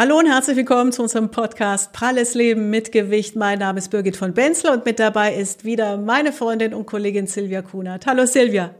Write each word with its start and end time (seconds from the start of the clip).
Hallo 0.00 0.18
und 0.18 0.24
herzlich 0.24 0.56
willkommen 0.56 0.92
zu 0.92 1.02
unserem 1.02 1.30
Podcast 1.30 1.92
Pralles 1.92 2.32
Leben 2.32 2.70
mit 2.70 2.90
Gewicht. 2.90 3.36
Mein 3.36 3.58
Name 3.58 3.80
ist 3.80 3.90
Birgit 3.90 4.16
von 4.16 4.32
Benzler 4.32 4.72
und 4.72 4.86
mit 4.86 4.98
dabei 4.98 5.34
ist 5.34 5.66
wieder 5.66 5.98
meine 5.98 6.32
Freundin 6.32 6.72
und 6.72 6.86
Kollegin 6.86 7.26
Silvia 7.26 7.60
Kunert. 7.60 8.06
Hallo 8.06 8.24
Silvia. 8.24 8.74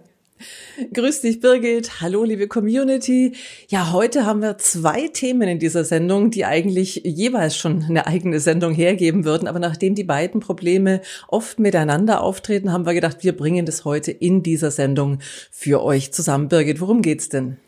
Grüß 0.94 1.20
dich, 1.20 1.40
Birgit. 1.40 2.00
Hallo, 2.00 2.24
liebe 2.24 2.48
Community. 2.48 3.34
Ja, 3.68 3.92
heute 3.92 4.24
haben 4.24 4.40
wir 4.40 4.56
zwei 4.56 5.08
Themen 5.08 5.46
in 5.46 5.58
dieser 5.58 5.84
Sendung, 5.84 6.30
die 6.30 6.46
eigentlich 6.46 7.02
jeweils 7.04 7.54
schon 7.54 7.84
eine 7.86 8.06
eigene 8.06 8.40
Sendung 8.40 8.72
hergeben 8.72 9.26
würden. 9.26 9.46
Aber 9.46 9.58
nachdem 9.58 9.94
die 9.94 10.04
beiden 10.04 10.40
Probleme 10.40 11.02
oft 11.28 11.58
miteinander 11.58 12.22
auftreten, 12.22 12.72
haben 12.72 12.86
wir 12.86 12.94
gedacht, 12.94 13.18
wir 13.20 13.36
bringen 13.36 13.66
das 13.66 13.84
heute 13.84 14.10
in 14.10 14.42
dieser 14.42 14.70
Sendung 14.70 15.18
für 15.50 15.82
euch 15.82 16.14
zusammen. 16.14 16.48
Birgit, 16.48 16.80
worum 16.80 17.02
geht's 17.02 17.28
denn? 17.28 17.58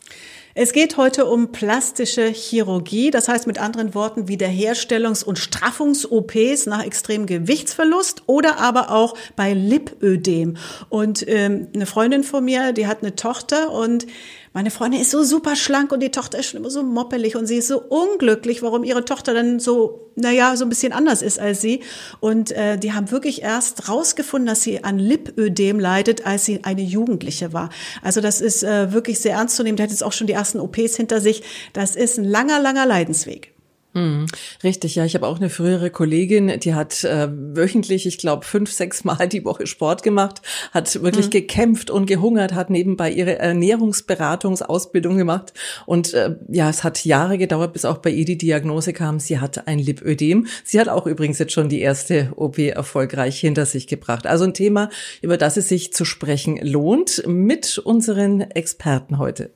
Es 0.54 0.74
geht 0.74 0.98
heute 0.98 1.24
um 1.24 1.50
plastische 1.50 2.26
Chirurgie, 2.26 3.10
das 3.10 3.26
heißt 3.26 3.46
mit 3.46 3.58
anderen 3.58 3.94
Worten 3.94 4.26
Wiederherstellungs- 4.26 5.24
und 5.24 5.38
Straffungs-OPs 5.38 6.66
nach 6.66 6.84
extremem 6.84 7.24
Gewichtsverlust 7.26 8.24
oder 8.26 8.58
aber 8.58 8.90
auch 8.90 9.16
bei 9.34 9.54
Lipödem. 9.54 10.58
Und 10.90 11.26
ähm, 11.26 11.68
eine 11.74 11.86
Freundin 11.86 12.22
von 12.22 12.44
mir, 12.44 12.72
die 12.72 12.86
hat 12.86 13.02
eine 13.02 13.16
Tochter 13.16 13.70
und 13.70 14.06
meine 14.54 14.70
Freundin 14.70 15.00
ist 15.00 15.10
so 15.10 15.22
super 15.22 15.56
schlank 15.56 15.92
und 15.92 16.00
die 16.00 16.10
Tochter 16.10 16.38
ist 16.38 16.46
schon 16.46 16.60
immer 16.60 16.70
so 16.70 16.82
moppelig 16.82 17.36
und 17.36 17.46
sie 17.46 17.56
ist 17.56 17.68
so 17.68 17.80
unglücklich, 17.80 18.62
warum 18.62 18.84
ihre 18.84 19.04
Tochter 19.04 19.32
dann 19.32 19.60
so, 19.60 20.10
naja, 20.14 20.56
so 20.56 20.66
ein 20.66 20.68
bisschen 20.68 20.92
anders 20.92 21.22
ist 21.22 21.38
als 21.38 21.62
sie. 21.62 21.80
Und 22.20 22.52
äh, 22.52 22.76
die 22.76 22.92
haben 22.92 23.10
wirklich 23.10 23.42
erst 23.42 23.88
rausgefunden, 23.88 24.46
dass 24.46 24.62
sie 24.62 24.84
an 24.84 24.98
Lipödem 24.98 25.80
leidet, 25.80 26.26
als 26.26 26.44
sie 26.44 26.64
eine 26.64 26.82
Jugendliche 26.82 27.54
war. 27.54 27.70
Also 28.02 28.20
das 28.20 28.42
ist 28.42 28.62
äh, 28.62 28.92
wirklich 28.92 29.20
sehr 29.20 29.36
ernst 29.36 29.56
zu 29.56 29.62
nehmen. 29.62 29.76
Die 29.76 29.82
hat 29.82 29.90
jetzt 29.90 30.04
auch 30.04 30.12
schon 30.12 30.26
die 30.26 30.34
ersten 30.34 30.60
OPs 30.60 30.96
hinter 30.96 31.20
sich. 31.20 31.42
Das 31.72 31.96
ist 31.96 32.18
ein 32.18 32.24
langer, 32.24 32.60
langer 32.60 32.84
Leidensweg. 32.84 33.52
Hm, 33.94 34.26
richtig, 34.64 34.94
ja. 34.94 35.04
Ich 35.04 35.14
habe 35.14 35.26
auch 35.26 35.36
eine 35.36 35.50
frühere 35.50 35.90
Kollegin, 35.90 36.58
die 36.60 36.74
hat 36.74 37.04
äh, 37.04 37.28
wöchentlich, 37.30 38.06
ich 38.06 38.16
glaube, 38.16 38.46
fünf, 38.46 38.72
sechs 38.72 39.04
Mal 39.04 39.28
die 39.28 39.44
Woche 39.44 39.66
Sport 39.66 40.02
gemacht, 40.02 40.40
hat 40.72 41.02
wirklich 41.02 41.26
hm. 41.26 41.30
gekämpft 41.30 41.90
und 41.90 42.06
gehungert, 42.06 42.54
hat 42.54 42.70
nebenbei 42.70 43.10
ihre 43.10 43.38
Ernährungsberatungsausbildung 43.38 45.18
gemacht. 45.18 45.52
Und 45.84 46.14
äh, 46.14 46.36
ja, 46.48 46.70
es 46.70 46.84
hat 46.84 47.04
Jahre 47.04 47.36
gedauert, 47.36 47.74
bis 47.74 47.84
auch 47.84 47.98
bei 47.98 48.08
ihr 48.08 48.24
die 48.24 48.38
Diagnose 48.38 48.94
kam, 48.94 49.20
sie 49.20 49.40
hat 49.40 49.68
ein 49.68 49.78
Lipödem. 49.78 50.46
Sie 50.64 50.80
hat 50.80 50.88
auch 50.88 51.06
übrigens 51.06 51.38
jetzt 51.38 51.52
schon 51.52 51.68
die 51.68 51.80
erste 51.80 52.32
OP 52.36 52.58
erfolgreich 52.58 53.40
hinter 53.40 53.66
sich 53.66 53.86
gebracht. 53.86 54.26
Also 54.26 54.44
ein 54.44 54.54
Thema, 54.54 54.88
über 55.20 55.36
das 55.36 55.58
es 55.58 55.68
sich 55.68 55.92
zu 55.92 56.06
sprechen 56.06 56.56
lohnt, 56.62 57.24
mit 57.26 57.76
unseren 57.76 58.40
Experten 58.40 59.18
heute. 59.18 59.50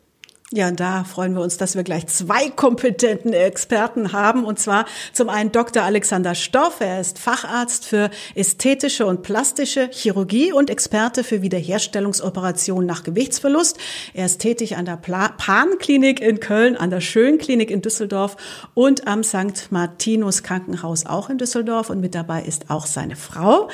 Ja, 0.53 0.69
und 0.69 0.79
da 0.79 1.03
freuen 1.03 1.35
wir 1.35 1.43
uns, 1.43 1.57
dass 1.57 1.75
wir 1.75 1.83
gleich 1.83 2.07
zwei 2.07 2.51
kompetenten 2.51 3.33
Experten 3.33 4.13
haben. 4.13 4.45
Und 4.45 4.61
zwar 4.61 4.87
zum 5.13 5.29
einen 5.29 5.51
Dr. 5.51 5.83
Alexander 5.83 6.37
Stoff. 6.37 6.77
Er 6.79 7.01
ist 7.01 7.19
Facharzt 7.19 7.85
für 7.85 8.11
ästhetische 8.37 9.07
und 9.07 9.23
plastische 9.23 9.89
Chirurgie 9.91 10.53
und 10.53 10.71
Experte 10.71 11.25
für 11.25 11.43
Wiederherstellungsoperationen 11.43 12.87
nach 12.87 13.03
Gewichtsverlust. 13.03 13.77
Er 14.15 14.27
ist 14.27 14.41
tätig 14.41 14.77
an 14.77 14.85
der 14.85 14.99
Pan-Klinik 14.99 16.21
in 16.21 16.39
Köln, 16.39 16.77
an 16.77 16.91
der 16.91 17.01
Schönklinik 17.01 17.73
in 17.73 17.83
Düsseldorf 17.83 18.37
und 18.73 19.09
am 19.09 19.25
St. 19.25 19.67
Martinus 19.71 20.45
Krankenhaus 20.45 21.07
auch 21.07 21.29
in 21.29 21.39
Düsseldorf. 21.39 21.91
Und 21.91 22.01
mit 22.01 22.15
dabei 22.15 22.43
ist 22.43 22.71
auch 22.71 22.87
seine 22.87 23.17
Frau. 23.17 23.69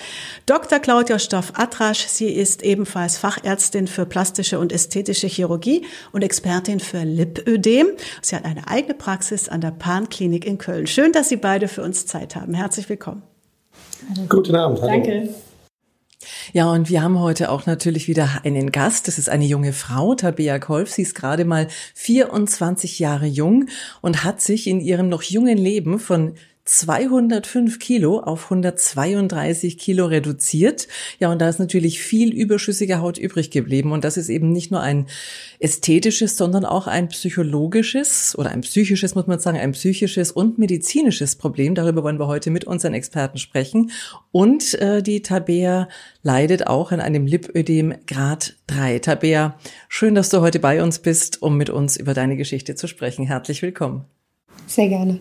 Dr. 0.47 0.79
Claudia 0.79 1.19
Stoff-Atrasch. 1.19 2.07
Sie 2.07 2.31
ist 2.31 2.63
ebenfalls 2.63 3.19
Fachärztin 3.19 3.89
für 3.89 4.07
plastische 4.07 4.59
und 4.59 4.73
ästhetische 4.73 5.27
Chirurgie 5.27 5.85
und 6.13 6.25
Expertin 6.25 6.62
Expertin 6.63 6.81
für 6.81 7.03
Lipödem. 7.03 7.89
Sie 8.21 8.37
hat 8.37 8.45
eine 8.45 8.69
eigene 8.69 8.95
Praxis 8.95 9.49
an 9.49 9.61
der 9.61 9.73
Pan-Klinik 9.73 10.47
in 10.47 10.59
Köln. 10.59 10.87
Schön, 10.87 11.11
dass 11.11 11.29
Sie 11.29 11.37
beide 11.37 11.67
für 11.67 11.83
uns 11.83 12.07
Zeit 12.07 12.37
haben. 12.37 12.55
Herzlich 12.55 12.89
willkommen. 12.89 13.23
Guten 14.29 14.55
Abend. 14.55 14.81
Hallo. 14.81 14.93
Danke. 14.93 15.29
Ja, 16.53 16.71
und 16.71 16.89
wir 16.89 17.03
haben 17.03 17.19
heute 17.19 17.51
auch 17.51 17.67
natürlich 17.67 18.07
wieder 18.07 18.29
einen 18.45 18.71
Gast. 18.71 19.09
Das 19.09 19.19
ist 19.19 19.29
eine 19.29 19.45
junge 19.45 19.73
Frau, 19.73 20.15
Tabea 20.15 20.61
Kolf. 20.61 20.91
Sie 20.91 21.03
ist 21.03 21.17
gerade 21.17 21.45
mal 21.45 21.67
24 21.95 23.01
Jahre 23.01 23.27
jung 23.27 23.67
und 24.01 24.23
hat 24.23 24.41
sich 24.41 24.69
in 24.69 24.81
ihrem 24.81 25.09
noch 25.09 25.23
jungen 25.23 25.59
Leben 25.59 25.99
von 25.99 26.35
205 26.65 27.81
Kilo 27.81 28.21
auf 28.21 28.45
132 28.45 29.79
Kilo 29.79 30.07
reduziert. 30.07 30.87
Ja, 31.19 31.33
und 31.33 31.41
da 31.41 31.49
ist 31.49 31.59
natürlich 31.59 32.01
viel 32.01 32.33
überschüssige 32.33 33.01
Haut 33.01 33.19
übrig 33.19 33.51
geblieben. 33.51 33.91
Und 33.91 34.05
das 34.05 34.17
ist 34.17 34.29
eben 34.29 34.53
nicht 34.53 34.71
nur 34.71 34.81
ein 34.81 35.09
ästhetisches, 35.59 36.37
sondern 36.37 36.65
auch 36.65 36.87
ein 36.87 37.09
psychologisches 37.09 38.39
oder 38.39 38.51
ein 38.51 38.61
psychisches, 38.61 39.17
muss 39.17 39.27
man 39.27 39.41
sagen, 39.41 39.59
ein 39.59 39.73
psychisches 39.73 40.31
und 40.31 40.59
medizinisches 40.59 41.35
Problem. 41.35 41.75
Darüber 41.75 42.05
wollen 42.05 42.21
wir 42.21 42.29
heute 42.29 42.51
mit 42.51 42.65
unseren 42.65 42.95
Experten 42.95 43.39
sprechen. 43.39 43.91
Und 44.31 44.75
äh, 44.75 45.03
die 45.03 45.23
Tabea 45.23 45.89
leidet 46.23 46.69
auch 46.69 46.93
an 46.93 47.01
einem 47.01 47.27
Lipödem 47.27 47.95
Grad 48.07 48.55
3. 48.69 49.01
Tabea, 49.01 49.59
schön, 49.89 50.15
dass 50.15 50.29
du 50.29 50.41
heute 50.41 50.61
bei 50.61 50.81
uns 50.81 51.01
bist, 51.01 51.43
um 51.43 51.57
mit 51.57 51.71
uns 51.71 51.97
über 51.97 52.15
deine 52.15 52.37
Geschichte 52.37 52.77
zu 52.77 52.87
sprechen. 52.87 53.27
Herzlich 53.27 53.63
willkommen. 53.63 54.05
Sehr 54.69 54.89
gerne. 54.89 55.19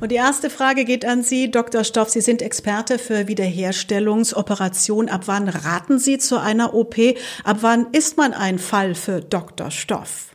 Und 0.00 0.10
die 0.10 0.16
erste 0.16 0.48
Frage 0.48 0.86
geht 0.86 1.04
an 1.04 1.22
Sie, 1.22 1.50
Dr. 1.50 1.84
Stoff. 1.84 2.08
Sie 2.08 2.22
sind 2.22 2.40
Experte 2.40 2.98
für 2.98 3.28
Wiederherstellungsoperationen. 3.28 5.10
Ab 5.10 5.22
wann 5.26 5.48
raten 5.48 5.98
Sie 5.98 6.16
zu 6.16 6.38
einer 6.38 6.74
OP? 6.74 6.96
Ab 7.44 7.58
wann 7.60 7.88
ist 7.92 8.16
man 8.16 8.32
ein 8.32 8.58
Fall 8.58 8.94
für 8.94 9.20
Dr. 9.20 9.70
Stoff? 9.70 10.28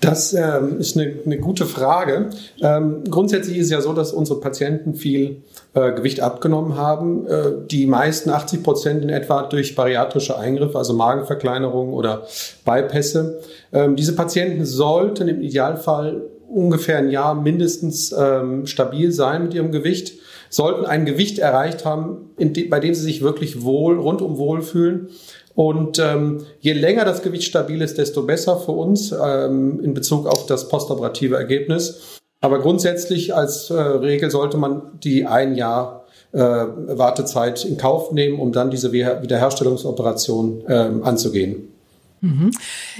Das 0.00 0.32
ähm, 0.32 0.78
ist 0.78 0.96
eine, 0.96 1.12
eine, 1.24 1.38
gute 1.38 1.66
Frage. 1.66 2.30
Ähm, 2.60 3.02
grundsätzlich 3.10 3.58
ist 3.58 3.66
es 3.66 3.72
ja 3.72 3.80
so, 3.80 3.92
dass 3.92 4.12
unsere 4.12 4.40
Patienten 4.40 4.94
viel 4.94 5.42
äh, 5.74 5.92
Gewicht 5.92 6.20
abgenommen 6.20 6.76
haben. 6.76 7.26
Äh, 7.26 7.66
die 7.68 7.86
meisten, 7.86 8.30
80 8.30 8.62
Prozent 8.62 9.02
in 9.02 9.08
etwa 9.08 9.42
durch 9.42 9.74
bariatrische 9.74 10.38
Eingriffe, 10.38 10.78
also 10.78 10.94
Magenverkleinerungen 10.94 11.94
oder 11.94 12.26
Bypässe. 12.64 13.40
Ähm, 13.72 13.96
diese 13.96 14.14
Patienten 14.14 14.64
sollten 14.64 15.26
im 15.26 15.42
Idealfall 15.42 16.22
ungefähr 16.48 16.98
ein 16.98 17.10
Jahr 17.10 17.34
mindestens 17.34 18.12
ähm, 18.12 18.66
stabil 18.66 19.12
sein 19.12 19.44
mit 19.44 19.54
ihrem 19.54 19.72
Gewicht, 19.72 20.14
sollten 20.50 20.86
ein 20.86 21.04
Gewicht 21.04 21.38
erreicht 21.38 21.84
haben, 21.84 22.30
de 22.38 22.68
bei 22.68 22.80
dem 22.80 22.94
sie 22.94 23.02
sich 23.02 23.22
wirklich 23.22 23.62
wohl, 23.62 23.98
rundum 23.98 24.38
wohl 24.38 24.62
fühlen. 24.62 25.08
Und 25.54 25.98
ähm, 25.98 26.42
je 26.60 26.72
länger 26.72 27.04
das 27.04 27.22
Gewicht 27.22 27.44
stabil 27.44 27.82
ist, 27.82 27.98
desto 27.98 28.22
besser 28.22 28.58
für 28.58 28.72
uns 28.72 29.12
ähm, 29.12 29.80
in 29.82 29.92
Bezug 29.92 30.26
auf 30.26 30.46
das 30.46 30.68
postoperative 30.68 31.36
Ergebnis. 31.36 32.18
Aber 32.40 32.60
grundsätzlich 32.60 33.34
als 33.34 33.68
äh, 33.70 33.74
Regel 33.74 34.30
sollte 34.30 34.56
man 34.56 34.82
die 35.02 35.26
ein 35.26 35.56
Jahr 35.56 36.06
äh, 36.32 36.38
Wartezeit 36.38 37.64
in 37.64 37.76
Kauf 37.76 38.12
nehmen, 38.12 38.38
um 38.38 38.52
dann 38.52 38.70
diese 38.70 38.92
Wiederherstellungsoperation 38.92 40.62
äh, 40.68 40.90
anzugehen. 41.02 41.72
Mhm. 42.20 42.50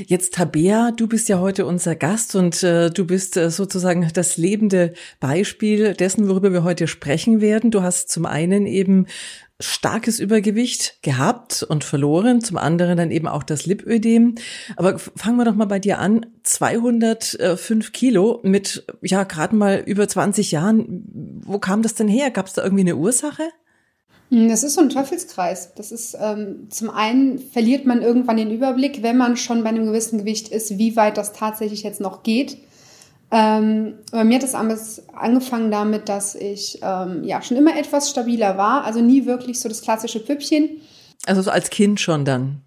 Jetzt 0.06 0.34
Tabea, 0.34 0.92
du 0.92 1.06
bist 1.06 1.28
ja 1.28 1.38
heute 1.38 1.66
unser 1.66 1.94
Gast 1.96 2.34
und 2.34 2.62
äh, 2.62 2.90
du 2.90 3.06
bist 3.06 3.36
äh, 3.36 3.50
sozusagen 3.50 4.08
das 4.14 4.36
lebende 4.36 4.94
Beispiel 5.20 5.94
dessen, 5.94 6.28
worüber 6.28 6.52
wir 6.52 6.64
heute 6.64 6.86
sprechen 6.86 7.40
werden. 7.40 7.70
Du 7.70 7.82
hast 7.82 8.10
zum 8.10 8.26
einen 8.26 8.66
eben 8.66 9.06
starkes 9.60 10.20
Übergewicht 10.20 11.02
gehabt 11.02 11.64
und 11.64 11.82
verloren, 11.82 12.40
zum 12.40 12.58
anderen 12.58 12.96
dann 12.96 13.10
eben 13.10 13.26
auch 13.26 13.42
das 13.42 13.66
Lipödem. 13.66 14.36
Aber 14.76 14.98
fangen 14.98 15.36
wir 15.36 15.44
doch 15.44 15.56
mal 15.56 15.66
bei 15.66 15.80
dir 15.80 15.98
an. 15.98 16.26
205 16.44 17.92
Kilo 17.92 18.40
mit, 18.44 18.86
ja, 19.02 19.24
gerade 19.24 19.56
mal 19.56 19.82
über 19.84 20.06
20 20.06 20.52
Jahren. 20.52 21.42
Wo 21.44 21.58
kam 21.58 21.82
das 21.82 21.94
denn 21.94 22.08
her? 22.08 22.30
Gab 22.30 22.46
es 22.46 22.52
da 22.52 22.62
irgendwie 22.62 22.82
eine 22.82 22.96
Ursache? 22.96 23.50
Hm, 24.30 24.48
das 24.48 24.62
ist 24.62 24.74
so 24.74 24.80
ein 24.80 24.90
Teufelskreis. 24.90 25.74
Das 25.74 25.92
ist 25.92 26.16
ähm, 26.20 26.68
zum 26.70 26.90
einen 26.90 27.38
verliert 27.38 27.86
man 27.86 28.02
irgendwann 28.02 28.36
den 28.36 28.50
Überblick, 28.50 29.02
wenn 29.02 29.16
man 29.16 29.36
schon 29.36 29.62
bei 29.62 29.70
einem 29.70 29.86
gewissen 29.86 30.18
Gewicht 30.18 30.48
ist, 30.48 30.78
wie 30.78 30.96
weit 30.96 31.16
das 31.16 31.32
tatsächlich 31.32 31.82
jetzt 31.82 32.00
noch 32.00 32.22
geht. 32.22 32.58
Ähm, 33.30 33.94
bei 34.10 34.24
mir 34.24 34.36
hat 34.36 34.44
es 34.44 34.54
angefangen 34.54 35.70
damit, 35.70 36.08
dass 36.08 36.34
ich 36.34 36.80
ähm, 36.82 37.24
ja 37.24 37.42
schon 37.42 37.58
immer 37.58 37.76
etwas 37.76 38.08
stabiler 38.08 38.56
war, 38.56 38.84
also 38.84 39.00
nie 39.02 39.26
wirklich 39.26 39.60
so 39.60 39.68
das 39.68 39.82
klassische 39.82 40.20
Püppchen. 40.20 40.80
Also 41.26 41.42
so 41.42 41.50
als 41.50 41.68
Kind 41.68 42.00
schon 42.00 42.24
dann. 42.24 42.62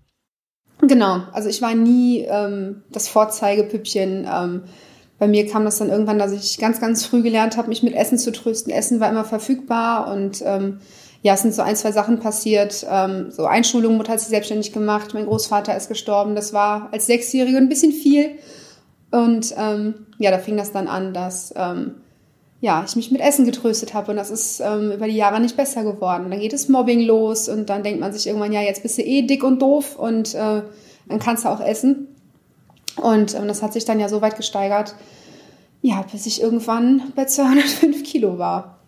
Genau, 0.82 1.22
also 1.32 1.50
ich 1.50 1.62
war 1.62 1.74
nie 1.74 2.20
ähm, 2.20 2.84
das 2.92 3.08
Vorzeigepüppchen. 3.08 4.28
Ähm, 4.32 4.64
bei 5.20 5.28
mir 5.28 5.48
kam 5.48 5.66
das 5.66 5.78
dann 5.78 5.90
irgendwann, 5.90 6.18
dass 6.18 6.32
ich 6.32 6.58
ganz, 6.58 6.80
ganz 6.80 7.06
früh 7.06 7.22
gelernt 7.22 7.58
habe, 7.58 7.70
mich 7.70 7.84
mit 7.84 7.94
Essen 7.94 8.18
zu 8.18 8.32
trösten. 8.32 8.74
Essen 8.74 9.00
war 9.00 9.10
immer 9.10 9.26
verfügbar 9.26 10.12
und 10.12 10.42
ähm, 10.44 10.80
ja, 11.24 11.36
es 11.36 11.42
sind 11.42 11.54
so 11.54 11.62
ein, 11.62 11.76
zwei 11.76 11.92
Sachen 11.92 12.20
passiert. 12.20 12.86
Ähm, 12.90 13.32
so 13.32 13.46
Einschulung, 13.46 13.98
Mutter 13.98 14.14
hat 14.14 14.20
sich 14.20 14.30
selbstständig 14.30 14.74
gemacht, 14.74 15.14
mein 15.14 15.26
Großvater 15.26 15.76
ist 15.76 15.88
gestorben. 15.88 16.36
Das 16.36 16.54
war 16.54 16.90
als 16.92 17.06
Sechsjährige 17.06 17.58
ein 17.58 17.70
bisschen 17.70 17.92
viel. 17.92 18.38
Und 19.12 19.54
ähm, 19.58 20.08
ja, 20.18 20.32
da 20.32 20.40
fing 20.40 20.58
das 20.58 20.72
dann 20.72 20.88
an, 20.88 21.14
dass 21.14 21.54
ähm, 21.56 21.96
ja, 22.62 22.84
ich 22.88 22.96
mich 22.96 23.12
mit 23.12 23.22
Essen 23.22 23.46
getröstet 23.46 23.94
habe 23.94 24.12
und 24.12 24.18
das 24.18 24.30
ist 24.30 24.62
ähm, 24.62 24.92
über 24.92 25.08
die 25.08 25.16
Jahre 25.16 25.40
nicht 25.40 25.58
besser 25.58 25.84
geworden. 25.84 26.30
Dann 26.30 26.40
geht 26.40 26.54
es 26.54 26.70
Mobbing 26.70 27.02
los 27.02 27.50
und 27.50 27.70
dann 27.70 27.84
denkt 27.84 28.00
man 28.00 28.14
sich 28.14 28.28
irgendwann, 28.28 28.54
ja, 28.54 28.62
jetzt 28.62 28.84
bist 28.84 28.98
du 28.98 29.02
eh 29.02 29.24
dick 29.24 29.44
und 29.44 29.62
doof 29.62 29.98
und 29.98 30.34
äh, 30.36 30.62
dann 31.08 31.20
kannst 31.20 31.46
du 31.46 31.50
auch 31.50 31.60
essen. 31.60 32.08
Und 32.98 33.36
ähm, 33.36 33.48
das 33.48 33.64
hat 33.64 33.74
sich 33.74 33.86
dann 33.86 34.00
ja 34.00 34.10
so 34.10 34.22
weit 34.22 34.38
gesteigert, 34.38 34.96
ja, 35.82 36.06
bis 36.12 36.28
ich 36.28 36.42
irgendwann 36.42 37.12
bei 37.16 37.26
205 37.26 38.04
Kilo 38.04 38.38
war. 38.38 38.81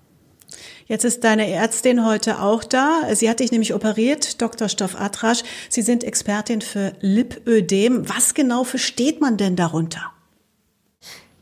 Jetzt 0.94 1.06
ist 1.06 1.24
deine 1.24 1.50
Ärztin 1.50 2.06
heute 2.06 2.40
auch 2.40 2.64
da. 2.64 3.02
Sie 3.16 3.28
hat 3.28 3.40
dich 3.40 3.52
nämlich 3.52 3.74
operiert, 3.74 4.40
Dr. 4.44 4.70
Stoff 4.70 4.96
Atrasch. 4.96 5.42
Sie 5.68 5.82
sind 5.82 6.04
Expertin 6.04 6.62
für 6.62 6.94
Lipödem. 7.00 8.08
Was 8.08 8.36
genau 8.36 8.64
versteht 8.64 9.20
man 9.20 9.36
denn 9.38 9.56
darunter? 9.56 10.12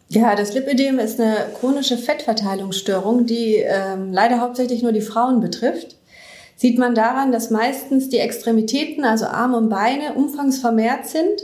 Ja, 0.07 0.35
das 0.35 0.53
Lipödem 0.53 0.99
ist 0.99 1.19
eine 1.19 1.47
chronische 1.59 1.97
Fettverteilungsstörung, 1.97 3.25
die 3.25 3.55
ähm, 3.57 4.13
leider 4.13 4.39
hauptsächlich 4.39 4.83
nur 4.83 4.93
die 4.93 5.01
Frauen 5.01 5.41
betrifft. 5.41 5.97
Sieht 6.55 6.79
man 6.79 6.95
daran, 6.95 7.33
dass 7.33 7.49
meistens 7.49 8.07
die 8.07 8.19
Extremitäten, 8.19 9.03
also 9.03 9.25
Arme 9.25 9.57
und 9.57 9.67
Beine, 9.67 10.13
umfangsvermehrt 10.13 11.07
sind. 11.07 11.41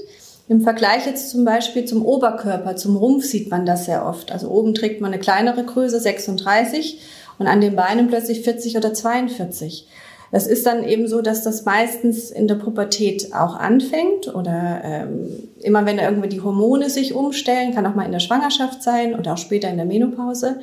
Im 0.48 0.62
Vergleich 0.62 1.06
jetzt 1.06 1.30
zum 1.30 1.44
Beispiel 1.44 1.84
zum 1.84 2.06
Oberkörper, 2.06 2.78
zum 2.78 2.96
Rumpf 2.96 3.26
sieht 3.26 3.52
man 3.52 3.66
das 3.66 3.84
sehr 3.84 4.06
oft. 4.06 4.32
Also 4.32 4.48
oben 4.48 4.74
trägt 4.74 5.02
man 5.02 5.12
eine 5.12 5.20
kleinere 5.20 5.66
Größe, 5.66 6.00
36, 6.00 7.02
und 7.40 7.48
an 7.48 7.62
den 7.62 7.76
Beinen 7.76 8.08
plötzlich 8.08 8.42
40 8.42 8.78
oder 8.78 8.94
42. 8.94 9.88
Das 10.32 10.46
ist 10.46 10.66
dann 10.66 10.84
eben 10.84 11.08
so, 11.08 11.22
dass 11.22 11.44
das 11.44 11.64
meistens 11.66 12.32
in 12.32 12.48
der 12.48 12.56
Pubertät 12.56 13.34
auch 13.34 13.56
anfängt 13.56 14.34
oder 14.34 14.82
ähm, 14.84 15.50
immer 15.62 15.86
wenn 15.86 16.00
irgendwie 16.00 16.28
die 16.28 16.42
Hormone 16.42 16.90
sich 16.90 17.14
umstellen, 17.14 17.74
kann 17.74 17.86
auch 17.86 17.96
mal 17.96 18.06
in 18.06 18.12
der 18.12 18.20
Schwangerschaft 18.20 18.84
sein 18.84 19.18
oder 19.18 19.34
auch 19.34 19.38
später 19.38 19.70
in 19.70 19.78
der 19.78 19.86
Menopause. 19.86 20.60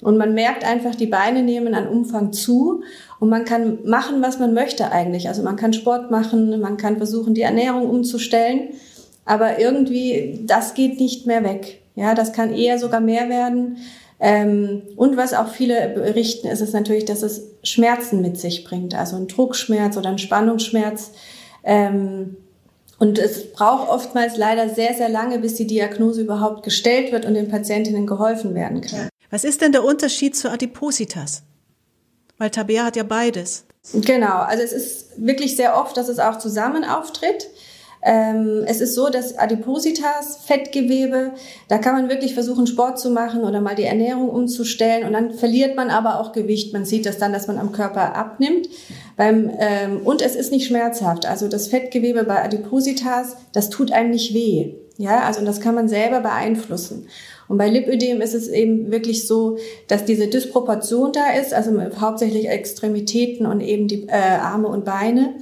Und 0.00 0.16
man 0.16 0.34
merkt 0.34 0.64
einfach, 0.64 0.94
die 0.94 1.06
Beine 1.06 1.42
nehmen 1.42 1.74
an 1.74 1.88
Umfang 1.88 2.32
zu 2.32 2.82
und 3.18 3.30
man 3.30 3.44
kann 3.44 3.78
machen, 3.84 4.22
was 4.22 4.38
man 4.38 4.54
möchte 4.54 4.92
eigentlich. 4.92 5.28
Also 5.28 5.42
man 5.42 5.56
kann 5.56 5.72
Sport 5.72 6.10
machen, 6.10 6.60
man 6.60 6.76
kann 6.76 6.98
versuchen, 6.98 7.34
die 7.34 7.42
Ernährung 7.42 7.88
umzustellen, 7.88 8.68
aber 9.24 9.58
irgendwie, 9.58 10.40
das 10.46 10.74
geht 10.74 11.00
nicht 11.00 11.26
mehr 11.26 11.42
weg. 11.42 11.80
Ja, 11.96 12.14
das 12.14 12.32
kann 12.32 12.54
eher 12.54 12.78
sogar 12.78 13.00
mehr 13.00 13.28
werden. 13.28 13.78
Ähm, 14.20 14.82
und 14.96 15.16
was 15.16 15.32
auch 15.32 15.48
viele 15.48 15.88
berichten, 15.90 16.48
ist 16.48 16.60
es 16.60 16.72
natürlich, 16.72 17.04
dass 17.04 17.22
es 17.22 17.42
Schmerzen 17.62 18.20
mit 18.20 18.38
sich 18.38 18.64
bringt, 18.64 18.94
also 18.94 19.16
ein 19.16 19.28
Druckschmerz 19.28 19.96
oder 19.96 20.10
ein 20.10 20.18
Spannungsschmerz. 20.18 21.12
Ähm, 21.62 22.36
und 22.98 23.18
es 23.18 23.52
braucht 23.52 23.88
oftmals 23.88 24.36
leider 24.36 24.68
sehr, 24.68 24.94
sehr 24.94 25.08
lange, 25.08 25.38
bis 25.38 25.54
die 25.54 25.66
Diagnose 25.66 26.22
überhaupt 26.22 26.64
gestellt 26.64 27.12
wird 27.12 27.26
und 27.26 27.34
den 27.34 27.48
Patientinnen 27.48 28.06
geholfen 28.06 28.54
werden 28.54 28.80
kann. 28.80 29.08
Was 29.30 29.44
ist 29.44 29.60
denn 29.60 29.72
der 29.72 29.84
Unterschied 29.84 30.34
zu 30.34 30.50
Adipositas? 30.50 31.42
Weil 32.38 32.50
Tabea 32.50 32.84
hat 32.84 32.96
ja 32.96 33.04
beides. 33.04 33.64
Genau, 33.92 34.38
also 34.38 34.62
es 34.62 34.72
ist 34.72 35.06
wirklich 35.16 35.56
sehr 35.56 35.76
oft, 35.76 35.96
dass 35.96 36.08
es 36.08 36.18
auch 36.18 36.38
zusammen 36.38 36.84
auftritt. 36.84 37.48
Ähm, 38.02 38.64
es 38.66 38.80
ist 38.80 38.94
so, 38.94 39.08
dass 39.08 39.38
Adipositas, 39.38 40.38
Fettgewebe, 40.44 41.32
da 41.68 41.78
kann 41.78 41.94
man 41.94 42.08
wirklich 42.08 42.34
versuchen, 42.34 42.66
Sport 42.66 42.98
zu 42.98 43.10
machen 43.10 43.44
oder 43.44 43.60
mal 43.60 43.74
die 43.74 43.84
Ernährung 43.84 44.28
umzustellen 44.28 45.06
und 45.06 45.12
dann 45.12 45.32
verliert 45.32 45.76
man 45.76 45.90
aber 45.90 46.20
auch 46.20 46.32
Gewicht. 46.32 46.72
Man 46.72 46.84
sieht 46.84 47.06
das 47.06 47.18
dann, 47.18 47.32
dass 47.32 47.48
man 47.48 47.58
am 47.58 47.72
Körper 47.72 48.14
abnimmt. 48.14 48.68
Beim, 49.16 49.50
ähm, 49.58 50.00
und 50.04 50.22
es 50.22 50.36
ist 50.36 50.52
nicht 50.52 50.66
schmerzhaft. 50.66 51.26
Also 51.26 51.48
das 51.48 51.68
Fettgewebe 51.68 52.24
bei 52.24 52.42
Adipositas, 52.44 53.36
das 53.52 53.68
tut 53.68 53.90
einem 53.90 54.10
nicht 54.10 54.32
weh. 54.32 54.74
Ja, 54.96 55.20
also 55.20 55.44
das 55.44 55.60
kann 55.60 55.76
man 55.76 55.88
selber 55.88 56.20
beeinflussen. 56.20 57.06
Und 57.46 57.56
bei 57.56 57.68
Lipödem 57.68 58.20
ist 58.20 58.34
es 58.34 58.48
eben 58.48 58.90
wirklich 58.90 59.26
so, 59.26 59.56
dass 59.86 60.04
diese 60.04 60.26
Disproportion 60.26 61.12
da 61.12 61.30
ist, 61.40 61.54
also 61.54 61.72
hauptsächlich 62.00 62.48
Extremitäten 62.48 63.46
und 63.46 63.60
eben 63.60 63.88
die 63.88 64.08
äh, 64.08 64.12
Arme 64.12 64.68
und 64.68 64.84
Beine 64.84 65.34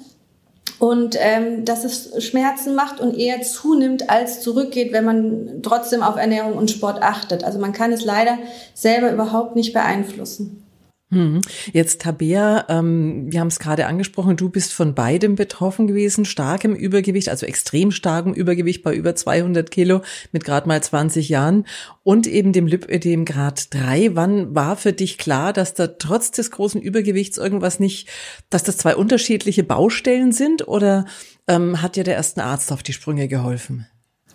und 0.78 1.16
ähm, 1.18 1.64
dass 1.64 1.84
es 1.84 2.24
Schmerzen 2.24 2.74
macht 2.74 3.00
und 3.00 3.16
eher 3.16 3.42
zunimmt 3.42 4.10
als 4.10 4.40
zurückgeht, 4.40 4.92
wenn 4.92 5.04
man 5.04 5.62
trotzdem 5.62 6.02
auf 6.02 6.16
Ernährung 6.16 6.54
und 6.54 6.70
Sport 6.70 7.02
achtet. 7.02 7.44
Also 7.44 7.58
man 7.58 7.72
kann 7.72 7.92
es 7.92 8.04
leider 8.04 8.38
selber 8.74 9.10
überhaupt 9.10 9.56
nicht 9.56 9.72
beeinflussen. 9.72 10.65
Hm. 11.10 11.40
Jetzt 11.72 12.00
Tabea, 12.00 12.66
ähm, 12.68 13.30
wir 13.30 13.38
haben 13.38 13.46
es 13.46 13.60
gerade 13.60 13.86
angesprochen, 13.86 14.36
du 14.36 14.48
bist 14.48 14.72
von 14.72 14.96
beidem 14.96 15.36
betroffen 15.36 15.86
gewesen, 15.86 16.24
starkem 16.24 16.74
Übergewicht, 16.74 17.28
also 17.28 17.46
extrem 17.46 17.92
starkem 17.92 18.34
Übergewicht 18.34 18.82
bei 18.82 18.92
über 18.92 19.14
200 19.14 19.70
Kilo 19.70 20.00
mit 20.32 20.44
gerade 20.44 20.66
mal 20.66 20.82
20 20.82 21.28
Jahren 21.28 21.64
und 22.02 22.26
eben 22.26 22.52
dem 22.52 22.66
Lipödem 22.66 23.24
Grad 23.24 23.72
3. 23.72 24.16
Wann 24.16 24.56
war 24.56 24.76
für 24.76 24.92
dich 24.92 25.16
klar, 25.16 25.52
dass 25.52 25.74
da 25.74 25.86
trotz 25.86 26.32
des 26.32 26.50
großen 26.50 26.82
Übergewichts 26.82 27.38
irgendwas 27.38 27.78
nicht, 27.78 28.08
dass 28.50 28.64
das 28.64 28.76
zwei 28.76 28.96
unterschiedliche 28.96 29.62
Baustellen 29.62 30.32
sind 30.32 30.66
oder 30.66 31.04
ähm, 31.46 31.82
hat 31.82 31.94
dir 31.94 32.02
der 32.02 32.14
erste 32.14 32.42
Arzt 32.42 32.72
auf 32.72 32.82
die 32.82 32.92
Sprünge 32.92 33.28
geholfen? 33.28 33.86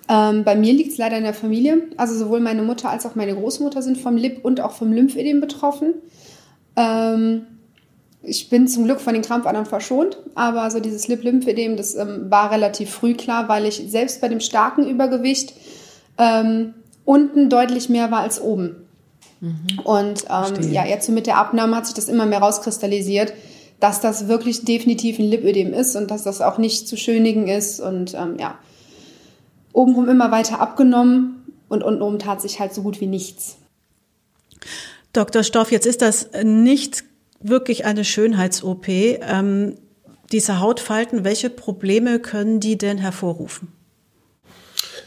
Ähm, 0.08 0.46
bei 0.46 0.56
mir 0.56 0.72
liegt 0.72 0.94
es 0.94 0.98
leider 0.98 1.18
in 1.18 1.24
der 1.24 1.34
Familie. 1.34 1.84
Also 1.98 2.16
sowohl 2.16 2.40
meine 2.40 2.64
Mutter 2.64 2.90
als 2.90 3.06
auch 3.06 3.16
meine 3.16 3.36
Großmutter 3.36 3.82
sind 3.82 3.98
vom 3.98 4.16
Lip- 4.16 4.44
und 4.44 4.62
auch 4.62 4.72
vom 4.72 4.94
Lymphödem 4.94 5.42
betroffen. 5.42 5.96
Ähm, 6.76 7.48
ich 8.24 8.50
bin 8.50 8.68
zum 8.68 8.86
Glück 8.86 9.02
von 9.02 9.14
den 9.14 9.24
Krampfadern 9.24 9.66
verschont, 9.66 10.18
aber 10.36 10.70
so 10.70 10.80
dieses 10.80 11.08
Lip-Lymphedem, 11.08 11.76
das 11.76 11.96
ähm, 11.96 12.30
war 12.30 12.52
relativ 12.52 12.92
früh 12.92 13.16
klar, 13.16 13.50
weil 13.50 13.66
ich 13.66 13.84
selbst 13.88 14.22
bei 14.22 14.28
dem 14.28 14.40
starken 14.40 14.88
Übergewicht 14.88 15.54
ähm, 16.18 16.76
unten 17.04 17.50
deutlich 17.50 17.90
mehr 17.90 18.12
war 18.12 18.20
als 18.20 18.40
oben. 18.40 18.88
Mhm. 19.40 19.80
Und 19.84 20.26
ähm, 20.30 20.72
ja, 20.72 20.86
jetzt 20.86 21.08
so 21.08 21.12
mit 21.12 21.26
der 21.26 21.38
Abnahme 21.38 21.76
hat 21.76 21.88
sich 21.88 21.96
das 21.96 22.10
immer 22.10 22.28
mehr 22.28 22.40
rauskristallisiert, 22.40 23.34
dass 23.80 24.00
das 24.00 24.28
wirklich 24.28 24.64
definitiv 24.66 25.18
ein 25.18 25.26
Lipödem 25.26 25.74
ist 25.74 25.96
und 25.96 26.12
dass 26.12 26.24
das 26.24 26.42
auch 26.42 26.60
nicht 26.60 26.88
zu 26.88 26.98
schönigen 26.98 27.48
ist 27.48 27.80
und 27.80 28.14
ähm, 28.14 28.38
ja, 28.40 28.60
obenrum 29.74 30.08
immer 30.08 30.32
weiter 30.32 30.60
abgenommen 30.60 31.44
und 31.70 31.84
untenrum 31.84 32.20
tat 32.20 32.42
sich 32.42 32.60
halt 32.60 32.74
so 32.76 32.84
gut 32.84 33.02
wie 33.02 33.08
nichts. 33.08 33.58
Dr. 35.14 35.44
Stoff, 35.44 35.72
jetzt 35.72 35.86
ist 35.86 36.02
das 36.02 36.30
nicht 36.44 37.04
wirklich 37.42 37.86
eine 37.86 38.06
Schönheits-OP. 38.06 38.88
Ähm, 38.88 39.76
diese 40.32 40.60
Hautfalten, 40.60 41.24
welche 41.24 41.50
Probleme 41.50 42.20
können 42.20 42.60
die 42.60 42.78
denn 42.78 42.98
hervorrufen? 42.98 43.70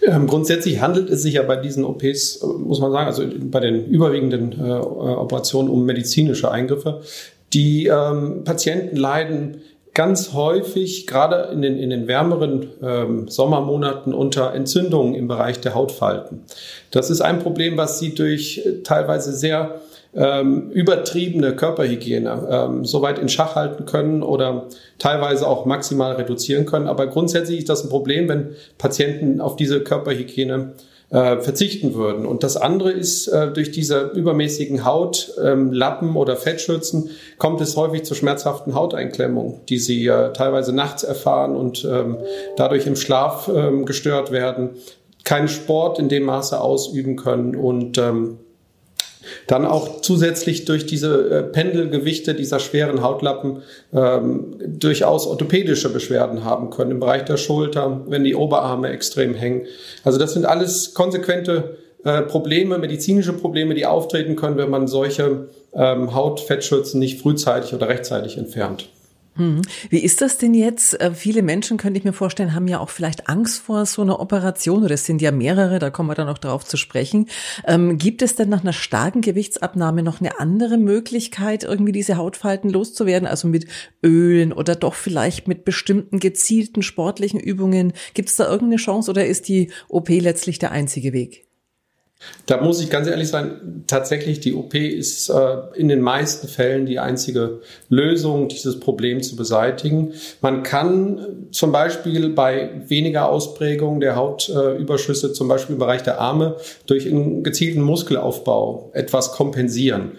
Ähm, 0.02 0.26
grundsätzlich 0.26 0.80
handelt 0.80 1.08
es 1.08 1.22
sich 1.22 1.34
ja 1.34 1.42
bei 1.42 1.56
diesen 1.56 1.84
OPs, 1.84 2.42
äh, 2.42 2.46
muss 2.46 2.80
man 2.80 2.92
sagen, 2.92 3.06
also 3.06 3.24
bei 3.50 3.60
den 3.60 3.86
überwiegenden 3.86 4.52
äh, 4.52 4.72
Operationen 4.72 5.70
um 5.70 5.84
medizinische 5.86 6.50
Eingriffe. 6.50 7.02
Die 7.54 7.86
ähm, 7.86 8.44
Patienten 8.44 8.96
leiden 8.96 9.62
ganz 9.94 10.32
häufig, 10.32 11.06
gerade 11.06 11.50
in 11.52 11.62
den, 11.62 11.78
in 11.78 11.90
den 11.90 12.08
wärmeren 12.08 12.68
ähm, 12.82 13.28
Sommermonaten, 13.28 14.12
unter 14.12 14.52
Entzündungen 14.52 15.14
im 15.14 15.28
Bereich 15.28 15.60
der 15.60 15.74
Hautfalten. 15.74 16.42
Das 16.90 17.10
ist 17.10 17.20
ein 17.20 17.38
Problem, 17.38 17.76
was 17.76 18.00
sie 18.00 18.14
durch 18.14 18.62
äh, 18.66 18.82
teilweise 18.82 19.32
sehr 19.32 19.80
ähm, 20.16 20.70
übertriebene 20.70 21.56
Körperhygiene 21.56 22.48
ähm, 22.50 22.84
soweit 22.84 23.18
in 23.18 23.28
Schach 23.28 23.56
halten 23.56 23.84
können 23.84 24.22
oder 24.22 24.68
teilweise 24.98 25.46
auch 25.46 25.66
maximal 25.66 26.14
reduzieren 26.14 26.66
können. 26.66 26.86
Aber 26.86 27.06
grundsätzlich 27.06 27.58
ist 27.58 27.68
das 27.68 27.84
ein 27.84 27.90
Problem, 27.90 28.28
wenn 28.28 28.50
Patienten 28.78 29.40
auf 29.40 29.56
diese 29.56 29.80
Körperhygiene 29.80 30.74
äh, 31.10 31.38
verzichten 31.38 31.94
würden. 31.94 32.26
Und 32.26 32.42
das 32.42 32.56
andere 32.56 32.90
ist, 32.90 33.28
äh, 33.28 33.48
durch 33.52 33.70
diese 33.70 34.10
übermäßigen 34.14 34.84
Hautlappen 34.84 36.08
ähm, 36.08 36.16
oder 36.16 36.36
Fettschürzen 36.36 37.10
kommt 37.38 37.60
es 37.60 37.76
häufig 37.76 38.04
zu 38.04 38.14
schmerzhaften 38.14 38.74
Hauteinklemmungen, 38.74 39.60
die 39.68 39.78
sie 39.78 40.06
äh, 40.06 40.32
teilweise 40.32 40.74
nachts 40.74 41.02
erfahren 41.02 41.56
und 41.56 41.84
ähm, 41.84 42.18
dadurch 42.56 42.86
im 42.86 42.96
Schlaf 42.96 43.50
ähm, 43.54 43.84
gestört 43.84 44.32
werden, 44.32 44.70
keinen 45.24 45.48
Sport 45.48 45.98
in 45.98 46.08
dem 46.08 46.24
Maße 46.24 46.60
ausüben 46.60 47.16
können 47.16 47.54
und 47.54 47.96
ähm, 47.98 48.38
dann 49.46 49.64
auch 49.64 50.00
zusätzlich 50.00 50.64
durch 50.64 50.86
diese 50.86 51.30
äh, 51.30 51.42
Pendelgewichte 51.42 52.34
dieser 52.34 52.58
schweren 52.58 53.02
Hautlappen 53.02 53.62
ähm, 53.92 54.56
durchaus 54.66 55.26
orthopädische 55.26 55.92
Beschwerden 55.92 56.44
haben 56.44 56.70
können 56.70 56.92
im 56.92 57.00
Bereich 57.00 57.24
der 57.24 57.36
Schulter, 57.36 58.02
wenn 58.06 58.24
die 58.24 58.34
Oberarme 58.34 58.88
extrem 58.88 59.34
hängen. 59.34 59.66
Also 60.02 60.18
das 60.18 60.32
sind 60.32 60.46
alles 60.46 60.94
konsequente 60.94 61.76
äh, 62.04 62.22
Probleme, 62.22 62.78
medizinische 62.78 63.32
Probleme, 63.32 63.74
die 63.74 63.86
auftreten 63.86 64.36
können, 64.36 64.58
wenn 64.58 64.70
man 64.70 64.88
solche 64.88 65.48
ähm, 65.72 66.14
Hautfettschürzen 66.14 67.00
nicht 67.00 67.20
frühzeitig 67.20 67.74
oder 67.74 67.88
rechtzeitig 67.88 68.36
entfernt. 68.36 68.88
Hm. 69.36 69.62
Wie 69.90 69.98
ist 69.98 70.20
das 70.20 70.38
denn 70.38 70.54
jetzt? 70.54 71.00
Äh, 71.00 71.12
viele 71.12 71.42
Menschen, 71.42 71.76
könnte 71.76 71.98
ich 71.98 72.04
mir 72.04 72.12
vorstellen, 72.12 72.54
haben 72.54 72.68
ja 72.68 72.78
auch 72.78 72.90
vielleicht 72.90 73.28
Angst 73.28 73.62
vor 73.62 73.84
so 73.84 74.02
einer 74.02 74.20
Operation 74.20 74.84
oder 74.84 74.94
es 74.94 75.06
sind 75.06 75.20
ja 75.20 75.32
mehrere, 75.32 75.80
da 75.80 75.90
kommen 75.90 76.08
wir 76.08 76.14
dann 76.14 76.28
noch 76.28 76.38
drauf 76.38 76.64
zu 76.64 76.76
sprechen. 76.76 77.28
Ähm, 77.66 77.98
gibt 77.98 78.22
es 78.22 78.36
denn 78.36 78.48
nach 78.48 78.62
einer 78.62 78.72
starken 78.72 79.22
Gewichtsabnahme 79.22 80.04
noch 80.04 80.20
eine 80.20 80.38
andere 80.38 80.78
Möglichkeit, 80.78 81.64
irgendwie 81.64 81.90
diese 81.90 82.16
Hautfalten 82.16 82.70
loszuwerden? 82.70 83.26
Also 83.26 83.48
mit 83.48 83.66
Ölen 84.04 84.52
oder 84.52 84.76
doch 84.76 84.94
vielleicht 84.94 85.48
mit 85.48 85.64
bestimmten 85.64 86.20
gezielten 86.20 86.82
sportlichen 86.82 87.40
Übungen? 87.40 87.92
Gibt 88.14 88.28
es 88.28 88.36
da 88.36 88.44
irgendeine 88.44 88.76
Chance 88.76 89.10
oder 89.10 89.26
ist 89.26 89.48
die 89.48 89.72
OP 89.88 90.10
letztlich 90.10 90.60
der 90.60 90.70
einzige 90.70 91.12
Weg? 91.12 91.44
Da 92.46 92.60
muss 92.60 92.82
ich 92.82 92.90
ganz 92.90 93.08
ehrlich 93.08 93.28
sein, 93.28 93.84
tatsächlich 93.86 94.40
die 94.40 94.54
OP 94.54 94.74
ist 94.74 95.30
äh, 95.30 95.56
in 95.76 95.88
den 95.88 96.02
meisten 96.02 96.46
Fällen 96.46 96.84
die 96.84 96.98
einzige 96.98 97.60
Lösung, 97.88 98.48
dieses 98.48 98.80
Problem 98.80 99.22
zu 99.22 99.34
beseitigen. 99.34 100.12
Man 100.42 100.62
kann 100.62 101.48
zum 101.52 101.72
Beispiel 101.72 102.28
bei 102.30 102.82
weniger 102.88 103.30
Ausprägung 103.30 104.00
der 104.00 104.16
Hautüberschüsse, 104.16 105.32
zum 105.32 105.48
Beispiel 105.48 105.74
im 105.74 105.78
Bereich 105.78 106.02
der 106.02 106.20
Arme, 106.20 106.56
durch 106.86 107.06
einen 107.06 107.42
gezielten 107.42 107.80
Muskelaufbau 107.80 108.90
etwas 108.92 109.32
kompensieren. 109.32 110.12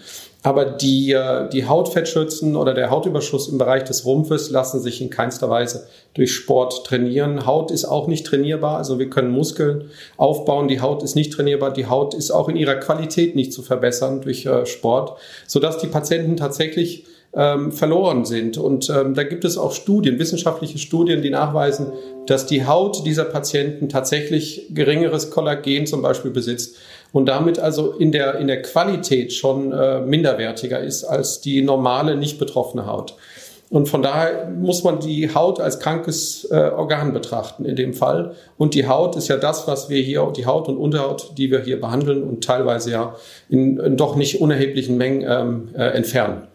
Aber 0.46 0.66
die, 0.66 1.12
äh, 1.12 1.50
die 1.50 1.66
Hautfettschürzen 1.66 2.56
oder 2.56 2.75
der 2.75 2.92
Hautüberschuss 2.92 3.48
im 3.48 3.58
Bereich 3.58 3.84
des 3.84 4.06
Rumpfes 4.06 4.52
lassen 4.52 4.80
sich 4.80 5.02
in 5.02 5.10
keinster 5.10 5.50
Weise 5.50 5.88
durch 6.14 6.36
Sport 6.36 6.86
trainieren. 6.86 7.48
Haut 7.48 7.72
ist 7.72 7.86
auch 7.86 8.06
nicht 8.08 8.28
trainierbar, 8.28 8.78
also 8.78 9.00
wir 9.00 9.10
können 9.10 9.32
Muskeln 9.32 9.90
aufbauen. 10.18 10.68
Die 10.68 10.82
Haut 10.82 11.02
ist 11.02 11.16
nicht 11.16 11.34
trainierbar. 11.34 11.74
Die 11.74 11.88
Haut 11.88 12.14
ist 12.14 12.30
auch 12.30 12.48
in 12.48 12.58
ihrer 12.58 12.75
Qualität 12.75 13.36
nicht 13.36 13.54
zu 13.54 13.64
verbessern 13.64 14.22
durch 14.22 14.46
äh, 14.46 14.68
Sport, 14.68 15.18
sodass 15.48 15.80
die 15.80 15.88
Patienten 15.88 16.38
tatsächlich 16.38 17.06
ähm, 17.36 17.72
verloren 17.72 18.24
sind. 18.24 18.60
Und 18.60 18.88
ähm, 18.92 19.16
da 19.16 19.24
gibt 19.24 19.46
es 19.46 19.58
auch 19.58 19.74
Studien, 19.74 20.20
wissenschaftliche 20.20 20.78
Studien, 20.78 21.24
die 21.24 21.32
nachweisen, 21.32 21.92
dass 22.28 22.46
die 22.46 22.68
Haut 22.68 23.04
dieser 23.06 23.25
Patienten 23.25 23.90
tatsächlich 23.90 24.68
geringeres 24.70 25.32
Kollagen 25.32 25.88
zum 25.88 26.04
Beispiel 26.04 26.30
besitzt 26.30 26.78
und 27.15 27.27
damit 27.27 27.60
also 27.60 27.93
in 27.93 28.12
der, 28.12 28.39
in 28.39 28.48
der 28.48 28.62
Qualität 28.62 29.31
schon 29.31 29.72
äh, 29.72 30.01
minderwertiger 30.01 30.81
ist 30.81 31.05
als 31.05 31.39
die 31.39 31.62
normale, 31.62 32.17
nicht 32.17 32.39
betroffene 32.39 32.88
Haut. 32.88 33.15
Und 33.69 33.88
von 33.88 34.01
daher 34.01 34.50
muss 34.50 34.84
man 34.84 35.00
die 35.00 35.34
Haut 35.34 35.62
als 35.62 35.79
krankes 35.79 36.43
äh, 36.51 36.55
Organ 36.55 37.13
betrachten 37.13 37.63
in 37.63 37.77
dem 37.77 37.93
Fall. 37.93 38.36
Und 38.57 38.74
die 38.74 38.86
Haut 38.86 39.15
ist 39.15 39.29
ja 39.29 39.38
das, 39.38 39.65
was 39.65 39.88
wir 39.88 40.01
hier, 40.01 40.29
die 40.36 40.45
Haut 40.45 40.67
und 40.67 40.75
Unterhaut, 40.75 41.31
die 41.38 41.51
wir 41.51 41.62
hier 41.62 41.79
behandeln 41.79 42.22
und 42.22 42.43
teilweise 42.43 42.91
ja 42.91 43.15
in, 43.48 43.77
in 43.77 43.95
doch 43.95 44.17
nicht 44.17 44.41
unerheblichen 44.41 44.98
Mengen 44.98 45.24
ähm, 45.25 45.69
äh, 45.74 45.91
entfernen. 45.91 46.50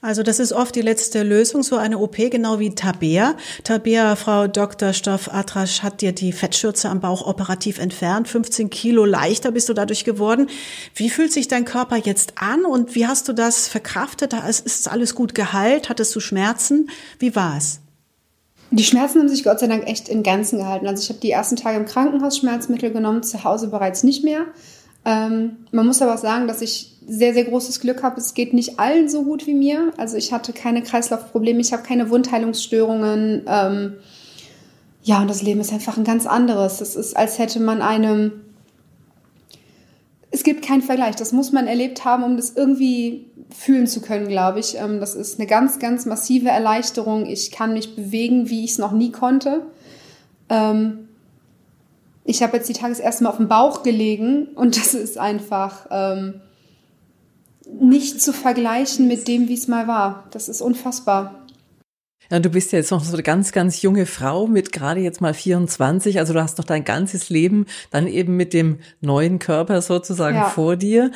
Also 0.00 0.22
das 0.22 0.38
ist 0.40 0.52
oft 0.52 0.74
die 0.74 0.82
letzte 0.82 1.22
Lösung, 1.22 1.62
so 1.62 1.76
eine 1.76 1.98
OP, 1.98 2.16
genau 2.16 2.58
wie 2.58 2.74
Tabea. 2.74 3.34
Tabea, 3.64 4.16
Frau 4.16 4.46
Dr. 4.46 4.92
Stoff 4.92 5.32
Atrasch, 5.32 5.82
hat 5.82 6.00
dir 6.00 6.12
die 6.12 6.32
Fettschürze 6.32 6.88
am 6.88 7.00
Bauch 7.00 7.26
operativ 7.26 7.78
entfernt. 7.78 8.28
15 8.28 8.70
Kilo 8.70 9.04
leichter 9.04 9.52
bist 9.52 9.68
du 9.68 9.74
dadurch 9.74 10.04
geworden. 10.04 10.48
Wie 10.94 11.10
fühlt 11.10 11.32
sich 11.32 11.48
dein 11.48 11.64
Körper 11.64 11.96
jetzt 11.96 12.34
an 12.36 12.64
und 12.64 12.94
wie 12.94 13.06
hast 13.06 13.28
du 13.28 13.32
das 13.32 13.68
verkraftet? 13.68 14.34
Ist 14.48 14.88
alles 14.88 15.14
gut 15.14 15.34
geheilt? 15.34 15.88
Hattest 15.88 16.14
du 16.14 16.20
Schmerzen? 16.20 16.90
Wie 17.18 17.34
war 17.34 17.56
es? 17.56 17.80
Die 18.72 18.84
Schmerzen 18.84 19.18
haben 19.18 19.28
sich 19.28 19.42
Gott 19.42 19.58
sei 19.58 19.66
Dank 19.66 19.88
echt 19.88 20.08
in 20.08 20.22
Grenzen 20.22 20.58
gehalten. 20.58 20.86
Also 20.86 21.02
ich 21.02 21.08
habe 21.08 21.18
die 21.18 21.30
ersten 21.30 21.56
Tage 21.56 21.76
im 21.76 21.86
Krankenhaus 21.86 22.38
Schmerzmittel 22.38 22.92
genommen, 22.92 23.22
zu 23.22 23.42
Hause 23.42 23.68
bereits 23.68 24.04
nicht 24.04 24.22
mehr. 24.22 24.46
Ähm, 25.04 25.56
man 25.72 25.86
muss 25.86 26.02
aber 26.02 26.14
auch 26.14 26.18
sagen, 26.18 26.46
dass 26.46 26.62
ich 26.62 26.99
sehr, 27.10 27.34
sehr 27.34 27.44
großes 27.44 27.80
Glück 27.80 28.04
habe. 28.04 28.20
Es 28.20 28.34
geht 28.34 28.54
nicht 28.54 28.78
allen 28.78 29.08
so 29.08 29.24
gut 29.24 29.46
wie 29.48 29.54
mir. 29.54 29.92
Also 29.96 30.16
ich 30.16 30.32
hatte 30.32 30.52
keine 30.52 30.82
Kreislaufprobleme, 30.82 31.60
ich 31.60 31.72
habe 31.72 31.82
keine 31.82 32.08
Wundheilungsstörungen. 32.08 33.42
Ähm, 33.48 33.94
ja, 35.02 35.20
und 35.20 35.28
das 35.28 35.42
Leben 35.42 35.60
ist 35.60 35.72
einfach 35.72 35.96
ein 35.96 36.04
ganz 36.04 36.26
anderes. 36.26 36.80
Es 36.80 36.94
ist, 36.94 37.16
als 37.16 37.38
hätte 37.38 37.58
man 37.58 37.82
einem. 37.82 38.32
Es 40.30 40.44
gibt 40.44 40.64
keinen 40.64 40.82
Vergleich. 40.82 41.16
Das 41.16 41.32
muss 41.32 41.50
man 41.50 41.66
erlebt 41.66 42.04
haben, 42.04 42.22
um 42.22 42.36
das 42.36 42.52
irgendwie 42.54 43.26
fühlen 43.52 43.88
zu 43.88 44.00
können, 44.00 44.28
glaube 44.28 44.60
ich. 44.60 44.76
Ähm, 44.76 45.00
das 45.00 45.16
ist 45.16 45.40
eine 45.40 45.48
ganz, 45.48 45.80
ganz 45.80 46.06
massive 46.06 46.48
Erleichterung. 46.48 47.26
Ich 47.26 47.50
kann 47.50 47.72
mich 47.72 47.96
bewegen, 47.96 48.48
wie 48.48 48.64
ich 48.64 48.72
es 48.72 48.78
noch 48.78 48.92
nie 48.92 49.10
konnte. 49.10 49.66
Ähm, 50.48 51.08
ich 52.24 52.44
habe 52.44 52.58
jetzt 52.58 52.68
die 52.68 52.74
Tage 52.74 52.92
das 52.92 53.00
erste 53.00 53.24
Mal 53.24 53.30
auf 53.30 53.38
dem 53.38 53.48
Bauch 53.48 53.82
gelegen 53.82 54.46
und 54.54 54.76
das 54.80 54.94
ist 54.94 55.18
einfach 55.18 55.88
ähm, 55.90 56.40
nicht 57.78 58.20
zu 58.20 58.32
vergleichen 58.32 59.08
mit 59.08 59.28
dem, 59.28 59.48
wie 59.48 59.54
es 59.54 59.68
mal 59.68 59.86
war. 59.86 60.24
Das 60.30 60.48
ist 60.48 60.60
unfassbar. 60.60 61.39
Ja, 62.30 62.38
du 62.38 62.48
bist 62.48 62.70
ja 62.70 62.78
jetzt 62.78 62.92
noch 62.92 63.02
so 63.02 63.12
eine 63.12 63.24
ganz, 63.24 63.50
ganz 63.50 63.82
junge 63.82 64.06
Frau 64.06 64.46
mit 64.46 64.70
gerade 64.70 65.00
jetzt 65.00 65.20
mal 65.20 65.34
24. 65.34 66.20
Also 66.20 66.32
du 66.32 66.40
hast 66.40 66.58
noch 66.58 66.64
dein 66.64 66.84
ganzes 66.84 67.28
Leben 67.28 67.66
dann 67.90 68.06
eben 68.06 68.36
mit 68.36 68.54
dem 68.54 68.78
neuen 69.00 69.40
Körper 69.40 69.82
sozusagen 69.82 70.36
ja. 70.36 70.44
vor 70.44 70.76
dir. 70.76 71.10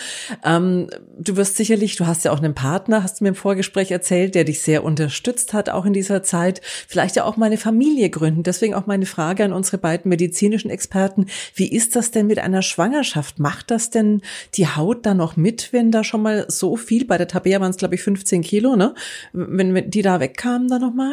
Ähm, 0.44 0.88
du 1.16 1.36
wirst 1.36 1.56
sicherlich, 1.56 1.94
du 1.94 2.06
hast 2.06 2.24
ja 2.24 2.32
auch 2.32 2.38
einen 2.38 2.54
Partner, 2.54 3.04
hast 3.04 3.20
du 3.20 3.24
mir 3.24 3.28
im 3.28 3.36
Vorgespräch 3.36 3.92
erzählt, 3.92 4.34
der 4.34 4.42
dich 4.42 4.62
sehr 4.62 4.82
unterstützt 4.82 5.52
hat, 5.52 5.70
auch 5.70 5.84
in 5.86 5.92
dieser 5.92 6.24
Zeit. 6.24 6.60
Vielleicht 6.88 7.14
ja 7.14 7.24
auch 7.24 7.36
mal 7.36 7.46
eine 7.46 7.58
Familie 7.58 8.10
gründen. 8.10 8.42
Deswegen 8.42 8.74
auch 8.74 8.86
meine 8.86 9.06
Frage 9.06 9.44
an 9.44 9.52
unsere 9.52 9.78
beiden 9.78 10.08
medizinischen 10.08 10.70
Experten. 10.70 11.26
Wie 11.54 11.70
ist 11.70 11.94
das 11.94 12.10
denn 12.10 12.26
mit 12.26 12.40
einer 12.40 12.62
Schwangerschaft? 12.62 13.38
Macht 13.38 13.70
das 13.70 13.90
denn 13.90 14.20
die 14.54 14.66
Haut 14.66 15.06
da 15.06 15.14
noch 15.14 15.36
mit, 15.36 15.72
wenn 15.72 15.92
da 15.92 16.02
schon 16.02 16.22
mal 16.22 16.46
so 16.48 16.76
viel, 16.76 17.04
bei 17.04 17.18
der 17.18 17.28
Tabea 17.28 17.60
waren 17.60 17.70
es 17.70 17.76
glaube 17.76 17.94
ich 17.94 18.02
15 18.02 18.42
Kilo, 18.42 18.74
ne? 18.74 18.94
Wenn 19.32 19.90
die 19.90 20.02
da 20.02 20.18
wegkamen 20.18 20.66
dann 20.66 20.80
nochmal? 20.80 21.03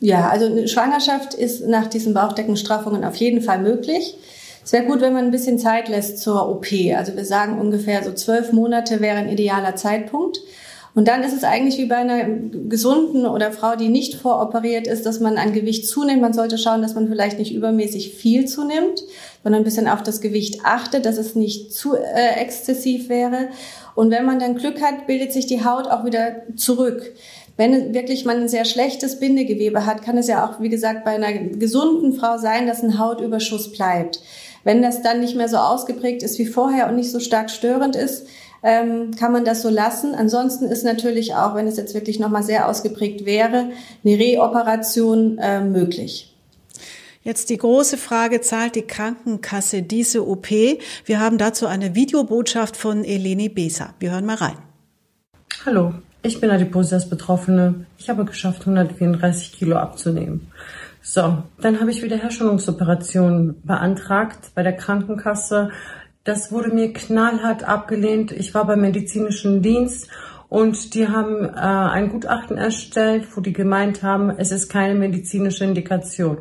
Ja, 0.00 0.28
also 0.28 0.46
eine 0.46 0.68
Schwangerschaft 0.68 1.34
ist 1.34 1.66
nach 1.66 1.86
diesen 1.86 2.14
Bauchdeckenstraffungen 2.14 3.04
auf 3.04 3.16
jeden 3.16 3.40
Fall 3.40 3.58
möglich. 3.58 4.16
Es 4.64 4.72
wäre 4.72 4.84
gut, 4.84 5.00
wenn 5.00 5.14
man 5.14 5.24
ein 5.24 5.30
bisschen 5.30 5.58
Zeit 5.58 5.88
lässt 5.88 6.18
zur 6.18 6.48
OP. 6.48 6.66
Also 6.94 7.16
wir 7.16 7.24
sagen 7.24 7.58
ungefähr 7.58 8.04
so 8.04 8.12
zwölf 8.12 8.52
Monate 8.52 9.00
wäre 9.00 9.16
ein 9.16 9.30
idealer 9.30 9.76
Zeitpunkt. 9.76 10.40
Und 10.94 11.06
dann 11.06 11.22
ist 11.22 11.32
es 11.32 11.44
eigentlich 11.44 11.78
wie 11.78 11.86
bei 11.86 11.96
einer 11.96 12.24
gesunden 12.24 13.24
oder 13.24 13.52
Frau, 13.52 13.76
die 13.76 13.88
nicht 13.88 14.16
voroperiert 14.16 14.86
ist, 14.86 15.06
dass 15.06 15.20
man 15.20 15.38
an 15.38 15.52
Gewicht 15.52 15.88
zunimmt. 15.88 16.20
Man 16.20 16.32
sollte 16.32 16.58
schauen, 16.58 16.82
dass 16.82 16.94
man 16.94 17.08
vielleicht 17.08 17.38
nicht 17.38 17.54
übermäßig 17.54 18.14
viel 18.14 18.46
zunimmt, 18.46 19.04
sondern 19.42 19.62
ein 19.62 19.64
bisschen 19.64 19.88
auf 19.88 20.02
das 20.02 20.20
Gewicht 20.20 20.60
achtet, 20.64 21.06
dass 21.06 21.16
es 21.18 21.34
nicht 21.34 21.72
zu 21.72 21.94
äh, 21.94 22.40
exzessiv 22.40 23.08
wäre. 23.08 23.48
Und 23.94 24.10
wenn 24.10 24.26
man 24.26 24.38
dann 24.38 24.56
Glück 24.56 24.82
hat, 24.82 25.06
bildet 25.06 25.32
sich 25.32 25.46
die 25.46 25.64
Haut 25.64 25.86
auch 25.86 26.04
wieder 26.04 26.42
zurück. 26.56 27.14
Wenn 27.58 27.92
wirklich 27.92 28.24
man 28.24 28.36
ein 28.36 28.48
sehr 28.48 28.64
schlechtes 28.64 29.18
Bindegewebe 29.18 29.84
hat, 29.84 30.02
kann 30.02 30.16
es 30.16 30.28
ja 30.28 30.46
auch, 30.46 30.60
wie 30.60 30.68
gesagt, 30.68 31.04
bei 31.04 31.10
einer 31.10 31.32
gesunden 31.32 32.12
Frau 32.12 32.38
sein, 32.38 32.68
dass 32.68 32.84
ein 32.84 33.00
Hautüberschuss 33.00 33.72
bleibt. 33.72 34.22
Wenn 34.62 34.80
das 34.80 35.02
dann 35.02 35.20
nicht 35.20 35.34
mehr 35.34 35.48
so 35.48 35.56
ausgeprägt 35.56 36.22
ist 36.22 36.38
wie 36.38 36.46
vorher 36.46 36.88
und 36.88 36.94
nicht 36.94 37.10
so 37.10 37.18
stark 37.18 37.50
störend 37.50 37.96
ist, 37.96 38.28
ähm, 38.62 39.10
kann 39.18 39.32
man 39.32 39.44
das 39.44 39.62
so 39.62 39.70
lassen. 39.70 40.14
Ansonsten 40.14 40.66
ist 40.66 40.84
natürlich 40.84 41.34
auch, 41.34 41.56
wenn 41.56 41.66
es 41.66 41.76
jetzt 41.76 41.94
wirklich 41.94 42.20
nochmal 42.20 42.44
sehr 42.44 42.68
ausgeprägt 42.68 43.26
wäre, 43.26 43.70
eine 44.04 44.18
Reoperation 44.18 45.38
äh, 45.38 45.60
möglich. 45.60 46.32
Jetzt 47.24 47.50
die 47.50 47.58
große 47.58 47.96
Frage, 47.96 48.40
zahlt 48.40 48.76
die 48.76 48.82
Krankenkasse 48.82 49.82
diese 49.82 50.24
OP? 50.28 50.48
Wir 50.50 51.18
haben 51.18 51.38
dazu 51.38 51.66
eine 51.66 51.96
Videobotschaft 51.96 52.76
von 52.76 53.02
Eleni 53.02 53.48
Besa. 53.48 53.94
Wir 53.98 54.12
hören 54.12 54.26
mal 54.26 54.36
rein. 54.36 54.58
Hallo, 55.66 55.92
ich 56.22 56.40
bin 56.40 56.50
Adipositas-Betroffene. 56.50 57.86
Ich 57.96 58.10
habe 58.10 58.24
geschafft, 58.24 58.62
134 58.62 59.52
Kilo 59.52 59.76
abzunehmen. 59.76 60.50
So, 61.00 61.42
dann 61.60 61.80
habe 61.80 61.90
ich 61.90 62.02
wieder 62.02 62.16
Herstellungsoperation 62.16 63.62
beantragt 63.62 64.50
bei 64.54 64.62
der 64.62 64.76
Krankenkasse. 64.76 65.70
Das 66.24 66.52
wurde 66.52 66.70
mir 66.70 66.92
knallhart 66.92 67.64
abgelehnt. 67.64 68.32
Ich 68.32 68.52
war 68.52 68.66
beim 68.66 68.80
medizinischen 68.80 69.62
Dienst 69.62 70.08
und 70.48 70.94
die 70.94 71.08
haben 71.08 71.44
äh, 71.44 71.50
ein 71.50 72.10
Gutachten 72.10 72.56
erstellt, 72.56 73.28
wo 73.34 73.40
die 73.40 73.52
gemeint 73.52 74.02
haben, 74.02 74.30
es 74.30 74.50
ist 74.50 74.68
keine 74.68 74.94
medizinische 74.94 75.64
Indikation. 75.64 76.38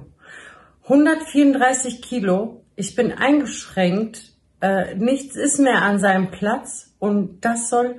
134 0.84 2.02
Kilo, 2.02 2.64
ich 2.76 2.96
bin 2.96 3.12
eingeschränkt, 3.12 4.34
äh, 4.62 4.96
nichts 4.96 5.36
ist 5.36 5.60
mehr 5.60 5.82
an 5.82 6.00
seinem 6.00 6.32
Platz 6.32 6.94
und 7.00 7.46
das 7.46 7.70
soll 7.70 7.98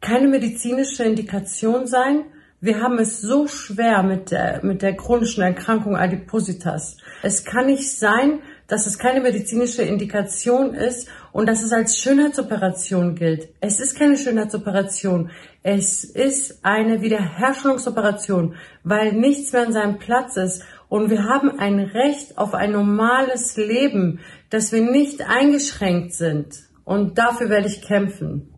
keine 0.00 0.28
medizinische 0.28 1.04
Indikation 1.04 1.86
sein. 1.86 2.24
Wir 2.60 2.80
haben 2.82 2.98
es 2.98 3.20
so 3.20 3.46
schwer 3.46 4.02
mit 4.02 4.32
der, 4.32 4.64
mit 4.64 4.82
der 4.82 4.96
chronischen 4.96 5.42
Erkrankung 5.42 5.96
Adipositas. 5.96 6.96
Es 7.22 7.44
kann 7.44 7.66
nicht 7.66 7.96
sein, 7.96 8.40
dass 8.66 8.86
es 8.86 8.98
keine 8.98 9.20
medizinische 9.20 9.82
Indikation 9.82 10.74
ist 10.74 11.08
und 11.32 11.48
dass 11.48 11.62
es 11.62 11.72
als 11.72 11.98
Schönheitsoperation 11.98 13.14
gilt. 13.14 13.48
Es 13.60 13.80
ist 13.80 13.98
keine 13.98 14.16
Schönheitsoperation. 14.16 15.30
Es 15.62 16.04
ist 16.04 16.64
eine 16.64 17.00
Wiederherstellungsoperation, 17.00 18.56
weil 18.84 19.12
nichts 19.12 19.52
mehr 19.52 19.66
an 19.66 19.72
seinem 19.72 19.98
Platz 19.98 20.36
ist. 20.36 20.64
Und 20.88 21.10
wir 21.10 21.24
haben 21.24 21.58
ein 21.58 21.78
Recht 21.78 22.36
auf 22.38 22.54
ein 22.54 22.72
normales 22.72 23.56
Leben, 23.56 24.20
dass 24.50 24.72
wir 24.72 24.82
nicht 24.82 25.22
eingeschränkt 25.22 26.12
sind. 26.12 26.54
Und 26.84 27.18
dafür 27.18 27.50
werde 27.50 27.68
ich 27.68 27.82
kämpfen. 27.82 28.54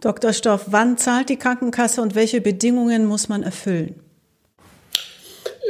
Dr. 0.00 0.32
Stoff, 0.32 0.66
wann 0.70 0.96
zahlt 0.96 1.28
die 1.28 1.36
Krankenkasse 1.36 2.00
und 2.00 2.14
welche 2.14 2.40
Bedingungen 2.40 3.04
muss 3.04 3.28
man 3.28 3.42
erfüllen? 3.42 3.96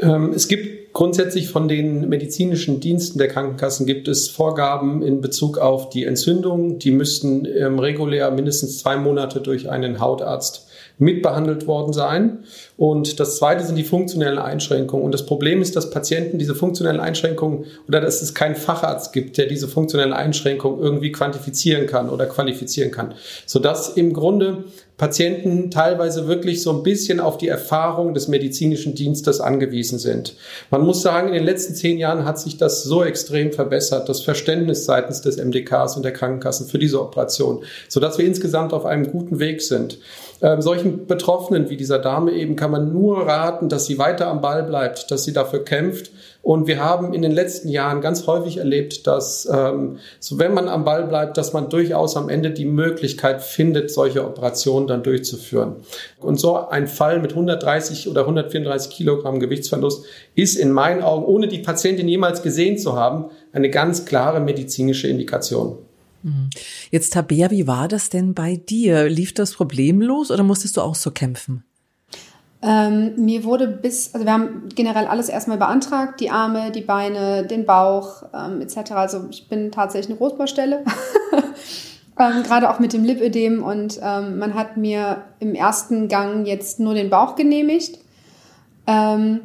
Ähm, 0.03 0.33
es 0.35 0.49
gibt 0.49 0.93
grundsätzlich 0.93 1.49
von 1.49 1.69
den 1.69 2.09
medizinischen 2.09 2.81
Diensten 2.81 3.19
der 3.19 3.29
Krankenkassen 3.29 3.87
gibt 3.87 4.09
es 4.09 4.29
Vorgaben 4.29 5.03
in 5.03 5.21
Bezug 5.21 5.59
auf 5.59 5.91
die 5.91 6.05
Entzündung. 6.05 6.79
Die 6.79 6.91
müssten 6.91 7.47
regulär 7.47 8.31
mindestens 8.31 8.79
zwei 8.79 8.97
Monate 8.97 9.41
durch 9.41 9.69
einen 9.69 10.01
Hautarzt 10.01 10.70
mitbehandelt 11.01 11.67
worden 11.67 11.93
sein. 11.93 12.45
Und 12.77 13.19
das 13.19 13.37
zweite 13.37 13.65
sind 13.65 13.77
die 13.77 13.85
funktionellen 13.85 14.39
Einschränkungen. 14.39 15.05
Und 15.05 15.13
das 15.13 15.27
Problem 15.27 15.61
ist, 15.63 15.75
dass 15.75 15.91
Patienten 15.91 16.39
diese 16.39 16.55
funktionellen 16.55 17.01
Einschränkungen 17.01 17.65
oder 17.89 18.01
dass 18.01 18.23
es 18.23 18.35
keinen 18.35 18.55
Facharzt 18.55 19.13
gibt, 19.13 19.39
der 19.39 19.47
diese 19.47 19.67
funktionellen 19.67 20.13
Einschränkungen 20.13 20.81
irgendwie 20.81 21.11
quantifizieren 21.11 21.87
kann 21.87 22.11
oder 22.11 22.27
qualifizieren 22.27 22.91
kann. 22.91 23.15
Sodass 23.47 23.97
im 23.97 24.13
Grunde 24.13 24.65
Patienten 25.01 25.71
teilweise 25.71 26.29
wirklich 26.29 26.61
so 26.61 26.71
ein 26.73 26.83
bisschen 26.83 27.21
auf 27.21 27.39
die 27.39 27.49
Erfahrung 27.49 28.13
des 28.13 28.29
medizinischen 28.29 28.95
Dienstes 28.95 29.41
angewiesen 29.41 29.99
sind. 29.99 30.35
Man 30.71 30.83
muss 30.83 31.01
sagen, 31.01 31.29
in 31.29 31.33
den 31.33 31.45
letzten 31.45 31.75
zehn 31.75 31.97
Jahren 31.97 32.27
hat 32.27 32.39
sich 32.39 32.59
das 32.59 32.83
so 32.85 33.03
extrem 33.03 33.51
verbessert, 33.51 34.11
das 34.11 34.21
Verständnis 34.21 34.85
seitens 34.85 35.23
des 35.23 35.39
MDKs 35.39 35.97
und 35.97 36.03
der 36.03 36.13
Krankenkassen 36.13 36.67
für 36.67 36.79
diese 36.79 37.01
Operation, 37.01 37.65
sodass 37.89 38.19
wir 38.19 38.27
insgesamt 38.27 38.75
auf 38.75 38.85
einem 38.85 39.11
guten 39.11 39.39
Weg 39.39 39.63
sind. 39.63 39.97
Ähm, 40.43 40.61
solchen 40.61 41.07
Betroffenen 41.07 41.71
wie 41.71 41.79
dieser 41.79 41.99
Dame 41.99 42.33
eben 42.33 42.55
kann 42.55 42.71
man 42.71 42.93
nur 42.93 43.27
raten, 43.27 43.71
dass 43.71 43.87
sie 43.87 43.97
weiter 43.97 44.27
am 44.27 44.43
Ball 44.43 44.65
bleibt, 44.65 45.11
dass 45.11 45.25
sie 45.25 45.33
dafür 45.33 45.65
kämpft. 45.65 46.11
Und 46.43 46.67
wir 46.67 46.83
haben 46.83 47.13
in 47.13 47.21
den 47.21 47.33
letzten 47.33 47.69
Jahren 47.69 48.01
ganz 48.01 48.27
häufig 48.27 48.57
erlebt, 48.57 49.07
dass 49.07 49.49
ähm, 49.53 49.99
so 50.21 50.39
wenn 50.39 50.55
man 50.55 50.69
am 50.69 50.85
Ball 50.85 51.07
bleibt, 51.07 51.37
dass 51.37 51.53
man 51.53 51.69
durchaus 51.69 52.17
am 52.17 52.29
Ende 52.31 52.51
die 52.51 52.65
Möglichkeit 52.65 53.43
findet, 53.43 53.91
solche 53.91 54.25
Operationen 54.25 54.87
dann 54.87 55.03
durchzuführen. 55.03 55.77
Und 56.19 56.41
so 56.41 56.57
ein 56.57 56.87
Fall 56.87 57.21
mit 57.21 57.33
130 57.33 58.09
oder 58.09 58.23
134 58.23 58.91
Kilogramm 58.91 59.39
Gewichtsverlust 59.39 60.05
ist 60.35 60.57
in 60.57 60.73
meinen 60.73 61.03
Augen, 61.03 61.27
ohne 61.27 61.47
die 61.47 61.59
Patientin 61.59 62.09
jemals 62.09 62.43
gesehen 62.43 62.79
zu 62.79 62.97
haben, 62.97 63.27
eine 63.53 63.69
ganz 63.69 64.07
klare 64.07 64.41
medizinische 64.41 65.09
Indikation. 65.09 65.77
Mhm. 66.23 66.51
Jetzt, 66.91 67.13
Tabea, 67.13 67.51
wie 67.51 67.67
war 67.67 67.89
das 67.89 68.09
denn 68.09 68.35
bei 68.35 68.57
dir? 68.57 69.09
Lief 69.09 69.35
das 69.35 69.55
problemlos 69.55 70.31
oder 70.31 70.43
musstest 70.43 70.77
du 70.77 70.81
auch 70.81 70.95
so 70.95 71.11
kämpfen? 71.11 71.65
Ähm, 72.63 73.15
mir 73.17 73.45
wurde 73.45 73.67
bis, 73.69 74.13
also 74.15 74.27
wir 74.27 74.33
haben 74.33 74.69
generell 74.75 75.07
alles 75.07 75.31
erstmal 75.31 75.57
beantragt, 75.57 76.21
die 76.21 76.31
Arme, 76.31 76.71
die 76.71 76.83
Beine, 76.83 77.47
den 77.47 77.65
Bauch 77.65 78.25
ähm, 78.35 78.61
etc. 78.61 78.93
Also 78.93 79.25
ich 79.31 79.49
bin 79.49 79.73
tatsächlich 79.73 80.11
eine 80.11 80.19
Großbaustelle, 80.19 80.85
ähm, 82.19 82.43
gerade 82.43 82.69
auch 82.69 82.79
mit 82.79 82.93
dem 82.93 83.05
Lipödem 83.05 83.63
und 83.63 83.99
ähm, 84.03 84.39
man 84.39 84.55
hat 84.55 84.77
mir 84.77 85.25
im 85.39 85.55
ersten 85.55 86.09
Gang 86.09 86.47
jetzt 86.47 86.81
nur 86.81 86.93
den 86.93 87.09
Bauch 87.09 87.35
genehmigt. 87.35 87.99
Ähm, 88.87 89.41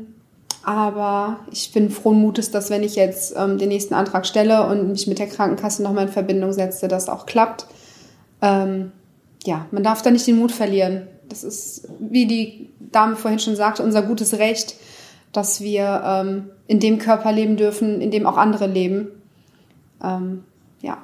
aber 0.64 1.40
ich 1.52 1.72
bin 1.72 1.92
frohen 1.92 2.20
Mutes, 2.20 2.52
dass 2.52 2.70
wenn 2.70 2.84
ich 2.84 2.96
jetzt 2.96 3.34
ähm, 3.38 3.58
den 3.58 3.70
nächsten 3.70 3.94
Antrag 3.94 4.26
stelle 4.26 4.68
und 4.68 4.90
mich 4.90 5.08
mit 5.08 5.20
der 5.20 5.28
Krankenkasse 5.28 5.84
nochmal 5.84 6.08
in 6.08 6.12
Verbindung 6.12 6.52
setze, 6.52 6.88
das 6.88 7.08
auch 7.08 7.26
klappt. 7.26 7.68
Ja, 8.42 9.66
man 9.72 9.84
darf 9.84 10.02
da 10.02 10.12
nicht 10.12 10.28
den 10.28 10.38
Mut 10.38 10.52
verlieren. 10.52 11.08
Das 11.30 11.44
ist, 11.44 11.88
wie 12.00 12.26
die 12.26 12.70
Dame 12.96 13.16
vorhin 13.16 13.40
schon 13.40 13.56
sagte, 13.56 13.84
unser 13.84 14.02
gutes 14.02 14.36
Recht, 14.36 14.76
dass 15.32 15.62
wir 15.62 16.02
ähm, 16.06 16.50
in 16.68 16.80
dem 16.80 16.98
Körper 16.98 17.32
leben 17.32 17.58
dürfen, 17.58 18.02
in 18.02 18.12
dem 18.12 18.26
auch 18.26 18.38
andere 18.38 18.68
leben. 18.68 19.08
Ähm, 20.02 20.44
ja. 20.82 20.98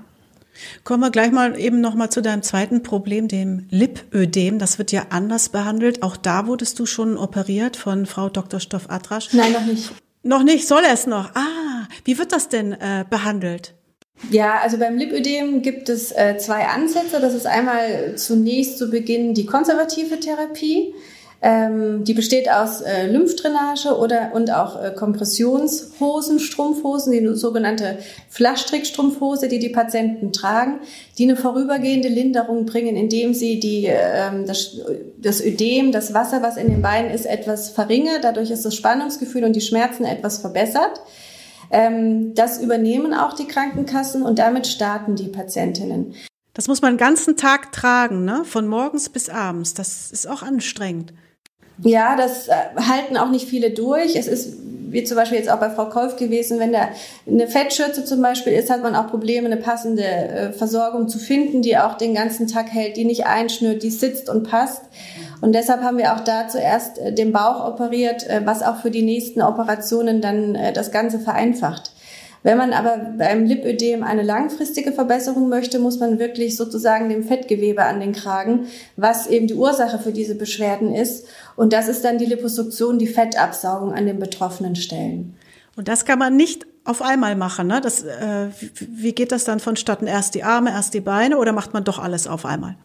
Kommen 0.83 1.01
wir 1.01 1.12
gleich 1.12 1.31
mal 1.31 1.60
eben 1.60 1.81
noch 1.81 1.95
mal 1.95 2.10
zu 2.10 2.21
deinem 2.21 2.43
zweiten 2.43 2.83
Problem, 2.83 3.27
dem 3.27 3.65
Lipödem. 3.69 4.60
Das 4.60 4.77
wird 4.77 4.91
ja 4.91 5.07
anders 5.10 5.50
behandelt. 5.50 6.03
Auch 6.03 6.17
da 6.17 6.48
wurdest 6.48 6.79
du 6.79 6.86
schon 6.86 7.17
operiert 7.17 7.77
von 7.77 8.05
Frau 8.05 8.29
Dr. 8.29 8.60
Stoff 8.60 8.89
Adrasch. 8.89 9.33
Nein, 9.33 9.53
noch 9.53 9.65
nicht. 9.65 9.91
Noch 10.24 10.43
nicht, 10.43 10.67
soll 10.67 10.83
es 10.91 11.07
noch. 11.07 11.31
Ah, 11.36 11.88
wie 12.05 12.17
wird 12.17 12.31
das 12.31 12.48
denn 12.48 12.74
äh, 12.74 13.05
behandelt? 13.10 13.74
Ja, 14.29 14.60
also 14.62 14.77
beim 14.77 14.98
Lipödem 14.98 15.63
gibt 15.63 15.89
es 15.89 16.12
äh, 16.12 16.38
zwei 16.38 16.67
Ansätze. 16.67 17.19
Das 17.19 17.33
ist 17.33 17.48
einmal 17.48 18.15
zunächst 18.17 18.77
zu 18.77 18.91
Beginn 18.91 19.33
die 19.33 19.48
konservative 19.48 20.19
Therapie. 20.19 20.93
Ähm, 21.43 22.03
die 22.03 22.13
besteht 22.13 22.51
aus 22.51 22.81
äh, 22.81 23.07
Lymphdrainage 23.07 23.98
oder 23.98 24.31
und 24.33 24.51
auch 24.51 24.79
äh, 24.79 24.91
Kompressionshosen, 24.91 26.39
Strumpfhosen, 26.39 27.12
die 27.12 27.36
sogenannte 27.36 27.98
Flachstrickstrumpfhose, 28.29 29.48
die 29.48 29.57
die 29.57 29.69
Patienten 29.69 30.33
tragen, 30.33 30.81
die 31.17 31.24
eine 31.24 31.36
vorübergehende 31.36 32.10
Linderung 32.10 32.67
bringen, 32.67 32.95
indem 32.95 33.33
sie 33.33 33.60
die, 33.60 33.88
äh, 33.88 34.45
das, 34.45 34.77
das 35.17 35.43
Ödem, 35.43 35.91
das 35.91 36.13
Wasser, 36.13 36.43
was 36.43 36.57
in 36.57 36.69
den 36.69 36.83
Beinen 36.83 37.10
ist, 37.10 37.25
etwas 37.25 37.69
verringert. 37.69 38.24
Dadurch 38.24 38.51
ist 38.51 38.63
das 38.63 38.75
Spannungsgefühl 38.75 39.43
und 39.43 39.55
die 39.55 39.62
Schmerzen 39.62 40.06
etwas 40.06 40.38
verbessert. 40.38 41.01
Ähm, 41.71 42.36
das 42.36 42.62
übernehmen 42.62 43.15
auch 43.15 43.34
die 43.34 43.47
Krankenkassen 43.47 44.21
und 44.21 44.38
damit 44.38 44.67
starten 44.67 45.15
die 45.15 45.30
Patientinnen. 45.30 46.13
Das 46.54 46.67
muss 46.67 46.84
man 46.84 46.93
den 46.93 46.99
ganzen 46.99 47.36
Tag 47.36 47.71
tragen, 47.71 48.25
ne? 48.25 48.43
Von 48.43 48.67
morgens 48.67 49.10
bis 49.10 49.30
abends. 49.30 49.73
Das 49.73 50.12
ist 50.12 50.27
auch 50.27 50.43
anstrengend. 50.43 51.13
Ja, 51.84 52.15
das 52.15 52.48
äh, 52.48 52.54
halten 52.76 53.17
auch 53.17 53.30
nicht 53.30 53.48
viele 53.48 53.72
durch. 53.72 54.15
Es 54.15 54.28
ist 54.28 54.58
wie 54.91 55.06
zum 55.06 55.15
Beispiel 55.15 55.38
jetzt 55.38 55.50
auch 55.50 55.60
bei 55.60 55.70
Frau 55.70 55.86
Kolf 55.86 56.17
gewesen, 56.17 56.60
wenn 56.60 56.74
da 56.74 56.89
eine 57.26 57.48
Fettschürze 57.48 58.04
zum 58.04 58.22
Beispiel 58.22 58.52
ist, 58.52 58.70
hat 58.70 58.84
man 58.84 58.94
auch 58.94 59.08
Probleme, 59.08 59.46
eine 59.46 59.56
passende 59.56 60.04
äh, 60.04 60.52
Versorgung 60.52 61.08
zu 61.08 61.17
finden, 61.17 61.62
die 61.62 61.78
auch 61.78 61.96
den 61.96 62.13
ganzen 62.13 62.48
Tag 62.48 62.70
hält, 62.70 62.98
die 62.98 63.06
nicht 63.06 63.26
einschnürt, 63.26 63.84
die 63.84 63.89
sitzt 63.89 64.30
und 64.30 64.50
passt. 64.50 64.82
Und 65.39 65.54
deshalb 65.56 65.82
haben 65.82 65.98
wir 65.98 66.13
auch 66.13 66.20
da 66.20 66.50
zuerst 66.50 66.98
äh, 67.00 67.13
den 67.13 67.32
Bauch 67.32 67.65
operiert, 67.65 68.28
was 68.44 68.63
auch 68.63 68.82
für 68.82 68.91
die 68.91 69.02
nächsten 69.02 69.41
Operationen 69.41 70.20
dann 70.20 70.58
das 70.74 70.91
Ganze 70.91 71.20
vereinfacht. 71.20 71.90
Wenn 72.43 72.58
man 72.58 72.73
aber 72.73 72.97
beim 73.17 73.45
Lipödem 73.45 74.04
eine 74.04 74.23
langfristige 74.23 74.91
Verbesserung 74.91 75.47
möchte, 75.47 75.77
muss 75.77 75.99
man 75.99 76.17
wirklich 76.17 76.58
sozusagen 76.58 77.10
dem 77.10 77.23
Fettgewebe 77.23 77.84
an 77.84 77.99
den 77.99 78.13
Kragen, 78.13 78.65
was 78.97 79.27
eben 79.27 79.47
die 79.47 79.54
Ursache 79.54 79.99
für 79.99 80.12
diese 80.12 80.36
Beschwerden 80.36 80.93
ist. 80.93 81.27
Und 81.56 81.71
das 81.71 81.88
ist 81.88 82.04
dann 82.04 82.17
die 82.17 82.25
Liposuktion, 82.25 82.97
die 82.97 83.08
Fettabsaugung 83.08 83.93
an 83.93 84.08
den 84.08 84.17
betroffenen 84.19 84.75
Stellen. 84.75 85.36
Und 85.75 85.88
das 85.88 86.06
kann 86.06 86.17
man 86.17 86.36
nicht 86.36 86.65
auf 86.84 87.04
einmal 87.04 87.36
machen, 87.36 87.67
ne? 87.67 87.80
Das, 87.80 88.04
äh, 88.04 88.47
wie 88.80 89.13
geht 89.13 89.32
das 89.32 89.43
dann 89.43 89.60
vonstatten? 89.60 90.08
Erst 90.08 90.34
die 90.34 90.43
Arme, 90.43 90.71
erst 90.71 90.95
die 90.95 91.01
Beine 91.01 91.38
oder 91.38 91.54
macht 91.54 91.73
man 91.73 91.84
doch 91.84 91.99
alles 91.99 92.25
auf 92.25 92.43
einmal? 92.43 92.75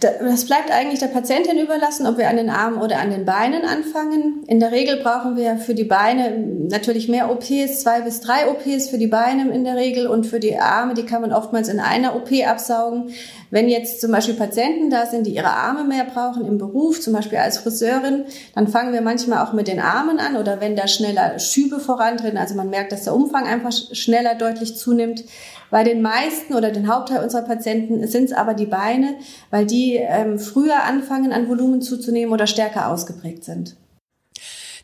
Das 0.00 0.44
bleibt 0.44 0.70
eigentlich 0.70 1.00
der 1.00 1.08
Patientin 1.08 1.58
überlassen, 1.58 2.06
ob 2.06 2.18
wir 2.18 2.28
an 2.28 2.36
den 2.36 2.50
Armen 2.50 2.80
oder 2.80 2.98
an 2.98 3.10
den 3.10 3.24
Beinen 3.24 3.64
anfangen. 3.64 4.44
In 4.46 4.60
der 4.60 4.72
Regel 4.72 4.96
brauchen 4.96 5.36
wir 5.36 5.56
für 5.56 5.74
die 5.74 5.84
Beine 5.84 6.30
natürlich 6.68 7.08
mehr 7.08 7.30
OPs, 7.30 7.80
zwei 7.80 8.00
bis 8.00 8.20
drei 8.20 8.48
OPs 8.48 8.88
für 8.88 8.98
die 8.98 9.06
Beine 9.06 9.50
in 9.52 9.64
der 9.64 9.76
Regel 9.76 10.06
und 10.06 10.26
für 10.26 10.40
die 10.40 10.58
Arme, 10.58 10.94
die 10.94 11.04
kann 11.04 11.22
man 11.22 11.32
oftmals 11.32 11.68
in 11.68 11.80
einer 11.80 12.14
OP 12.16 12.30
absaugen. 12.46 13.10
Wenn 13.50 13.68
jetzt 13.68 14.00
zum 14.00 14.10
Beispiel 14.10 14.34
Patienten 14.34 14.90
da 14.90 15.06
sind, 15.06 15.26
die 15.26 15.34
ihre 15.34 15.50
Arme 15.50 15.84
mehr 15.84 16.04
brauchen 16.04 16.46
im 16.46 16.58
Beruf, 16.58 17.00
zum 17.00 17.12
Beispiel 17.12 17.38
als 17.38 17.58
Friseurin, 17.58 18.24
dann 18.54 18.68
fangen 18.68 18.92
wir 18.92 19.00
manchmal 19.00 19.44
auch 19.44 19.52
mit 19.52 19.68
den 19.68 19.80
Armen 19.80 20.18
an 20.18 20.36
oder 20.36 20.60
wenn 20.60 20.76
da 20.76 20.88
schneller 20.88 21.38
Schübe 21.38 21.78
vorantreten, 21.78 22.38
also 22.38 22.54
man 22.54 22.70
merkt, 22.70 22.92
dass 22.92 23.04
der 23.04 23.14
Umfang 23.14 23.46
einfach 23.46 23.72
schneller 23.72 24.34
deutlich 24.34 24.76
zunimmt, 24.76 25.24
bei 25.70 25.84
den 25.84 26.02
meisten 26.02 26.54
oder 26.54 26.70
den 26.70 26.88
Hauptteil 26.88 27.22
unserer 27.22 27.42
Patienten 27.42 28.06
sind 28.06 28.24
es 28.24 28.32
aber 28.32 28.54
die 28.54 28.66
Beine, 28.66 29.16
weil 29.50 29.66
die 29.66 29.96
ähm, 29.96 30.38
früher 30.38 30.84
anfangen 30.84 31.32
an 31.32 31.48
Volumen 31.48 31.82
zuzunehmen 31.82 32.32
oder 32.32 32.46
stärker 32.46 32.88
ausgeprägt 32.88 33.44
sind. 33.44 33.76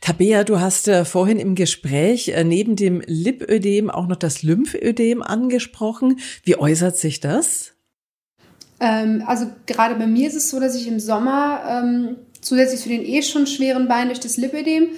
Tabea, 0.00 0.44
du 0.44 0.60
hast 0.60 0.88
äh, 0.88 1.04
vorhin 1.04 1.38
im 1.38 1.54
Gespräch 1.54 2.28
äh, 2.28 2.42
neben 2.42 2.74
dem 2.74 3.02
Lipödem 3.06 3.90
auch 3.90 4.06
noch 4.06 4.16
das 4.16 4.42
Lymphödem 4.42 5.22
angesprochen. 5.22 6.18
Wie 6.42 6.56
äußert 6.56 6.96
sich 6.96 7.20
das? 7.20 7.72
Ähm, 8.80 9.22
also 9.26 9.46
gerade 9.66 9.96
bei 9.96 10.06
mir 10.06 10.26
ist 10.26 10.36
es 10.36 10.48
so, 10.48 10.58
dass 10.58 10.74
ich 10.74 10.88
im 10.88 11.00
Sommer 11.00 11.62
ähm, 11.68 12.16
zusätzlich 12.40 12.80
zu 12.80 12.88
den 12.88 13.04
eh 13.04 13.22
schon 13.22 13.46
schweren 13.46 13.88
Beinen 13.88 14.08
durch 14.08 14.20
das 14.20 14.38
Lipödem 14.38 14.88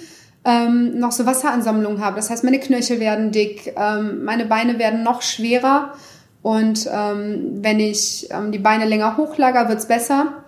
ähm, 0.45 0.99
noch 0.99 1.11
so 1.11 1.25
Wasseransammlungen 1.25 2.01
habe. 2.01 2.17
Das 2.17 2.29
heißt, 2.29 2.43
meine 2.43 2.59
Knöchel 2.59 2.99
werden 2.99 3.31
dick, 3.31 3.73
ähm, 3.77 4.23
meine 4.23 4.45
Beine 4.45 4.79
werden 4.79 5.03
noch 5.03 5.21
schwerer. 5.21 5.93
Und 6.41 6.89
ähm, 6.91 7.59
wenn 7.61 7.79
ich 7.79 8.27
ähm, 8.31 8.51
die 8.51 8.59
Beine 8.59 8.85
länger 8.85 9.15
hochlager, 9.17 9.69
wird's 9.69 9.87
besser. 9.87 10.43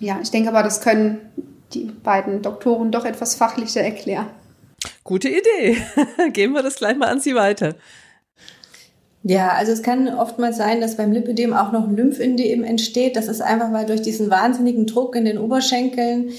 Ja, 0.00 0.18
ich 0.20 0.30
denke 0.30 0.48
aber, 0.48 0.64
das 0.64 0.80
können 0.80 1.20
die 1.72 1.84
beiden 1.84 2.42
Doktoren 2.42 2.90
doch 2.90 3.04
etwas 3.04 3.36
fachlicher 3.36 3.80
erklären. 3.80 4.26
Gute 5.04 5.28
Idee. 5.28 5.76
Geben 6.32 6.54
wir 6.54 6.62
das 6.62 6.76
gleich 6.76 6.96
mal 6.96 7.08
an 7.08 7.20
Sie 7.20 7.34
weiter. 7.34 7.76
Ja, 9.24 9.50
also 9.50 9.70
es 9.70 9.84
kann 9.84 10.08
oftmals 10.08 10.56
sein, 10.56 10.80
dass 10.80 10.96
beim 10.96 11.12
Lipödem 11.12 11.52
auch 11.52 11.70
noch 11.70 11.88
Lymphödem 11.88 12.64
entsteht. 12.64 13.14
Das 13.14 13.28
ist 13.28 13.40
einfach, 13.40 13.72
weil 13.72 13.86
durch 13.86 14.02
diesen 14.02 14.30
wahnsinnigen 14.30 14.86
Druck 14.86 15.14
in 15.14 15.24
den 15.24 15.38
Oberschenkeln 15.38 16.30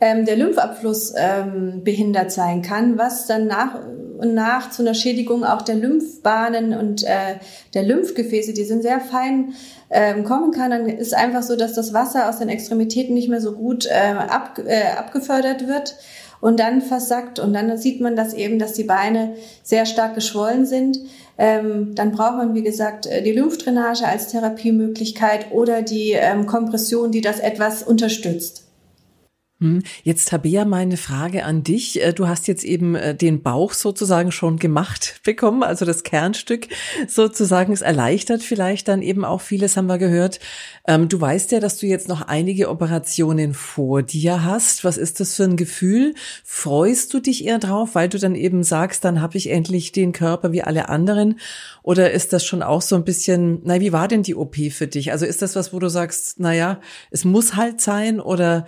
ähm, 0.00 0.24
der 0.24 0.36
Lymphabfluss 0.36 1.14
ähm, 1.16 1.82
behindert 1.84 2.32
sein 2.32 2.62
kann, 2.62 2.98
was 2.98 3.26
dann 3.26 3.46
nach 3.46 3.78
und 4.20 4.34
nach 4.34 4.70
zu 4.70 4.82
einer 4.82 4.94
Schädigung 4.94 5.44
auch 5.44 5.62
der 5.62 5.76
Lymphbahnen 5.76 6.74
und 6.74 7.04
äh, 7.04 7.38
der 7.72 7.82
Lymphgefäße, 7.84 8.52
die 8.52 8.64
sind 8.64 8.82
sehr 8.82 9.00
fein, 9.00 9.54
ähm, 9.90 10.24
kommen 10.24 10.52
kann. 10.52 10.70
Dann 10.70 10.86
ist 10.86 11.14
einfach 11.14 11.42
so, 11.42 11.56
dass 11.56 11.72
das 11.72 11.94
Wasser 11.94 12.28
aus 12.28 12.38
den 12.38 12.50
Extremitäten 12.50 13.14
nicht 13.14 13.30
mehr 13.30 13.40
so 13.40 13.52
gut 13.52 13.86
äh, 13.86 14.12
ab, 14.12 14.60
äh, 14.64 14.98
abgefördert 14.98 15.66
wird 15.66 15.96
und 16.40 16.60
dann 16.60 16.82
versackt. 16.82 17.38
Und 17.38 17.54
dann 17.54 17.76
sieht 17.78 18.02
man 18.02 18.14
das 18.14 18.34
eben, 18.34 18.58
dass 18.58 18.74
die 18.74 18.84
Beine 18.84 19.34
sehr 19.62 19.86
stark 19.86 20.14
geschwollen 20.14 20.66
sind. 20.66 20.98
Ähm, 21.38 21.94
dann 21.94 22.12
braucht 22.12 22.36
man, 22.36 22.54
wie 22.54 22.62
gesagt, 22.62 23.06
äh, 23.06 23.22
die 23.22 23.32
Lymphdrainage 23.32 24.06
als 24.06 24.28
Therapiemöglichkeit 24.28 25.50
oder 25.50 25.80
die 25.80 26.12
ähm, 26.12 26.44
Kompression, 26.44 27.10
die 27.10 27.22
das 27.22 27.40
etwas 27.40 27.82
unterstützt. 27.82 28.69
Hm, 29.60 29.82
jetzt 30.04 30.30
Tabea, 30.30 30.64
meine 30.64 30.96
Frage 30.96 31.44
an 31.44 31.62
dich. 31.62 32.02
Äh, 32.02 32.14
du 32.14 32.26
hast 32.26 32.48
jetzt 32.48 32.64
eben 32.64 32.94
äh, 32.94 33.14
den 33.14 33.42
Bauch 33.42 33.74
sozusagen 33.74 34.32
schon 34.32 34.58
gemacht 34.58 35.20
bekommen, 35.24 35.62
also 35.62 35.84
das 35.84 36.02
Kernstück 36.02 36.68
sozusagen. 37.06 37.70
Es 37.74 37.82
erleichtert 37.82 38.42
vielleicht 38.42 38.88
dann 38.88 39.02
eben 39.02 39.22
auch 39.22 39.42
vieles, 39.42 39.76
haben 39.76 39.86
wir 39.86 39.98
gehört. 39.98 40.40
Ähm, 40.88 41.10
du 41.10 41.20
weißt 41.20 41.52
ja, 41.52 41.60
dass 41.60 41.76
du 41.76 41.86
jetzt 41.86 42.08
noch 42.08 42.22
einige 42.22 42.70
Operationen 42.70 43.52
vor 43.52 44.02
dir 44.02 44.44
hast. 44.44 44.82
Was 44.82 44.96
ist 44.96 45.20
das 45.20 45.36
für 45.36 45.44
ein 45.44 45.58
Gefühl? 45.58 46.14
Freust 46.42 47.12
du 47.12 47.20
dich 47.20 47.44
eher 47.44 47.58
drauf, 47.58 47.90
weil 47.94 48.08
du 48.08 48.18
dann 48.18 48.36
eben 48.36 48.62
sagst, 48.64 49.04
dann 49.04 49.20
habe 49.20 49.36
ich 49.36 49.50
endlich 49.50 49.92
den 49.92 50.12
Körper 50.12 50.52
wie 50.52 50.62
alle 50.62 50.88
anderen? 50.88 51.38
Oder 51.82 52.12
ist 52.12 52.32
das 52.32 52.46
schon 52.46 52.62
auch 52.62 52.80
so 52.80 52.96
ein 52.96 53.04
bisschen, 53.04 53.60
na, 53.64 53.78
wie 53.78 53.92
war 53.92 54.08
denn 54.08 54.22
die 54.22 54.36
OP 54.36 54.56
für 54.70 54.86
dich? 54.86 55.12
Also 55.12 55.26
ist 55.26 55.42
das 55.42 55.54
was, 55.54 55.74
wo 55.74 55.78
du 55.78 55.90
sagst, 55.90 56.36
na 56.38 56.54
ja, 56.54 56.80
es 57.10 57.26
muss 57.26 57.56
halt 57.56 57.82
sein 57.82 58.20
oder 58.20 58.64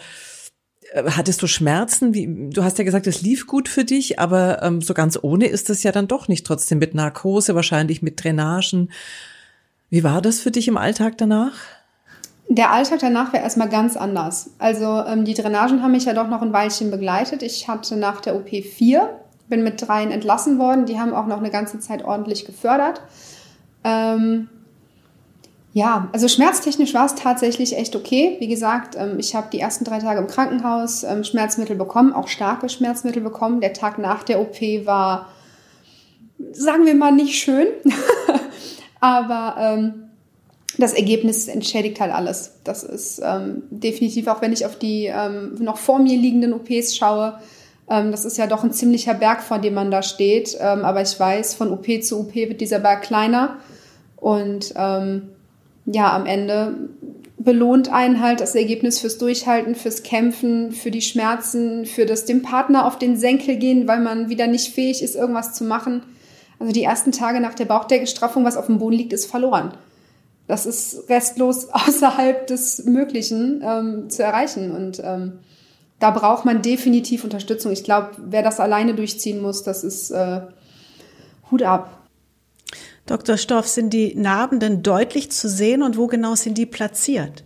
hattest 0.95 1.43
du 1.43 1.47
Schmerzen? 1.47 2.15
Wie, 2.15 2.51
du 2.51 2.63
hast 2.65 2.79
ja 2.79 2.85
gesagt, 2.85 3.07
es 3.07 3.23
lief 3.23 3.47
gut 3.47 3.69
für 3.69 3.85
dich, 3.85 4.19
aber 4.19 4.63
ähm, 4.63 4.81
so 4.81 4.95
ganz 4.95 5.19
ohne 5.21 5.47
ist 5.47 5.71
es 5.71 5.83
ja 5.83 5.93
dann 5.93 6.09
doch 6.09 6.29
nicht. 6.29 6.47
Trotzdem 6.47 6.79
mit 6.79 6.95
Narkose, 6.95 7.55
wahrscheinlich 7.55 8.03
mit 8.03 8.23
Drainagen. 8.23 8.91
Wie 9.91 10.05
war 10.05 10.23
das 10.23 10.41
für 10.41 10.51
dich 10.51 10.69
im 10.69 10.77
Alltag 10.77 11.19
danach? 11.19 11.53
Der 12.49 12.71
Alltag 12.71 12.99
danach 13.01 13.33
wäre 13.33 13.43
erstmal 13.43 13.69
ganz 13.69 13.97
anders. 13.97 14.51
Also 14.59 15.05
ähm, 15.07 15.25
die 15.25 15.35
Drainagen 15.35 15.83
haben 15.83 15.93
mich 15.93 16.05
ja 16.05 16.13
doch 16.13 16.29
noch 16.29 16.43
ein 16.43 16.53
Weilchen 16.53 16.91
begleitet. 16.91 17.43
Ich 17.43 17.69
hatte 17.69 17.97
nach 17.97 18.21
der 18.21 18.37
OP 18.37 18.49
vier, 18.49 19.21
bin 19.49 19.63
mit 19.63 19.87
dreien 19.87 20.11
entlassen 20.11 20.59
worden. 20.59 20.87
Die 20.87 20.99
haben 20.99 21.15
auch 21.15 21.27
noch 21.27 21.39
eine 21.39 21.51
ganze 21.51 21.81
Zeit 21.81 22.05
ordentlich 22.05 22.45
gefördert. 22.45 23.01
Ähm, 23.85 24.49
ja, 25.75 26.09
also 26.13 26.29
schmerztechnisch 26.29 26.93
war 26.93 27.07
es 27.07 27.15
tatsächlich 27.15 27.77
echt 27.77 27.97
okay. 27.97 28.37
Wie 28.41 28.49
gesagt, 28.49 28.95
ähm, 28.97 29.19
ich 29.19 29.35
habe 29.35 29.49
die 29.51 29.61
ersten 29.61 29.85
drei 29.85 30.01
Tage 30.01 30.21
im 30.21 30.27
Krankenhaus 30.27 31.03
ähm, 31.03 31.25
Schmerzmittel 31.25 31.77
bekommen, 31.77 32.13
auch 32.13 32.29
starke 32.29 32.69
Schmerzmittel 32.69 33.23
bekommen. 33.23 33.63
Der 33.63 33.73
Tag 33.73 33.99
nach 33.99 34.23
der 34.23 34.41
OP 34.41 34.61
war, 34.85 35.29
sagen 36.53 36.85
wir 36.85 36.95
mal, 36.95 37.13
nicht 37.13 37.37
schön. 37.37 37.69
Aber 39.01 39.57
ähm, 39.59 40.11
das 40.77 40.93
Ergebnis 40.93 41.49
entschädigt 41.49 42.01
halt 42.01 42.13
alles. 42.13 42.53
Das 42.65 42.85
ist 42.85 43.23
ähm, 43.25 43.63
definitiv, 43.71 44.27
auch 44.27 44.43
wenn 44.43 44.53
ich 44.53 44.67
auf 44.67 44.79
die 44.79 45.07
ähm, 45.07 45.55
noch 45.59 45.79
vor 45.79 45.99
mir 45.99 46.19
liegenden 46.19 46.53
OPs 46.53 46.97
schaue, 46.97 47.39
ähm, 47.89 48.11
das 48.11 48.27
ist 48.27 48.37
ja 48.37 48.47
doch 48.47 48.63
ein 48.63 48.73
ziemlicher 48.73 49.15
Berg, 49.15 49.43
vor 49.43 49.59
dem 49.59 49.73
man 49.73 49.91
da 49.91 50.03
steht. 50.03 50.61
aber 50.61 51.01
ich 51.01 51.19
weiß, 51.19 51.55
von 51.55 51.73
OP 51.73 51.87
zu 52.03 52.21
OP 52.21 52.35
wird 52.35 52.61
dieser 52.61 52.79
Berg 52.79 53.03
kleiner. 53.03 53.57
Und 54.17 54.75
ja, 55.87 56.15
am 56.15 56.27
Ende 56.27 56.89
belohnt 57.39 57.93
einen 57.93 58.21
halt 58.21 58.41
das 58.41 58.55
Ergebnis 58.55 59.01
fürs 59.01 59.19
Durchhalten, 59.19 59.75
fürs 59.75 60.03
Kämpfen, 60.03 60.73
für 60.73 60.91
die 60.91 61.03
Schmerzen, 61.03 61.87
für 61.87 62.07
das 62.07 62.25
dem 62.25 62.43
Partner 62.43 62.87
auf 62.87 62.99
den 62.99 63.17
Senkel 63.17 63.57
gehen, 63.57 63.89
weil 63.89 64.01
man 64.01 64.29
wieder 64.29 64.47
nicht 64.47 64.73
fähig 64.73 65.03
ist, 65.03 65.17
irgendwas 65.17 65.55
zu 65.55 65.65
machen. 65.65 66.03
Also 66.59 66.73
die 66.73 66.85
ersten 66.85 67.11
Tage 67.11 67.41
nach 67.41 67.55
der 67.55 67.65
Bauchdeckelstraffung, 67.65 68.45
was 68.45 68.57
auf 68.57 68.67
dem 68.67 68.79
Boden 68.79 68.97
liegt, 68.97 69.13
ist 69.13 69.27
verloren. 69.27 69.75
Das 70.47 70.67
ist 70.67 71.09
restlos 71.09 71.69
außerhalb 71.73 72.47
des 72.47 72.85
Möglichen 72.85 73.63
ähm, 73.65 74.11
zu 74.11 74.23
erreichen. 74.23 74.71
Und 74.71 75.03
ähm, 75.05 75.41
da 75.99 76.11
braucht 76.11 76.45
man 76.45 76.63
definitiv 76.63 77.25
Unterstützung. 77.25 77.73
Ich 77.73 77.85
glaube, 77.85 78.11
wer 78.19 78.43
das 78.43 78.61
alleine 78.61 78.95
durchziehen 78.95 79.41
muss, 79.41 79.63
das 79.63 79.83
ist 79.83 80.11
äh, 80.11 80.43
Hut 81.51 81.63
ab. 81.63 82.02
Dr. 83.07 83.37
Stoff, 83.37 83.67
sind 83.67 83.93
die 83.93 84.15
Narben 84.15 84.61
denn 84.61 84.83
deutlich 84.83 85.31
zu 85.31 85.49
sehen 85.49 85.83
und 85.83 85.97
wo 85.97 86.07
genau 86.07 86.35
sind 86.35 86.57
die 86.57 86.67
platziert? 86.67 87.45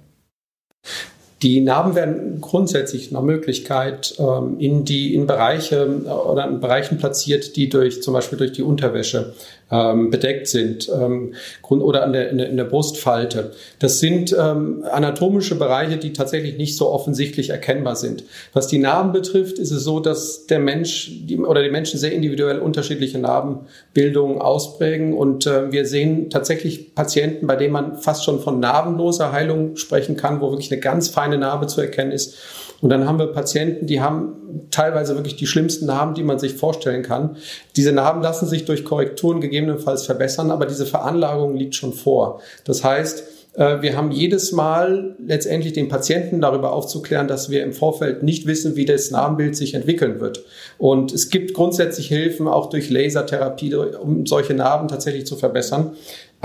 Die 1.42 1.60
Narben 1.60 1.94
werden 1.94 2.40
grundsätzlich 2.40 3.12
nach 3.12 3.22
Möglichkeit 3.22 4.14
ähm, 4.18 4.58
in 4.58 4.84
die 4.84 5.14
in 5.14 5.26
Bereiche 5.26 6.02
äh, 6.06 6.08
oder 6.08 6.48
in 6.48 6.60
Bereichen 6.60 6.98
platziert, 6.98 7.56
die 7.56 7.68
durch 7.68 8.02
zum 8.02 8.14
Beispiel 8.14 8.38
durch 8.38 8.52
die 8.52 8.62
Unterwäsche 8.62 9.34
ähm, 9.70 10.10
bedeckt 10.10 10.46
sind 10.46 10.88
ähm, 10.88 11.34
oder 11.68 12.04
an 12.04 12.12
der, 12.12 12.30
in, 12.30 12.56
der, 12.56 12.64
Brustfalte. 12.64 13.52
Das 13.78 13.98
sind 13.98 14.34
ähm, 14.38 14.84
anatomische 14.90 15.56
Bereiche, 15.56 15.96
die 15.96 16.12
tatsächlich 16.12 16.56
nicht 16.56 16.76
so 16.76 16.88
offensichtlich 16.90 17.50
erkennbar 17.50 17.96
sind. 17.96 18.24
Was 18.52 18.68
die 18.68 18.78
Narben 18.78 19.12
betrifft, 19.12 19.58
ist 19.58 19.72
es 19.72 19.82
so, 19.82 19.98
dass 19.98 20.46
der 20.46 20.60
Mensch 20.60 21.10
die, 21.26 21.38
oder 21.38 21.62
die 21.62 21.70
Menschen 21.70 21.98
sehr 21.98 22.12
individuell 22.12 22.58
unterschiedliche 22.60 23.18
Narbenbildungen 23.18 24.40
ausprägen 24.40 25.14
und 25.14 25.46
äh, 25.46 25.72
wir 25.72 25.84
sehen 25.84 26.30
tatsächlich 26.30 26.94
Patienten, 26.94 27.46
bei 27.46 27.56
denen 27.56 27.72
man 27.72 27.96
fast 27.96 28.24
schon 28.24 28.40
von 28.40 28.60
narbenloser 28.60 29.32
Heilung 29.32 29.76
sprechen 29.76 30.16
kann, 30.16 30.40
wo 30.40 30.50
wirklich 30.50 30.70
eine 30.70 30.80
ganz 30.80 31.08
feine 31.08 31.38
Narbe 31.38 31.66
zu 31.66 31.80
erkennen 31.80 32.12
ist. 32.12 32.36
Und 32.80 32.90
dann 32.90 33.06
haben 33.06 33.18
wir 33.18 33.26
Patienten, 33.28 33.86
die 33.86 34.00
haben 34.00 34.68
teilweise 34.70 35.14
wirklich 35.14 35.36
die 35.36 35.46
schlimmsten 35.46 35.86
Narben, 35.86 36.14
die 36.14 36.22
man 36.22 36.38
sich 36.38 36.54
vorstellen 36.54 37.02
kann. 37.02 37.36
Diese 37.76 37.92
Narben 37.92 38.22
lassen 38.22 38.46
sich 38.46 38.64
durch 38.64 38.84
Korrekturen 38.84 39.40
gegebenenfalls 39.40 40.04
verbessern, 40.04 40.50
aber 40.50 40.66
diese 40.66 40.86
Veranlagung 40.86 41.56
liegt 41.56 41.74
schon 41.74 41.92
vor. 41.92 42.40
Das 42.64 42.84
heißt, 42.84 43.24
äh, 43.56 43.80
wir 43.82 43.96
haben 43.96 44.10
jedes 44.10 44.52
Mal 44.52 45.16
letztendlich 45.24 45.72
den 45.72 45.88
Patienten 45.88 46.40
darüber 46.40 46.72
aufzuklären, 46.72 47.28
dass 47.28 47.50
wir 47.50 47.62
im 47.62 47.72
Vorfeld 47.72 48.22
nicht 48.22 48.46
wissen, 48.46 48.76
wie 48.76 48.84
das 48.84 49.10
Narbenbild 49.10 49.56
sich 49.56 49.74
entwickeln 49.74 50.20
wird. 50.20 50.44
Und 50.78 51.12
es 51.12 51.30
gibt 51.30 51.54
grundsätzlich 51.54 52.08
Hilfen, 52.08 52.48
auch 52.48 52.68
durch 52.68 52.90
Lasertherapie, 52.90 53.74
um 53.74 54.26
solche 54.26 54.54
Narben 54.54 54.88
tatsächlich 54.88 55.26
zu 55.26 55.36
verbessern. 55.36 55.92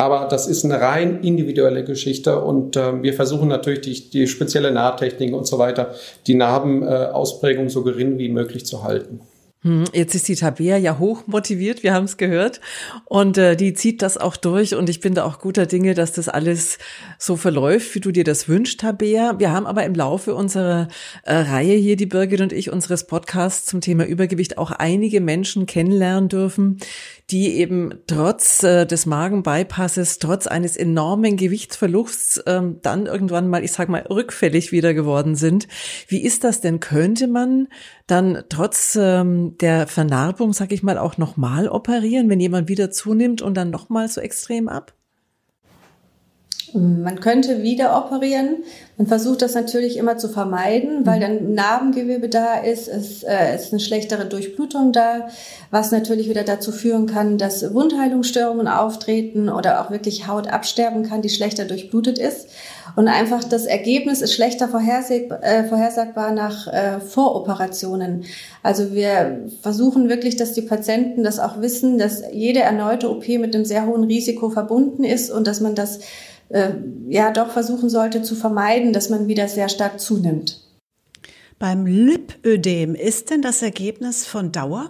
Aber 0.01 0.27
das 0.27 0.47
ist 0.47 0.65
eine 0.65 0.81
rein 0.81 1.21
individuelle 1.21 1.83
Geschichte 1.83 2.41
und 2.41 2.75
äh, 2.75 3.03
wir 3.03 3.13
versuchen 3.13 3.47
natürlich 3.47 3.81
die, 3.81 4.09
die 4.09 4.27
spezielle 4.27 4.71
Nahtechnik 4.71 5.31
und 5.31 5.45
so 5.45 5.59
weiter, 5.59 5.93
die 6.25 6.33
Narbenausprägung 6.33 7.67
äh, 7.67 7.69
so 7.69 7.83
gering 7.83 8.17
wie 8.17 8.29
möglich 8.29 8.65
zu 8.65 8.83
halten. 8.83 9.21
Hm, 9.63 9.83
jetzt 9.93 10.15
ist 10.15 10.27
die 10.27 10.33
Tabea 10.33 10.75
ja 10.77 10.97
hoch 10.97 11.27
motiviert, 11.27 11.83
wir 11.83 11.93
haben 11.93 12.05
es 12.05 12.17
gehört. 12.17 12.61
Und 13.05 13.37
äh, 13.37 13.55
die 13.55 13.75
zieht 13.75 14.01
das 14.01 14.17
auch 14.17 14.35
durch. 14.35 14.73
Und 14.73 14.89
ich 14.89 15.01
bin 15.01 15.13
da 15.13 15.23
auch 15.23 15.37
guter 15.37 15.67
Dinge, 15.67 15.93
dass 15.93 16.13
das 16.13 16.29
alles 16.29 16.79
so 17.19 17.35
verläuft, 17.35 17.93
wie 17.93 17.99
du 17.99 18.11
dir 18.11 18.23
das 18.23 18.47
wünschst, 18.47 18.79
Tabea. 18.79 19.37
Wir 19.37 19.51
haben 19.51 19.67
aber 19.67 19.85
im 19.85 19.93
Laufe 19.93 20.33
unserer 20.33 20.87
äh, 21.25 21.35
Reihe 21.35 21.75
hier, 21.75 21.95
die 21.95 22.07
Birgit 22.07 22.41
und 22.41 22.53
ich, 22.53 22.71
unseres 22.71 23.05
Podcasts 23.05 23.67
zum 23.67 23.81
Thema 23.81 24.03
Übergewicht 24.03 24.57
auch 24.57 24.71
einige 24.71 25.21
Menschen 25.21 25.67
kennenlernen 25.67 26.27
dürfen, 26.27 26.79
die 27.31 27.55
eben 27.55 27.93
trotz 28.07 28.61
äh, 28.63 28.85
des 28.85 29.05
Magenbypasses, 29.05 30.19
trotz 30.19 30.47
eines 30.47 30.75
enormen 30.75 31.37
Gewichtsverlusts 31.37 32.43
ähm, 32.45 32.79
dann 32.81 33.05
irgendwann 33.05 33.47
mal, 33.47 33.63
ich 33.63 33.71
sag 33.71 33.89
mal, 33.89 34.01
rückfällig 34.01 34.71
wieder 34.71 34.93
geworden 34.93 35.35
sind. 35.35 35.67
Wie 36.07 36.21
ist 36.21 36.43
das 36.43 36.61
denn? 36.61 36.79
Könnte 36.79 37.27
man 37.27 37.67
dann 38.07 38.43
trotz 38.49 38.97
ähm, 38.99 39.57
der 39.59 39.87
Vernarbung, 39.87 40.53
sag 40.53 40.71
ich 40.71 40.83
mal, 40.83 40.97
auch 40.97 41.17
nochmal 41.17 41.69
operieren, 41.69 42.29
wenn 42.29 42.39
jemand 42.39 42.67
wieder 42.67 42.91
zunimmt 42.91 43.41
und 43.41 43.55
dann 43.55 43.69
nochmal 43.69 44.07
so 44.09 44.19
extrem 44.19 44.67
ab? 44.67 44.93
Man 46.73 47.19
könnte 47.19 47.63
wieder 47.63 47.97
operieren. 47.97 48.57
Man 48.97 49.07
versucht 49.07 49.41
das 49.41 49.55
natürlich 49.55 49.97
immer 49.97 50.17
zu 50.17 50.29
vermeiden, 50.29 51.05
weil 51.05 51.17
mhm. 51.17 51.21
dann 51.21 51.53
Narbengewebe 51.53 52.29
da 52.29 52.55
ist, 52.55 52.87
es 52.87 53.23
äh, 53.23 53.55
ist 53.55 53.71
eine 53.71 53.79
schlechtere 53.79 54.25
Durchblutung 54.25 54.91
da, 54.91 55.27
was 55.69 55.91
natürlich 55.91 56.29
wieder 56.29 56.43
dazu 56.43 56.71
führen 56.71 57.07
kann, 57.07 57.37
dass 57.37 57.73
Wundheilungsstörungen 57.73 58.67
auftreten 58.67 59.49
oder 59.49 59.81
auch 59.81 59.91
wirklich 59.91 60.27
Haut 60.27 60.47
absterben 60.47 61.03
kann, 61.03 61.21
die 61.21 61.29
schlechter 61.29 61.65
durchblutet 61.65 62.17
ist. 62.17 62.47
Und 62.95 63.07
einfach 63.07 63.43
das 63.43 63.65
Ergebnis 63.65 64.21
ist 64.21 64.33
schlechter 64.33 64.67
vorhersagbar, 64.67 65.43
äh, 65.43 65.63
vorhersagbar 65.63 66.31
nach 66.31 66.67
äh, 66.67 66.99
Voroperationen. 66.99 68.25
Also 68.63 68.93
wir 68.93 69.47
versuchen 69.61 70.09
wirklich, 70.09 70.35
dass 70.35 70.53
die 70.53 70.61
Patienten 70.61 71.23
das 71.23 71.39
auch 71.39 71.61
wissen, 71.61 71.97
dass 71.97 72.21
jede 72.31 72.59
erneute 72.59 73.09
OP 73.09 73.27
mit 73.27 73.55
einem 73.55 73.65
sehr 73.65 73.85
hohen 73.85 74.03
Risiko 74.03 74.49
verbunden 74.49 75.03
ist 75.03 75.31
und 75.31 75.47
dass 75.47 75.61
man 75.61 75.75
das 75.75 75.99
äh, 76.51 76.71
ja 77.07 77.31
doch 77.31 77.51
versuchen 77.51 77.89
sollte 77.89 78.21
zu 78.21 78.35
vermeiden, 78.35 78.93
dass 78.93 79.09
man 79.09 79.27
wieder 79.27 79.47
sehr 79.47 79.69
stark 79.69 79.99
zunimmt. 79.99 80.61
Beim 81.59 81.85
Lipödem 81.85 82.95
ist 82.95 83.29
denn 83.29 83.41
das 83.41 83.61
Ergebnis 83.61 84.25
von 84.25 84.51
Dauer? 84.51 84.89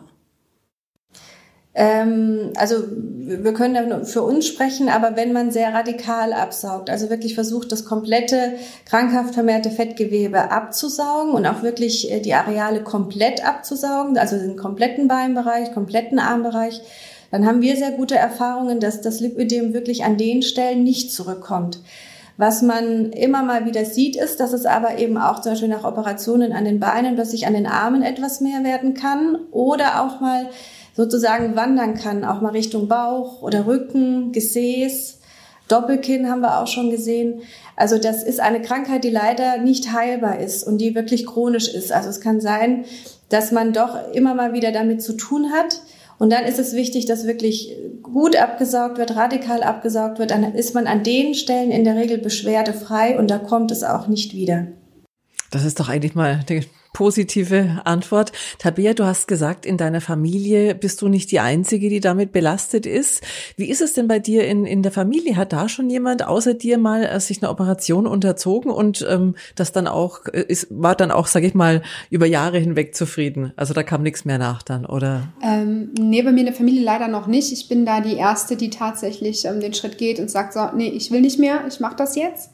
Ähm, 1.73 2.51
also 2.57 2.83
wir 2.87 3.53
können 3.53 3.75
ja 3.75 4.03
für 4.03 4.23
uns 4.23 4.45
sprechen, 4.45 4.89
aber 4.89 5.15
wenn 5.15 5.31
man 5.31 5.51
sehr 5.51 5.73
radikal 5.73 6.33
absaugt, 6.33 6.89
also 6.89 7.09
wirklich 7.09 7.33
versucht, 7.33 7.71
das 7.71 7.85
komplette 7.85 8.53
krankhaft 8.85 9.33
vermehrte 9.33 9.69
Fettgewebe 9.69 10.51
abzusaugen 10.51 11.31
und 11.31 11.45
auch 11.45 11.63
wirklich 11.63 12.11
äh, 12.11 12.19
die 12.19 12.33
Areale 12.33 12.83
komplett 12.83 13.45
abzusaugen, 13.45 14.17
also 14.17 14.37
den 14.37 14.57
kompletten 14.57 15.07
Beinbereich, 15.07 15.73
kompletten 15.73 16.19
Armbereich, 16.19 16.81
dann 17.31 17.45
haben 17.45 17.61
wir 17.61 17.75
sehr 17.77 17.91
gute 17.91 18.15
Erfahrungen, 18.15 18.79
dass 18.79 19.01
das 19.01 19.19
Lipödem 19.19 19.73
wirklich 19.73 20.03
an 20.03 20.17
den 20.17 20.41
Stellen 20.41 20.83
nicht 20.83 21.11
zurückkommt. 21.13 21.79
Was 22.37 22.61
man 22.61 23.11
immer 23.11 23.43
mal 23.43 23.65
wieder 23.65 23.85
sieht, 23.85 24.15
ist, 24.15 24.39
dass 24.39 24.53
es 24.53 24.65
aber 24.65 24.97
eben 24.97 25.17
auch 25.17 25.41
zum 25.41 25.51
Beispiel 25.51 25.69
nach 25.69 25.83
Operationen 25.83 26.53
an 26.53 26.65
den 26.65 26.79
Beinen, 26.79 27.15
dass 27.15 27.31
sich 27.31 27.45
an 27.45 27.53
den 27.53 27.67
Armen 27.67 28.01
etwas 28.01 28.41
mehr 28.41 28.63
werden 28.63 28.93
kann 28.93 29.37
oder 29.51 30.01
auch 30.01 30.21
mal 30.21 30.49
sozusagen 30.95 31.55
wandern 31.55 31.93
kann, 31.93 32.25
auch 32.25 32.41
mal 32.41 32.49
Richtung 32.49 32.87
Bauch 32.87 33.41
oder 33.41 33.65
Rücken, 33.65 34.31
Gesäß. 34.31 35.19
Doppelkinn 35.67 36.29
haben 36.29 36.41
wir 36.41 36.59
auch 36.59 36.67
schon 36.67 36.89
gesehen. 36.89 37.41
Also 37.75 37.97
das 37.97 38.23
ist 38.23 38.39
eine 38.39 38.61
Krankheit, 38.61 39.03
die 39.03 39.09
leider 39.09 39.57
nicht 39.57 39.93
heilbar 39.93 40.39
ist 40.39 40.65
und 40.65 40.79
die 40.79 40.95
wirklich 40.95 41.25
chronisch 41.25 41.73
ist. 41.73 41.93
Also 41.93 42.09
es 42.09 42.19
kann 42.19 42.41
sein, 42.41 42.85
dass 43.29 43.51
man 43.51 43.71
doch 43.71 44.11
immer 44.13 44.33
mal 44.33 44.53
wieder 44.53 44.71
damit 44.71 45.01
zu 45.01 45.13
tun 45.13 45.51
hat. 45.51 45.81
Und 46.21 46.29
dann 46.29 46.45
ist 46.45 46.59
es 46.59 46.73
wichtig, 46.73 47.07
dass 47.07 47.25
wirklich 47.25 47.75
gut 48.03 48.35
abgesaugt 48.35 48.99
wird, 48.99 49.15
radikal 49.15 49.63
abgesaugt 49.63 50.19
wird. 50.19 50.29
Dann 50.29 50.53
ist 50.53 50.75
man 50.75 50.85
an 50.85 51.01
den 51.01 51.33
Stellen 51.33 51.71
in 51.71 51.83
der 51.83 51.95
Regel 51.95 52.19
beschwerdefrei 52.19 53.17
und 53.17 53.31
da 53.31 53.39
kommt 53.39 53.71
es 53.71 53.83
auch 53.83 54.05
nicht 54.05 54.35
wieder. 54.35 54.67
Das 55.49 55.65
ist 55.65 55.79
doch 55.79 55.89
eigentlich 55.89 56.13
mal 56.13 56.43
positive 56.93 57.81
Antwort. 57.85 58.31
Tabea, 58.59 58.93
du 58.93 59.05
hast 59.05 59.27
gesagt, 59.27 59.65
in 59.65 59.77
deiner 59.77 60.01
Familie 60.01 60.75
bist 60.75 61.01
du 61.01 61.07
nicht 61.07 61.31
die 61.31 61.39
Einzige, 61.39 61.89
die 61.89 62.01
damit 62.01 62.31
belastet 62.31 62.85
ist. 62.85 63.23
Wie 63.55 63.69
ist 63.69 63.81
es 63.81 63.93
denn 63.93 64.07
bei 64.07 64.19
dir 64.19 64.45
in, 64.47 64.65
in 64.65 64.83
der 64.83 64.91
Familie? 64.91 65.37
Hat 65.37 65.53
da 65.53 65.69
schon 65.69 65.89
jemand 65.89 66.25
außer 66.25 66.53
dir 66.53 66.77
mal 66.77 67.03
äh, 67.03 67.19
sich 67.19 67.41
eine 67.41 67.49
Operation 67.49 68.07
unterzogen 68.07 68.71
und 68.71 69.05
ähm, 69.09 69.35
das 69.55 69.71
dann 69.71 69.87
auch, 69.87 70.25
äh, 70.25 70.43
ist, 70.47 70.67
war 70.69 70.95
dann 70.95 71.11
auch, 71.11 71.27
sage 71.27 71.47
ich 71.47 71.53
mal, 71.53 71.81
über 72.09 72.25
Jahre 72.25 72.59
hinweg 72.59 72.95
zufrieden? 72.95 73.53
Also 73.55 73.73
da 73.73 73.83
kam 73.83 74.03
nichts 74.03 74.25
mehr 74.25 74.37
nach 74.37 74.61
dann, 74.61 74.85
oder? 74.85 75.29
Ähm, 75.41 75.91
nee, 75.99 76.21
bei 76.21 76.31
mir 76.31 76.41
in 76.41 76.45
der 76.47 76.55
Familie 76.55 76.83
leider 76.83 77.07
noch 77.07 77.27
nicht. 77.27 77.51
Ich 77.51 77.69
bin 77.69 77.85
da 77.85 78.01
die 78.01 78.17
Erste, 78.17 78.57
die 78.57 78.69
tatsächlich 78.69 79.45
ähm, 79.45 79.61
den 79.61 79.73
Schritt 79.73 79.97
geht 79.97 80.19
und 80.19 80.29
sagt 80.29 80.53
so, 80.53 80.69
nee, 80.75 80.89
ich 80.89 81.11
will 81.11 81.21
nicht 81.21 81.39
mehr, 81.39 81.63
ich 81.67 81.79
mache 81.79 81.95
das 81.95 82.15
jetzt. 82.15 82.50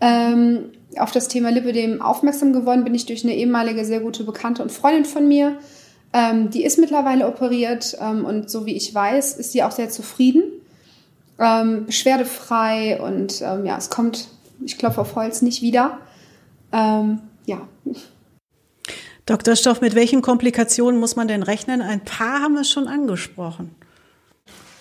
Ähm, 0.00 0.70
auf 0.96 1.12
das 1.12 1.28
Thema 1.28 1.50
Lipödem 1.50 2.02
aufmerksam 2.02 2.52
geworden 2.52 2.84
bin 2.84 2.94
ich 2.94 3.06
durch 3.06 3.24
eine 3.24 3.34
ehemalige 3.34 3.84
sehr 3.84 4.00
gute 4.00 4.24
Bekannte 4.24 4.62
und 4.62 4.72
Freundin 4.72 5.04
von 5.04 5.28
mir. 5.28 5.58
Ähm, 6.12 6.50
die 6.50 6.64
ist 6.64 6.78
mittlerweile 6.78 7.28
operiert 7.28 7.96
ähm, 8.00 8.24
und 8.24 8.50
so 8.50 8.66
wie 8.66 8.76
ich 8.76 8.92
weiß, 8.92 9.34
ist 9.34 9.52
sie 9.52 9.62
auch 9.62 9.70
sehr 9.70 9.90
zufrieden, 9.90 10.42
ähm, 11.38 11.86
beschwerdefrei 11.86 13.00
und 13.00 13.40
ähm, 13.42 13.64
ja, 13.64 13.76
es 13.76 13.90
kommt, 13.90 14.28
ich 14.64 14.76
klopfe 14.76 15.02
auf 15.02 15.14
Holz, 15.14 15.42
nicht 15.42 15.62
wieder. 15.62 15.98
Ähm, 16.72 17.20
ja. 17.46 17.60
Dr. 19.26 19.54
Stoff, 19.54 19.80
mit 19.80 19.94
welchen 19.94 20.22
Komplikationen 20.22 20.98
muss 20.98 21.14
man 21.14 21.28
denn 21.28 21.44
rechnen? 21.44 21.82
Ein 21.82 22.04
paar 22.04 22.40
haben 22.40 22.54
wir 22.54 22.64
schon 22.64 22.88
angesprochen. 22.88 23.76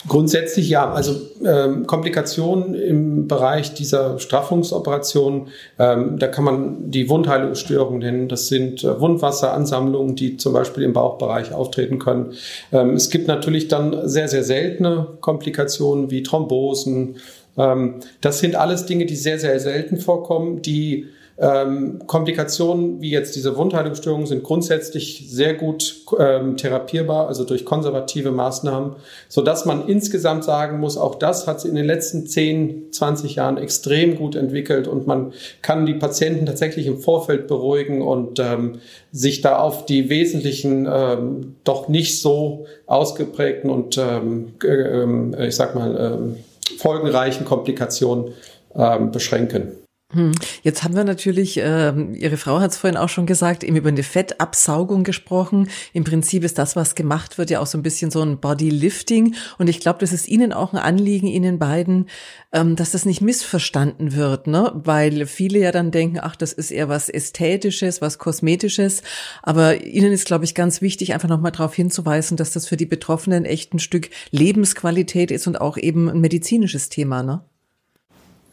Grundsätzlich 0.09 0.67
ja, 0.69 0.91
also 0.91 1.15
ähm, 1.45 1.87
Komplikationen 1.87 2.73
im 2.73 3.27
Bereich 3.27 3.75
dieser 3.75 4.19
Straffungsoperation, 4.19 5.47
ähm, 5.77 6.19
da 6.19 6.27
kann 6.27 6.43
man 6.43 6.91
die 6.91 7.07
Wundheilungsstörungen 7.09 7.99
nennen. 7.99 8.27
Das 8.27 8.47
sind 8.47 8.83
äh, 8.83 8.99
Wundwasseransammlungen, 8.99 10.15
die 10.15 10.35
zum 10.35 10.51
Beispiel 10.51 10.83
im 10.83 10.93
Bauchbereich 10.93 11.53
auftreten 11.53 11.99
können. 11.99 12.33
Ähm, 12.71 12.95
es 12.95 13.09
gibt 13.09 13.27
natürlich 13.27 13.67
dann 13.67 14.09
sehr, 14.09 14.27
sehr 14.27 14.43
seltene 14.43 15.07
Komplikationen 15.21 16.11
wie 16.11 16.23
Thrombosen. 16.23 17.17
Ähm, 17.57 17.95
das 18.19 18.39
sind 18.39 18.55
alles 18.55 18.87
Dinge, 18.87 19.05
die 19.05 19.15
sehr, 19.15 19.39
sehr 19.39 19.59
selten 19.59 19.97
vorkommen, 19.97 20.61
die 20.61 21.07
ähm, 21.41 21.99
Komplikationen 22.05 22.99
wie 23.01 23.11
jetzt 23.11 23.35
diese 23.35 23.55
Wundheilungsstörungen 23.55 24.27
sind 24.27 24.43
grundsätzlich 24.43 25.25
sehr 25.29 25.53
gut 25.53 26.03
ähm, 26.19 26.57
therapierbar, 26.57 27.27
also 27.27 27.45
durch 27.45 27.63
konservative 27.63 28.31
Maßnahmen, 28.31 28.97
so 29.29 29.41
dass 29.41 29.65
man 29.65 29.87
insgesamt 29.87 30.43
sagen 30.43 30.81
muss, 30.81 30.97
auch 30.97 31.15
das 31.15 31.47
hat 31.47 31.61
sich 31.61 31.69
in 31.69 31.77
den 31.77 31.85
letzten 31.85 32.27
10, 32.27 32.91
20 32.91 33.35
Jahren 33.35 33.57
extrem 33.57 34.17
gut 34.17 34.35
entwickelt 34.35 34.89
und 34.89 35.07
man 35.07 35.31
kann 35.61 35.85
die 35.85 35.93
Patienten 35.93 36.45
tatsächlich 36.45 36.87
im 36.87 36.99
Vorfeld 36.99 37.47
beruhigen 37.47 38.01
und 38.01 38.39
ähm, 38.39 38.79
sich 39.13 39.39
da 39.39 39.59
auf 39.59 39.85
die 39.85 40.09
wesentlichen, 40.09 40.89
ähm, 40.91 41.55
doch 41.63 41.87
nicht 41.87 42.19
so 42.19 42.65
ausgeprägten 42.85 43.69
und 43.69 43.97
ähm, 43.97 44.55
äh, 44.61 45.47
ich 45.47 45.55
sag 45.55 45.73
mal 45.73 45.95
ähm, 45.97 46.35
folgenreichen 46.77 47.45
Komplikationen 47.45 48.33
ähm, 48.75 49.11
beschränken. 49.11 49.78
Hm. 50.11 50.31
Jetzt 50.63 50.83
haben 50.83 50.95
wir 50.95 51.03
natürlich, 51.03 51.57
äh, 51.57 51.93
Ihre 52.13 52.37
Frau 52.37 52.59
hat 52.59 52.71
es 52.71 52.77
vorhin 52.77 52.97
auch 52.97 53.09
schon 53.09 53.27
gesagt, 53.27 53.63
eben 53.63 53.75
über 53.75 53.89
eine 53.89 54.01
Fettabsaugung 54.01 55.03
gesprochen. 55.03 55.69
Im 55.93 56.03
Prinzip 56.03 56.43
ist 56.43 56.57
das, 56.57 56.75
was 56.75 56.95
gemacht 56.95 57.37
wird, 57.37 57.51
ja 57.51 57.59
auch 57.59 57.67
so 57.67 57.77
ein 57.77 57.83
bisschen 57.83 58.09
so 58.09 58.23
ein 58.23 58.39
Bodylifting. 58.39 59.35
Und 59.59 59.69
ich 59.69 59.79
glaube, 59.79 59.99
das 59.99 60.11
ist 60.11 60.27
Ihnen 60.27 60.51
auch 60.51 60.73
ein 60.73 60.79
Anliegen, 60.79 61.27
Ihnen 61.27 61.59
beiden, 61.59 62.09
ähm, 62.51 62.75
dass 62.75 62.89
das 62.89 63.05
nicht 63.05 63.21
missverstanden 63.21 64.15
wird, 64.15 64.47
ne? 64.47 64.71
Weil 64.73 65.27
viele 65.27 65.59
ja 65.59 65.71
dann 65.71 65.91
denken, 65.91 66.17
ach, 66.19 66.35
das 66.35 66.53
ist 66.53 66.71
eher 66.71 66.89
was 66.89 67.09
Ästhetisches, 67.09 68.01
was 68.01 68.17
Kosmetisches. 68.17 69.03
Aber 69.43 69.83
Ihnen 69.83 70.11
ist, 70.11 70.25
glaube 70.25 70.43
ich, 70.43 70.55
ganz 70.55 70.81
wichtig, 70.81 71.13
einfach 71.13 71.29
nochmal 71.29 71.51
darauf 71.51 71.75
hinzuweisen, 71.75 72.35
dass 72.35 72.51
das 72.51 72.67
für 72.67 72.77
die 72.77 72.87
Betroffenen 72.87 73.45
echt 73.45 73.75
ein 73.75 73.79
Stück 73.79 74.09
Lebensqualität 74.31 75.29
ist 75.29 75.45
und 75.45 75.61
auch 75.61 75.77
eben 75.77 76.09
ein 76.09 76.19
medizinisches 76.19 76.89
Thema, 76.89 77.21
ne? 77.21 77.43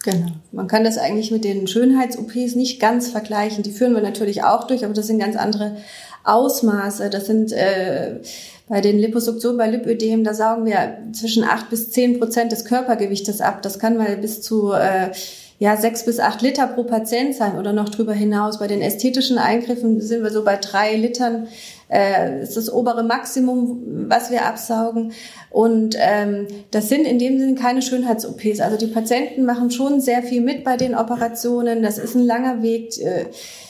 Genau. 0.07 0.29
Man 0.53 0.69
kann 0.69 0.85
das 0.85 0.99
eigentlich 0.99 1.33
mit 1.33 1.43
den 1.43 1.67
Schönheits-OPs 1.67 2.55
nicht 2.55 2.79
ganz 2.79 3.09
vergleichen. 3.09 3.65
Die 3.65 3.73
führen 3.73 3.93
wir 3.93 4.03
natürlich 4.03 4.45
auch 4.45 4.69
durch, 4.69 4.85
aber 4.85 4.95
das 4.95 5.09
sind 5.09 5.19
ganz 5.19 5.35
andere 5.35 5.79
Ausmaße. 6.23 7.11
Das 7.11 7.27
sind 7.27 7.51
äh, 7.51 8.21
bei 8.69 8.81
den 8.81 9.01
Liposuktionen, 9.01 9.59
bei 9.59 9.69
Lipödem, 9.69 10.23
da 10.23 10.33
saugen 10.33 10.65
wir 10.65 10.99
zwischen 11.13 11.43
acht 11.43 11.71
bis 11.71 11.91
zehn 11.91 12.21
Prozent 12.21 12.53
des 12.53 12.65
Körpergewichtes 12.65 13.41
ab. 13.41 13.63
Das 13.63 13.81
kann 13.81 13.97
mal 13.97 14.17
bis 14.17 14.43
zu 14.43 14.71
äh, 14.71 15.11
ja, 15.59 15.77
sechs 15.77 16.05
bis 16.05 16.21
acht 16.21 16.43
Liter 16.43 16.67
pro 16.67 16.85
Patient 16.85 17.35
sein 17.35 17.59
oder 17.59 17.73
noch 17.73 17.89
drüber 17.89 18.13
hinaus. 18.13 18.59
Bei 18.59 18.67
den 18.67 18.83
ästhetischen 18.83 19.39
Eingriffen 19.39 20.01
sind 20.03 20.23
wir 20.23 20.31
so 20.31 20.45
bei 20.45 20.57
drei 20.57 20.97
Litern 20.97 21.49
äh, 21.89 22.43
ist 22.43 22.57
das 22.57 22.73
obere 22.73 23.03
Maximum, 23.03 24.09
was 24.09 24.31
wir 24.31 24.45
absaugen. 24.45 25.13
Und 25.51 25.97
ähm, 25.99 26.47
das 26.71 26.89
sind 26.89 27.07
in 27.07 27.19
dem 27.19 27.39
Sinne 27.39 27.55
keine 27.55 27.81
Schönheits-OPs. 27.81 28.61
Also 28.61 28.77
die 28.77 28.93
Patienten 28.93 29.45
machen 29.45 29.71
schon 29.71 30.01
sehr 30.01 30.23
viel 30.23 30.43
mit 30.43 30.65
bei 30.65 30.77
den 30.77 30.95
Operationen. 30.95 31.83
Das 31.83 31.99
ist 31.99 32.15
ein 32.15 32.27
langer 32.27 32.63
Weg. 32.63 32.99
Äh, 32.99 33.27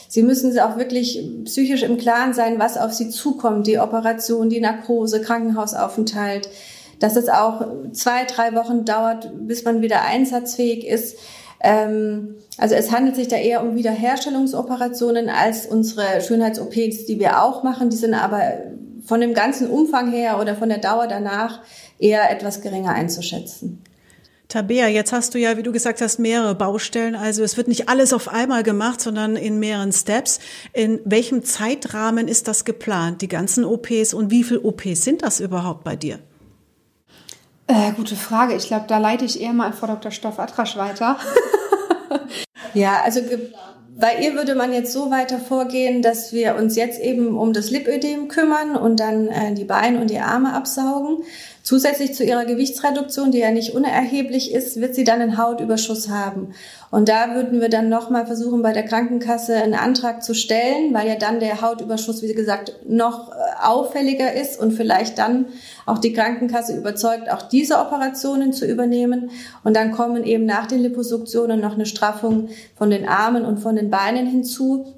sie 0.09 0.23
müssen 0.23 0.57
auch 0.59 0.77
wirklich 0.77 1.23
psychisch 1.45 1.83
im 1.83 1.97
Klaren 1.97 2.33
sein, 2.33 2.59
was 2.59 2.77
auf 2.77 2.93
sie 2.93 3.09
zukommt. 3.09 3.67
Die 3.67 3.79
Operation, 3.79 4.49
die 4.49 4.59
Narkose, 4.59 5.21
Krankenhausaufenthalt. 5.21 6.49
Dass 6.99 7.15
es 7.15 7.29
auch 7.29 7.63
zwei, 7.91 8.25
drei 8.25 8.55
Wochen 8.55 8.83
dauert, 8.83 9.29
bis 9.47 9.63
man 9.63 9.83
wieder 9.83 10.01
einsatzfähig 10.01 10.87
ist. 10.87 11.17
Ähm, 11.61 12.35
also 12.57 12.75
es 12.75 12.91
handelt 12.91 13.15
sich 13.15 13.27
da 13.27 13.35
eher 13.35 13.63
um 13.63 13.75
Wiederherstellungsoperationen 13.75 15.29
als 15.29 15.65
unsere 15.65 16.21
Schönheits-OPs, 16.21 17.05
die 17.05 17.19
wir 17.19 17.41
auch 17.41 17.63
machen. 17.63 17.89
Die 17.89 17.97
sind 17.97 18.13
aber 18.13 18.41
von 19.05 19.21
dem 19.21 19.33
ganzen 19.33 19.69
Umfang 19.69 20.11
her 20.11 20.39
oder 20.39 20.55
von 20.55 20.69
der 20.69 20.79
Dauer 20.79 21.07
danach 21.07 21.61
eher 21.97 22.29
etwas 22.29 22.61
geringer 22.61 22.93
einzuschätzen. 22.93 23.81
Tabea, 24.49 24.87
jetzt 24.87 25.11
hast 25.11 25.33
du 25.33 25.39
ja, 25.39 25.57
wie 25.57 25.63
du 25.63 25.73
gesagt 25.73 25.99
hast, 25.99 26.19
mehrere 26.19 26.55
Baustellen. 26.55 27.15
Also 27.15 27.43
es 27.43 27.57
wird 27.57 27.67
nicht 27.67 27.89
alles 27.89 28.13
auf 28.13 28.29
einmal 28.29 28.63
gemacht, 28.63 29.01
sondern 29.01 29.35
in 29.35 29.59
mehreren 29.59 29.91
Steps. 29.91 30.39
In 30.71 31.01
welchem 31.03 31.43
Zeitrahmen 31.43 32.29
ist 32.29 32.47
das 32.47 32.63
geplant, 32.63 33.21
die 33.21 33.27
ganzen 33.27 33.65
OPs 33.65 34.13
und 34.13 34.31
wie 34.31 34.45
viele 34.45 34.61
OPs 34.61 35.03
sind 35.03 35.21
das 35.21 35.41
überhaupt 35.41 35.83
bei 35.83 35.97
dir? 35.97 36.19
Äh, 37.67 37.91
gute 37.91 38.15
Frage. 38.15 38.55
Ich 38.55 38.67
glaube, 38.67 38.85
da 38.87 38.97
leite 38.97 39.25
ich 39.25 39.41
eher 39.41 39.51
mal 39.51 39.67
an 39.67 39.73
Frau 39.73 39.87
Dr. 39.87 40.11
Stoff 40.11 40.39
Atrasch 40.39 40.77
weiter. 40.77 41.17
ja, 42.73 43.01
also 43.03 43.19
bei 43.99 44.19
ihr 44.19 44.35
würde 44.35 44.55
man 44.55 44.71
jetzt 44.71 44.93
so 44.93 45.11
weiter 45.11 45.37
vorgehen, 45.37 46.01
dass 46.01 46.31
wir 46.31 46.55
uns 46.55 46.75
jetzt 46.77 46.99
eben 47.01 47.37
um 47.37 47.51
das 47.51 47.69
Lipödem 47.69 48.29
kümmern 48.29 48.75
und 48.75 48.99
dann 48.99 49.27
äh, 49.27 49.53
die 49.53 49.65
Beine 49.65 49.99
und 49.99 50.09
die 50.09 50.19
Arme 50.19 50.53
absaugen. 50.53 51.23
Zusätzlich 51.67 52.13
zu 52.13 52.23
ihrer 52.23 52.45
Gewichtsreduktion, 52.45 53.31
die 53.31 53.39
ja 53.39 53.51
nicht 53.51 53.75
unerheblich 53.75 54.53
ist, 54.53 54.79
wird 54.79 54.95
sie 54.95 55.03
dann 55.03 55.19
einen 55.19 55.37
Hautüberschuss 55.37 56.07
haben. 56.07 56.53
Und 56.91 57.09
da 57.09 57.35
würden 57.35 57.59
wir 57.59 57.67
dann 57.67 57.89
nochmal 57.89 58.25
versuchen, 58.25 58.61
bei 58.61 58.71
der 58.71 58.83
Krankenkasse 58.85 59.53
einen 59.55 59.73
Antrag 59.73 60.23
zu 60.23 60.33
stellen, 60.33 60.93
weil 60.93 61.09
ja 61.09 61.15
dann 61.17 61.41
der 61.41 61.59
Hautüberschuss, 61.59 62.21
wie 62.21 62.33
gesagt, 62.33 62.77
noch 62.87 63.33
äh, 63.33 63.35
auffälliger 63.61 64.33
ist 64.33 64.57
und 64.57 64.71
vielleicht 64.71 65.17
dann 65.17 65.47
auch 65.85 65.97
die 65.97 66.13
Krankenkasse 66.13 66.73
überzeugt, 66.73 67.29
auch 67.29 67.41
diese 67.41 67.79
Operationen 67.79 68.53
zu 68.53 68.65
übernehmen. 68.65 69.29
Und 69.65 69.75
dann 69.75 69.91
kommen 69.91 70.23
eben 70.23 70.45
nach 70.45 70.67
den 70.67 70.79
Liposuktionen 70.79 71.59
noch 71.59 71.73
eine 71.73 71.85
Straffung 71.85 72.47
von 72.77 72.89
den 72.89 73.05
Armen 73.09 73.43
und 73.43 73.57
von 73.57 73.75
den 73.75 73.89
Beinen 73.89 74.25
hinzu. 74.25 74.93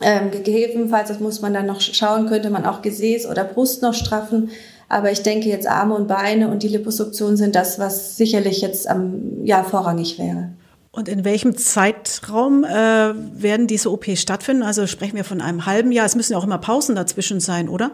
Ähm, 0.00 0.32
gegebenenfalls, 0.32 1.06
das 1.10 1.20
muss 1.20 1.42
man 1.42 1.54
dann 1.54 1.66
noch 1.66 1.80
schauen, 1.80 2.26
könnte 2.26 2.50
man 2.50 2.66
auch 2.66 2.82
Gesäß 2.82 3.24
oder 3.26 3.44
Brust 3.44 3.82
noch 3.82 3.94
straffen. 3.94 4.50
Aber 4.88 5.12
ich 5.12 5.22
denke 5.22 5.48
jetzt 5.48 5.66
Arme 5.66 5.94
und 5.94 6.08
Beine 6.08 6.48
und 6.48 6.62
die 6.62 6.68
Liposuktion 6.68 7.36
sind 7.36 7.54
das, 7.54 7.78
was 7.78 8.16
sicherlich 8.16 8.62
jetzt 8.62 8.88
am, 8.88 9.44
ja, 9.44 9.62
vorrangig 9.62 10.18
wäre. 10.18 10.50
Und 10.90 11.08
in 11.08 11.24
welchem 11.24 11.56
Zeitraum 11.56 12.64
äh, 12.64 12.68
werden 12.70 13.66
diese 13.66 13.92
OPs 13.92 14.20
stattfinden? 14.20 14.62
Also 14.62 14.86
sprechen 14.86 15.16
wir 15.16 15.24
von 15.24 15.40
einem 15.40 15.66
halben 15.66 15.92
Jahr. 15.92 16.06
Es 16.06 16.16
müssen 16.16 16.32
ja 16.32 16.38
auch 16.38 16.44
immer 16.44 16.58
Pausen 16.58 16.96
dazwischen 16.96 17.40
sein, 17.40 17.68
oder? 17.68 17.92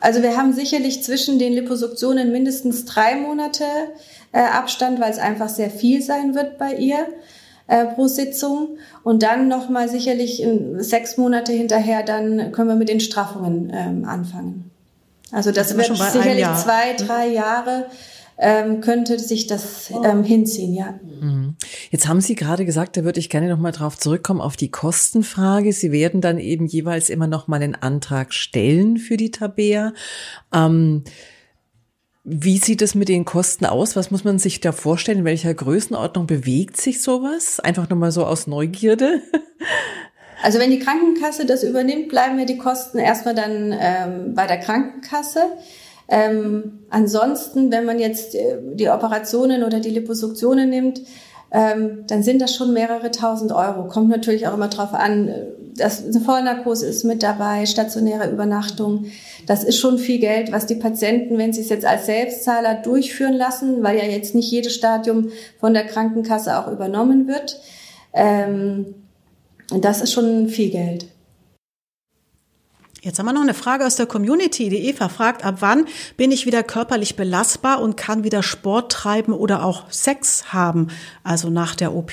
Also 0.00 0.22
wir 0.22 0.36
haben 0.36 0.52
sicherlich 0.52 1.02
zwischen 1.02 1.38
den 1.38 1.52
Liposuktionen 1.52 2.32
mindestens 2.32 2.86
drei 2.86 3.16
Monate 3.16 3.64
äh, 4.32 4.40
Abstand, 4.40 5.00
weil 5.00 5.10
es 5.10 5.18
einfach 5.18 5.48
sehr 5.48 5.68
viel 5.68 6.00
sein 6.00 6.34
wird 6.34 6.56
bei 6.56 6.74
ihr 6.74 7.08
äh, 7.66 7.84
pro 7.86 8.06
Sitzung. 8.06 8.78
Und 9.02 9.22
dann 9.22 9.48
nochmal 9.48 9.88
sicherlich 9.88 10.42
in 10.42 10.82
sechs 10.82 11.18
Monate 11.18 11.52
hinterher, 11.52 12.02
dann 12.02 12.52
können 12.52 12.68
wir 12.68 12.76
mit 12.76 12.88
den 12.88 13.00
Straffungen 13.00 13.70
ähm, 13.74 14.04
anfangen. 14.06 14.69
Also 15.32 15.52
das, 15.52 15.68
das 15.68 15.76
wird 15.76 15.96
sicherlich 15.96 16.46
zwei, 16.62 16.94
drei 16.94 17.28
Jahre 17.28 17.86
ähm, 18.40 18.80
könnte 18.80 19.18
sich 19.18 19.46
das 19.46 19.92
ähm, 20.02 20.24
hinziehen, 20.24 20.72
ja. 20.72 20.98
Mhm. 21.20 21.56
Jetzt 21.90 22.08
haben 22.08 22.22
Sie 22.22 22.34
gerade 22.34 22.64
gesagt, 22.64 22.96
da 22.96 23.04
würde 23.04 23.20
ich 23.20 23.28
gerne 23.28 23.48
nochmal 23.48 23.72
drauf 23.72 23.98
zurückkommen, 23.98 24.40
auf 24.40 24.56
die 24.56 24.70
Kostenfrage. 24.70 25.74
Sie 25.74 25.92
werden 25.92 26.22
dann 26.22 26.38
eben 26.38 26.64
jeweils 26.64 27.10
immer 27.10 27.26
nochmal 27.26 27.62
einen 27.62 27.74
Antrag 27.74 28.32
stellen 28.32 28.96
für 28.96 29.18
die 29.18 29.30
Tabea. 29.30 29.92
Ähm, 30.54 31.04
wie 32.24 32.58
sieht 32.58 32.80
es 32.80 32.94
mit 32.94 33.08
den 33.10 33.26
Kosten 33.26 33.66
aus? 33.66 33.94
Was 33.94 34.10
muss 34.10 34.24
man 34.24 34.38
sich 34.38 34.60
da 34.60 34.72
vorstellen? 34.72 35.18
In 35.18 35.24
welcher 35.24 35.52
Größenordnung 35.52 36.26
bewegt 36.26 36.78
sich 36.78 37.02
sowas? 37.02 37.60
Einfach 37.60 37.90
nochmal 37.90 38.12
so 38.12 38.24
aus 38.24 38.46
Neugierde. 38.46 39.20
Also 40.42 40.58
wenn 40.58 40.70
die 40.70 40.78
Krankenkasse 40.78 41.46
das 41.46 41.62
übernimmt, 41.62 42.08
bleiben 42.08 42.36
mir 42.36 42.46
die 42.46 42.58
Kosten 42.58 42.98
erstmal 42.98 43.34
dann 43.34 43.74
ähm, 43.78 44.34
bei 44.34 44.46
der 44.46 44.58
Krankenkasse. 44.58 45.42
Ähm, 46.08 46.80
ansonsten, 46.90 47.70
wenn 47.70 47.84
man 47.84 47.98
jetzt 47.98 48.34
äh, 48.34 48.56
die 48.74 48.88
Operationen 48.88 49.62
oder 49.62 49.80
die 49.80 49.90
Liposuktionen 49.90 50.68
nimmt, 50.68 51.02
ähm, 51.52 52.04
dann 52.06 52.22
sind 52.22 52.40
das 52.40 52.54
schon 52.54 52.72
mehrere 52.72 53.10
tausend 53.10 53.52
Euro. 53.52 53.86
Kommt 53.86 54.08
natürlich 54.08 54.46
auch 54.46 54.54
immer 54.54 54.68
drauf 54.68 54.94
an, 54.94 55.28
äh, 55.28 55.46
dass 55.76 56.04
eine 56.04 56.20
Vollnarkose 56.20 56.86
ist 56.86 57.04
mit 57.04 57.22
dabei, 57.22 57.66
stationäre 57.66 58.30
Übernachtung. 58.30 59.06
Das 59.46 59.64
ist 59.64 59.78
schon 59.78 59.98
viel 59.98 60.18
Geld, 60.18 60.52
was 60.52 60.66
die 60.66 60.74
Patienten, 60.74 61.38
wenn 61.38 61.52
sie 61.52 61.60
es 61.60 61.68
jetzt 61.68 61.86
als 61.86 62.06
Selbstzahler 62.06 62.74
durchführen 62.74 63.34
lassen, 63.34 63.82
weil 63.82 63.96
ja 63.98 64.04
jetzt 64.04 64.34
nicht 64.34 64.50
jedes 64.50 64.74
Stadium 64.74 65.30
von 65.58 65.74
der 65.74 65.86
Krankenkasse 65.86 66.58
auch 66.58 66.70
übernommen 66.70 67.26
wird. 67.26 67.60
Ähm, 68.12 68.94
das 69.70 70.00
ist 70.00 70.12
schon 70.12 70.48
viel 70.48 70.70
Geld. 70.70 71.06
Jetzt 73.02 73.18
haben 73.18 73.26
wir 73.26 73.32
noch 73.32 73.40
eine 73.40 73.54
Frage 73.54 73.86
aus 73.86 73.96
der 73.96 74.04
Community. 74.04 74.68
Die 74.68 74.88
Eva 74.88 75.08
fragt, 75.08 75.42
ab 75.42 75.56
wann 75.60 75.86
bin 76.18 76.32
ich 76.32 76.44
wieder 76.44 76.62
körperlich 76.62 77.16
belastbar 77.16 77.80
und 77.80 77.96
kann 77.96 78.24
wieder 78.24 78.42
Sport 78.42 78.92
treiben 78.92 79.32
oder 79.32 79.64
auch 79.64 79.90
Sex 79.90 80.52
haben, 80.52 80.88
also 81.22 81.48
nach 81.48 81.74
der 81.74 81.94
OP? 81.94 82.12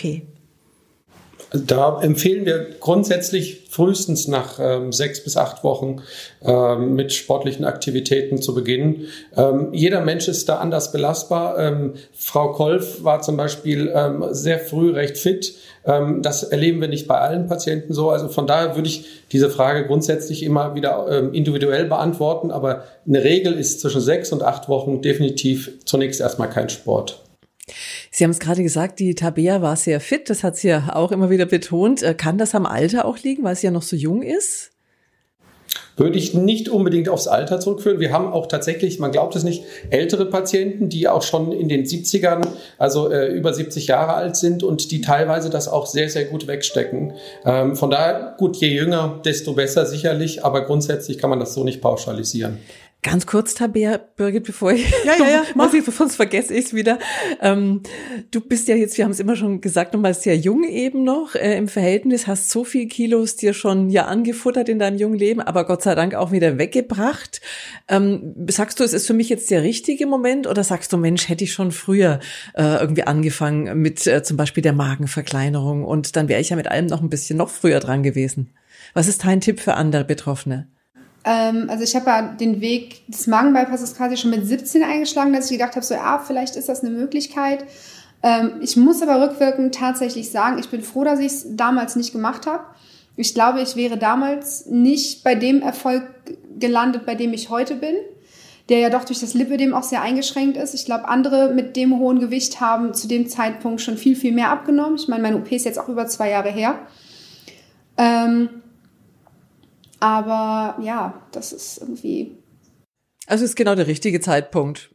Da 1.54 2.02
empfehlen 2.02 2.46
wir 2.46 2.68
grundsätzlich 2.80 3.68
frühestens 3.70 4.28
nach 4.28 4.60
ähm, 4.60 4.92
sechs 4.92 5.24
bis 5.24 5.38
acht 5.38 5.64
Wochen 5.64 6.02
ähm, 6.42 6.96
mit 6.96 7.14
sportlichen 7.14 7.64
Aktivitäten 7.64 8.42
zu 8.42 8.54
beginnen. 8.54 9.06
Ähm, 9.36 9.70
jeder 9.72 10.02
Mensch 10.02 10.28
ist 10.28 10.50
da 10.50 10.58
anders 10.58 10.92
belastbar. 10.92 11.58
Ähm, 11.58 11.94
Frau 12.14 12.52
Kolf 12.52 13.04
war 13.04 13.22
zum 13.22 13.38
Beispiel 13.38 13.92
ähm, 13.96 14.26
sehr 14.32 14.60
früh 14.60 14.92
recht 14.92 15.18
fit. 15.18 15.56
Ähm, 15.86 16.22
das 16.22 16.44
erleben 16.44 16.82
wir 16.82 16.90
nicht 16.90 17.08
bei 17.08 17.18
allen 17.18 17.48
Patienten 17.48 17.94
so. 17.94 18.10
Also 18.10 18.28
von 18.28 18.46
daher 18.46 18.76
würde 18.76 18.90
ich 18.90 19.06
diese 19.32 19.50
Frage 19.50 19.88
grundsätzlich 19.88 20.44
immer 20.44 20.76
wieder 20.76 21.32
individuell 21.34 21.86
beantworten. 21.86 22.52
Aber 22.52 22.84
eine 23.06 23.24
Regel 23.24 23.54
ist 23.54 23.82
zwischen 23.82 24.02
sechs 24.02 24.32
und 24.32 24.42
acht 24.42 24.70
Wochen 24.70 25.02
definitiv 25.02 25.72
zunächst 25.86 26.22
erstmal 26.22 26.50
kein 26.50 26.70
Sport. 26.70 27.22
Sie 28.12 28.24
haben 28.24 28.32
es 28.32 28.40
gerade 28.40 28.64
gesagt, 28.64 29.00
die 29.00 29.16
Tabea 29.16 29.62
war 29.62 29.76
sehr 29.76 30.00
fit, 30.00 30.30
das 30.30 30.44
hat 30.44 30.58
sie 30.58 30.70
ja 30.70 30.92
auch 30.94 31.12
immer 31.12 31.30
wieder 31.30 31.46
betont. 31.46 32.04
Äh, 32.04 32.14
kann 32.14 32.38
das 32.38 32.56
am 32.56 32.66
Alter 32.66 33.06
auch 33.06 33.18
liegen, 33.20 33.44
weil 33.44 33.56
sie 33.56 33.68
ja 33.68 33.72
noch 33.72 33.82
so 33.82 33.96
jung 33.96 34.22
ist? 34.22 34.72
Würde 35.96 36.18
ich 36.18 36.36
nicht 36.36 36.70
unbedingt 36.70 37.10
aufs 37.10 37.28
Alter 37.28 37.60
zurückführen. 37.60 38.00
Wir 38.00 38.12
haben 38.12 38.28
auch 38.28 38.46
tatsächlich, 38.46 39.00
man 39.00 39.12
glaubt 39.12 39.36
es 39.36 39.44
nicht, 39.44 39.64
ältere 39.90 40.28
Patienten, 40.28 40.90
die 40.90 41.08
auch 41.08 41.24
schon 41.24 41.52
in 41.52 41.70
den 41.70 41.86
70ern, 41.86 42.48
also 42.78 43.12
äh, 43.12 43.28
über 43.28 43.52
70 43.52 43.88
Jahre 43.88 44.14
alt 44.14 44.36
sind 44.36 44.62
und 44.62 44.92
die 44.92 45.02
teilweise 45.02 45.50
das 45.50 45.68
auch 45.68 45.88
sehr, 45.88 46.10
sehr 46.10 46.26
gut 46.26 46.48
wegstecken. 46.48 47.14
Ähm, 47.46 47.76
von 47.76 47.90
daher, 47.90 48.36
gut, 48.38 48.58
je 48.58 48.68
jünger, 48.68 49.20
desto 49.26 49.54
besser 49.54 49.88
sicherlich, 49.88 50.46
aber 50.46 50.66
grundsätzlich 50.66 51.18
kann 51.18 51.32
man 51.32 51.40
das 51.40 51.56
so 51.56 51.64
nicht 51.64 51.82
pauschalisieren. 51.82 52.60
Ganz 53.04 53.28
kurz, 53.28 53.54
Tabea, 53.54 54.00
Birgit, 54.18 54.44
bevor 54.44 54.74
ich, 54.74 54.90
ja, 55.06 55.14
ja, 55.18 55.30
ja, 55.30 55.44
mach. 55.56 55.72
ich, 55.72 55.86
sonst 55.86 56.16
vergesse 56.16 56.54
ich 56.54 56.66
es 56.66 56.74
wieder. 56.74 56.98
Ähm, 57.42 57.84
du 58.32 58.42
bist 58.42 58.68
ja 58.68 58.76
jetzt, 58.76 58.98
wir 58.98 59.06
haben 59.06 59.12
es 59.12 59.20
immer 59.20 59.36
schon 59.36 59.62
gesagt, 59.62 59.94
nochmal 59.94 60.16
sehr 60.16 60.36
jung 60.36 60.64
eben 60.64 61.04
noch 61.04 61.36
äh, 61.36 61.58
im 61.58 61.68
Verhältnis, 61.68 62.26
hast 62.26 62.50
so 62.50 62.64
viel 62.64 62.88
Kilos 62.88 63.36
dir 63.36 63.54
schon 63.54 63.92
ja 63.92 64.08
angefuttert 64.08 64.68
in 64.68 64.80
deinem 64.80 64.98
jungen 64.98 65.18
Leben, 65.18 65.42
aber 65.42 65.66
Gott 65.66 65.84
sei 65.84 65.94
Dank 65.94 66.16
auch 66.16 66.32
wieder 66.32 66.58
weggebracht. 66.58 67.40
Ähm, 67.88 68.34
sagst 68.50 68.80
du, 68.80 68.84
es 68.84 68.94
ist 68.94 69.06
für 69.06 69.14
mich 69.14 69.30
jetzt 69.30 69.52
der 69.52 69.62
richtige 69.62 70.08
Moment 70.08 70.48
oder 70.48 70.64
sagst 70.64 70.92
du, 70.92 70.98
Mensch, 70.98 71.30
hätte 71.30 71.44
ich 71.44 71.54
schon 71.54 71.72
früher 71.72 72.20
äh, 72.56 72.78
irgendwie 72.82 73.04
angefangen 73.04 73.80
mit 73.80 74.06
äh, 74.08 74.24
zum 74.24 74.38
Beispiel 74.38 74.64
der 74.64 74.74
Magenverkleinerung 74.74 75.86
und 75.86 76.16
dann 76.16 76.28
wäre 76.28 76.42
ich 76.42 76.50
ja 76.50 76.56
mit 76.56 76.68
allem 76.68 76.88
noch 76.88 77.02
ein 77.02 77.10
bisschen 77.10 77.38
noch 77.38 77.50
früher 77.50 77.80
dran 77.80 78.02
gewesen. 78.02 78.50
Was 78.96 79.08
ist 79.08 79.24
dein 79.24 79.40
Tipp 79.40 79.60
für 79.60 79.76
andere 79.76 80.04
Betroffene? 80.04 80.68
Ähm, 81.28 81.70
also 81.70 81.84
ich 81.84 81.94
habe 81.94 82.10
ja 82.10 82.22
den 82.22 82.62
Weg 82.62 83.06
des 83.08 83.28
Magenbypasses 83.28 83.96
quasi 83.98 84.16
schon 84.16 84.32
mit 84.32 84.48
17 84.48 84.82
eingeschlagen, 84.82 85.34
dass 85.34 85.52
ich 85.52 85.58
gedacht 85.58 85.76
habe, 85.76 85.86
so, 85.86 85.94
ja, 85.94 86.24
vielleicht 86.26 86.56
ist 86.56 86.70
das 86.70 86.84
eine 86.84 86.92
Möglichkeit. 86.92 87.66
Ähm, 88.24 88.54
ich 88.62 88.78
muss 88.78 89.02
aber 89.02 89.22
rückwirkend 89.22 89.76
tatsächlich 89.76 90.32
sagen, 90.32 90.58
ich 90.58 90.70
bin 90.70 90.82
froh, 90.82 91.04
dass 91.04 91.20
ich 91.20 91.28
es 91.28 91.46
damals 91.50 91.98
nicht 91.98 92.14
gemacht 92.14 92.48
habe. 92.48 92.64
Ich 93.18 93.34
glaube, 93.34 93.62
ich 93.62 93.76
wäre 93.76 93.98
damals 93.98 94.68
nicht 94.68 95.26
bei 95.26 95.36
dem 95.36 95.62
Erfolg 95.62 96.04
gelandet, 96.60 97.06
bei 97.06 97.16
dem 97.16 97.34
ich 97.34 97.50
heute 97.50 97.76
bin, 97.76 97.96
der 98.70 98.80
ja 98.80 98.90
doch 98.90 99.04
durch 99.04 99.20
das 99.20 99.34
Lipödem 99.34 99.74
auch 99.74 99.84
sehr 99.84 100.02
eingeschränkt 100.02 100.56
ist. 100.56 100.74
Ich 100.76 100.86
glaube, 100.86 101.10
andere 101.10 101.54
mit 101.54 101.76
dem 101.76 102.00
hohen 102.00 102.20
Gewicht 102.20 102.62
haben 102.62 102.94
zu 102.94 103.08
dem 103.08 103.28
Zeitpunkt 103.28 103.82
schon 103.82 103.98
viel, 103.98 104.16
viel 104.16 104.32
mehr 104.32 104.50
abgenommen. 104.50 104.96
Ich 104.96 105.10
meine, 105.10 105.24
meine 105.24 105.38
OP 105.38 105.52
ist 105.52 105.66
jetzt 105.66 105.80
auch 105.80 105.90
über 105.90 106.08
zwei 106.08 106.30
Jahre 106.30 106.52
her. 106.52 106.80
Ähm, 107.98 108.50
aber 110.00 110.82
ja, 110.82 111.22
das 111.32 111.54
ist 111.54 111.80
irgendwie. 111.80 112.38
Also 113.28 113.44
ist 113.44 113.56
genau 113.56 113.76
der 113.76 113.88
richtige 113.88 114.20
Zeitpunkt. 114.22 114.90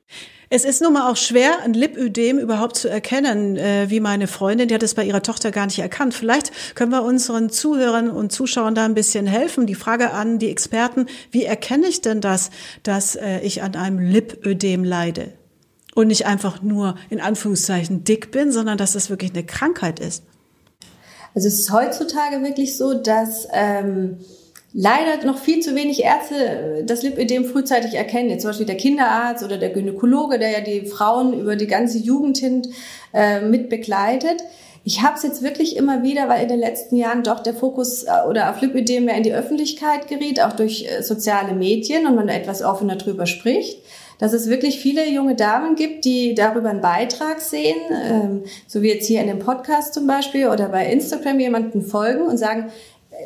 Es 0.54 0.66
ist 0.66 0.82
nun 0.82 0.92
mal 0.92 1.10
auch 1.10 1.16
schwer, 1.16 1.60
ein 1.64 1.72
Lipödem 1.72 2.38
überhaupt 2.38 2.76
zu 2.76 2.90
erkennen, 2.90 3.56
äh, 3.56 3.88
wie 3.88 4.00
meine 4.00 4.26
Freundin, 4.26 4.68
die 4.68 4.74
hat 4.74 4.82
es 4.82 4.92
bei 4.92 5.02
ihrer 5.02 5.22
Tochter 5.22 5.50
gar 5.50 5.64
nicht 5.64 5.78
erkannt. 5.78 6.12
Vielleicht 6.12 6.74
können 6.74 6.92
wir 6.92 7.04
unseren 7.04 7.48
Zuhörern 7.48 8.10
und 8.10 8.32
Zuschauern 8.32 8.74
da 8.74 8.84
ein 8.84 8.92
bisschen 8.92 9.26
helfen. 9.26 9.66
Die 9.66 9.74
Frage 9.74 10.10
an 10.10 10.38
die 10.38 10.50
Experten, 10.50 11.06
wie 11.30 11.44
erkenne 11.44 11.86
ich 11.86 12.02
denn 12.02 12.20
das, 12.20 12.50
dass 12.82 13.16
äh, 13.16 13.40
ich 13.40 13.62
an 13.62 13.76
einem 13.76 13.98
Lipödem 13.98 14.84
leide? 14.84 15.32
Und 15.94 16.08
nicht 16.08 16.26
einfach 16.26 16.60
nur 16.60 16.96
in 17.08 17.22
Anführungszeichen 17.22 18.04
dick 18.04 18.30
bin, 18.30 18.52
sondern 18.52 18.76
dass 18.76 18.92
das 18.92 19.08
wirklich 19.08 19.32
eine 19.32 19.44
Krankheit 19.44 20.00
ist. 20.00 20.22
Also 21.34 21.48
es 21.48 21.60
ist 21.60 21.72
heutzutage 21.72 22.42
wirklich 22.42 22.76
so, 22.76 22.92
dass 22.92 23.48
ähm, 23.52 24.18
leider 24.72 25.24
noch 25.24 25.38
viel 25.38 25.60
zu 25.60 25.74
wenig 25.74 26.02
Ärzte 26.02 26.34
äh, 26.34 26.84
das 26.84 27.02
Lipödem 27.02 27.44
frühzeitig 27.44 27.94
erkennen. 27.94 28.30
Jetzt 28.30 28.42
zum 28.42 28.50
Beispiel 28.50 28.66
der 28.66 28.76
Kinderarzt 28.76 29.44
oder 29.44 29.58
der 29.58 29.70
Gynäkologe, 29.70 30.38
der 30.38 30.50
ja 30.50 30.60
die 30.60 30.86
Frauen 30.86 31.38
über 31.38 31.56
die 31.56 31.66
ganze 31.66 31.98
Jugend 31.98 32.38
hin 32.38 32.62
äh, 33.12 33.40
mit 33.40 33.68
begleitet. 33.68 34.42
Ich 34.84 35.02
habe 35.02 35.16
es 35.16 35.22
jetzt 35.22 35.42
wirklich 35.42 35.76
immer 35.76 36.02
wieder, 36.02 36.28
weil 36.28 36.42
in 36.42 36.48
den 36.48 36.58
letzten 36.58 36.96
Jahren 36.96 37.22
doch 37.22 37.40
der 37.40 37.54
Fokus 37.54 38.02
äh, 38.02 38.10
oder 38.28 38.50
auf 38.50 38.60
Lipödem 38.60 39.04
mehr 39.04 39.16
in 39.16 39.22
die 39.22 39.32
Öffentlichkeit 39.32 40.08
geriet, 40.08 40.42
auch 40.42 40.54
durch 40.54 40.86
äh, 40.86 41.02
soziale 41.02 41.54
Medien 41.54 42.06
und 42.06 42.16
man 42.16 42.28
etwas 42.28 42.62
offener 42.62 42.96
drüber 42.96 43.26
spricht, 43.26 43.78
dass 44.18 44.32
es 44.32 44.48
wirklich 44.48 44.80
viele 44.80 45.08
junge 45.08 45.36
Damen 45.36 45.76
gibt, 45.76 46.04
die 46.04 46.34
darüber 46.34 46.70
einen 46.70 46.80
Beitrag 46.80 47.40
sehen, 47.40 47.76
ähm, 47.92 48.42
so 48.66 48.82
wie 48.82 48.88
jetzt 48.88 49.06
hier 49.06 49.20
in 49.20 49.28
dem 49.28 49.38
Podcast 49.38 49.94
zum 49.94 50.08
Beispiel 50.08 50.48
oder 50.48 50.68
bei 50.68 50.86
Instagram 50.86 51.38
jemanden 51.38 51.82
folgen 51.82 52.22
und 52.22 52.38
sagen, 52.38 52.72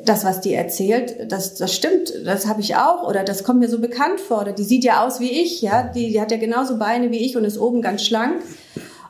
das, 0.05 0.25
was 0.25 0.41
die 0.41 0.55
erzählt, 0.55 1.31
das, 1.31 1.55
das 1.55 1.73
stimmt, 1.73 2.13
das 2.25 2.47
habe 2.47 2.61
ich 2.61 2.77
auch 2.77 3.07
oder 3.09 3.25
das 3.25 3.45
kommt 3.45 3.61
mir 3.61 3.69
so 3.69 3.81
bekannt 3.81 4.21
vor 4.21 4.43
oder 4.43 4.53
die 4.53 4.65
sieht 4.65 4.85
ja 4.85 5.07
aus 5.07 5.21
wie 5.21 5.31
ich, 5.31 5.63
ja, 5.63 5.85
die, 5.85 6.09
die 6.11 6.21
hat 6.21 6.31
ja 6.31 6.37
genauso 6.37 6.79
Beine 6.79 7.11
wie 7.11 7.25
ich 7.25 7.37
und 7.37 7.45
ist 7.45 7.59
oben 7.59 7.83
ganz 7.83 8.03
schlank. 8.03 8.43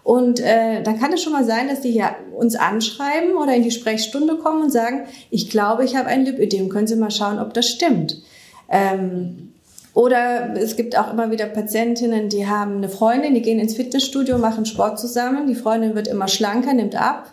Und 0.05 0.39
äh, 0.39 0.85
dann 0.85 1.01
kann 1.01 1.13
es 1.13 1.21
schon 1.21 1.33
mal 1.33 1.45
sein, 1.45 1.67
dass 1.67 1.81
die 1.81 1.91
hier 1.91 2.15
uns 2.33 2.55
anschreiben 2.55 3.35
oder 3.37 3.55
in 3.57 3.65
die 3.65 3.73
Sprechstunde 3.73 4.37
kommen 4.37 4.63
und 4.63 4.71
sagen, 4.71 5.01
ich 5.31 5.51
glaube, 5.51 5.85
ich 5.85 5.97
habe 5.97 6.09
ein 6.09 6.25
Lipödem, 6.25 6.69
können 6.69 6.87
Sie 6.87 6.95
mal 6.95 7.11
schauen, 7.11 7.41
ob 7.41 7.55
das 7.55 7.67
stimmt. 7.67 8.23
Ähm, 8.71 9.53
oder 9.95 10.55
es 10.55 10.77
gibt 10.77 10.97
auch 10.97 11.13
immer 11.13 11.33
wieder 11.33 11.47
Patientinnen, 11.47 12.29
die 12.29 12.47
haben 12.47 12.77
eine 12.77 12.89
Freundin, 12.89 13.35
die 13.35 13.43
gehen 13.43 13.59
ins 13.59 13.75
Fitnessstudio, 13.75 14.39
machen 14.39 14.65
Sport 14.65 15.01
zusammen, 15.01 15.49
die 15.49 15.57
Freundin 15.57 15.97
wird 15.97 16.07
immer 16.07 16.29
schlanker, 16.29 16.73
nimmt 16.73 16.95
ab, 16.95 17.33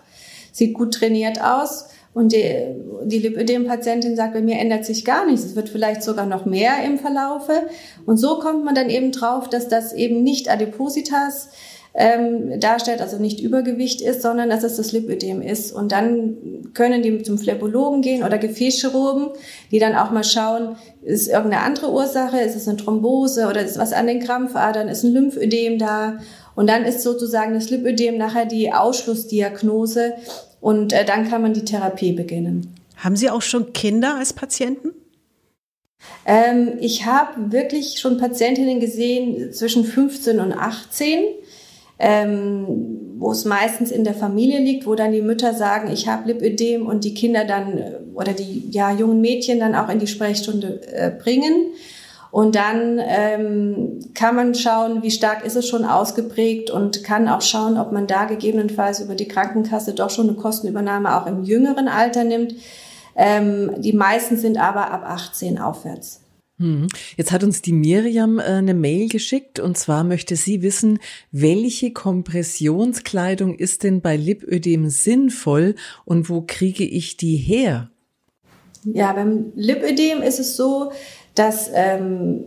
sieht 0.52 0.74
gut 0.74 0.96
trainiert 0.96 1.44
aus 1.44 1.90
und 2.14 2.32
die, 2.32 2.76
die 3.06 3.20
Lipödem-Patientin 3.20 4.16
sagt, 4.16 4.34
bei 4.34 4.42
mir 4.42 4.60
ändert 4.60 4.86
sich 4.86 5.04
gar 5.04 5.26
nichts. 5.26 5.46
Es 5.46 5.56
wird 5.56 5.70
vielleicht 5.70 6.04
sogar 6.04 6.26
noch 6.26 6.46
mehr 6.46 6.84
im 6.86 7.00
Verlaufe. 7.00 7.54
Und 8.06 8.18
so 8.18 8.40
kommt 8.40 8.64
man 8.64 8.76
dann 8.76 8.90
eben 8.90 9.12
drauf, 9.12 9.50
dass 9.50 9.68
das 9.68 9.94
eben 9.94 10.24
nicht 10.24 10.50
Adipositas 10.50 11.50
ähm, 11.96 12.60
darstellt, 12.60 13.02
also 13.02 13.18
nicht 13.18 13.40
Übergewicht 13.40 14.02
ist, 14.02 14.22
sondern 14.22 14.50
dass 14.50 14.64
es 14.64 14.78
das 14.78 14.92
Lipödem 14.92 15.42
ist. 15.42 15.72
Und 15.72 15.92
dann 15.92 16.38
können 16.74 17.02
die 17.02 17.22
zum 17.24 17.38
Phlebologen 17.38 18.02
gehen 18.02 18.24
oder 18.24 18.38
Gefäßchirurgen, 18.38 19.30
die 19.72 19.80
dann 19.80 19.96
auch 19.96 20.12
mal 20.12 20.24
schauen, 20.24 20.76
ist 21.04 21.28
irgendeine 21.28 21.64
andere 21.64 21.92
Ursache, 21.92 22.40
ist 22.40 22.56
es 22.56 22.68
eine 22.68 22.78
Thrombose 22.78 23.48
oder 23.48 23.62
ist 23.62 23.78
was 23.78 23.94
an 23.94 24.08
den 24.08 24.20
Krampfadern, 24.20 24.88
ist 24.88 25.04
ein 25.04 25.14
Lymphödem 25.14 25.78
da. 25.78 26.20
Und 26.56 26.70
dann 26.70 26.84
ist 26.84 27.02
sozusagen 27.02 27.54
das 27.54 27.70
Lipödem 27.70 28.18
nachher 28.18 28.46
die 28.46 28.72
Ausschlussdiagnose, 28.72 30.14
und 30.64 30.94
äh, 30.94 31.04
dann 31.04 31.30
kann 31.30 31.42
man 31.42 31.54
die 31.54 31.66
Therapie 31.66 32.14
beginnen. 32.14 32.74
Haben 32.96 33.18
Sie 33.18 33.30
auch 33.30 33.42
schon 33.42 33.74
Kinder 33.74 34.16
als 34.16 34.32
Patienten? 34.32 34.92
Ähm, 36.26 36.78
ich 36.80 37.06
habe 37.06 37.52
wirklich 37.52 38.00
schon 38.00 38.18
Patientinnen 38.18 38.80
gesehen 38.80 39.52
zwischen 39.52 39.84
15 39.84 40.40
und 40.40 40.54
18. 40.54 41.26
ähm, 42.00 42.66
wo 43.18 43.32
es 43.32 43.46
meistens 43.46 43.92
in 43.92 44.04
der 44.04 44.14
Familie 44.14 44.60
liegt, 44.60 44.88
wo 44.88 44.96
dann 44.96 45.12
die 45.12 45.22
Mütter 45.22 45.54
sagen, 45.54 45.92
ich 45.92 46.08
habe 46.08 46.32
Lipödem 46.32 46.88
und 46.88 47.04
die 47.04 47.14
Kinder 47.14 47.46
dann 47.46 47.78
äh, 47.78 47.92
oder 48.14 48.32
die 48.32 48.70
ja, 48.72 48.92
jungen 48.92 49.20
Mädchen 49.20 49.60
dann 49.60 49.76
auch 49.76 49.90
in 49.90 50.00
die 50.00 50.08
Sprechstunde 50.08 50.82
äh, 50.88 51.12
bringen. 51.12 51.68
Und 52.34 52.56
dann 52.56 53.00
ähm, 53.00 54.00
kann 54.16 54.36
man 54.36 54.56
schauen, 54.56 55.04
wie 55.04 55.12
stark 55.12 55.46
ist 55.46 55.56
es 55.56 55.70
schon 55.70 55.86
ausgeprägt 55.86 56.72
und 56.72 57.04
kann 57.04 57.30
auch 57.30 57.44
schauen, 57.44 57.78
ob 57.78 57.92
man 57.92 58.08
da 58.08 58.26
gegebenenfalls 58.26 59.02
über 59.02 59.14
die 59.14 59.28
Krankenkasse 59.28 59.94
doch 59.94 60.10
schon 60.10 60.30
eine 60.30 60.38
Kostenübernahme 60.38 61.16
auch 61.16 61.28
im 61.28 61.44
jüngeren 61.44 61.88
Alter 61.88 62.24
nimmt. 62.24 62.56
Ähm, 63.16 63.74
die 63.78 63.94
meisten 63.94 64.38
sind 64.38 64.58
aber 64.58 64.90
ab 64.90 65.04
18 65.06 65.60
aufwärts. 65.60 66.22
Hm. 66.58 66.88
Jetzt 67.18 67.32
hat 67.32 67.44
uns 67.44 67.62
die 67.62 67.72
Miriam 67.72 68.40
äh, 68.40 68.46
eine 68.46 68.74
Mail 68.74 69.10
geschickt 69.10 69.60
und 69.60 69.78
zwar 69.78 70.04
möchte 70.04 70.36
sie 70.36 70.64
wissen, 70.64 70.98
welche 71.32 71.94
Kompressionskleidung 71.94 73.54
ist 73.54 73.84
denn 73.84 74.02
bei 74.02 74.18
Lipödem 74.18 74.90
sinnvoll 74.90 75.76
und 76.04 76.32
wo 76.32 76.42
kriege 76.42 76.84
ich 76.84 77.16
die 77.16 77.38
her? 77.38 77.92
Ja, 78.86 79.14
beim 79.14 79.54
Lipödem 79.56 80.24
ist 80.24 80.40
es 80.40 80.58
so, 80.58 80.92
dass 81.36 81.70
ähm, 81.74 82.44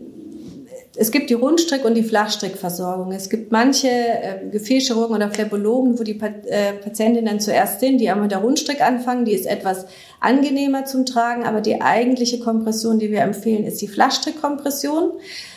es 0.98 1.10
gibt 1.10 1.28
die 1.28 1.34
Rundstrick- 1.34 1.84
und 1.84 1.94
die 1.94 2.02
Flachstrickversorgung. 2.02 3.12
Es 3.12 3.28
gibt 3.28 3.52
manche 3.52 3.88
äh, 3.88 4.48
Gefäßchirurgen 4.50 5.14
oder 5.14 5.30
Phlebologen, 5.30 5.98
wo 5.98 6.02
die 6.02 6.14
pa 6.14 6.28
äh, 6.46 6.72
Patientinnen 6.72 7.38
zuerst 7.38 7.80
sind, 7.80 7.98
die 7.98 8.08
einmal 8.08 8.28
der 8.28 8.38
Rundstrick 8.38 8.80
anfangen. 8.80 9.26
Die 9.26 9.34
ist 9.34 9.46
etwas 9.46 9.86
angenehmer 10.20 10.86
zum 10.86 11.04
Tragen, 11.04 11.44
aber 11.44 11.60
die 11.60 11.82
eigentliche 11.82 12.38
Kompression, 12.40 12.98
die 12.98 13.10
wir 13.10 13.20
empfehlen, 13.20 13.64
ist 13.64 13.82
die 13.82 13.88
Flachstrickkompression. 13.88 15.12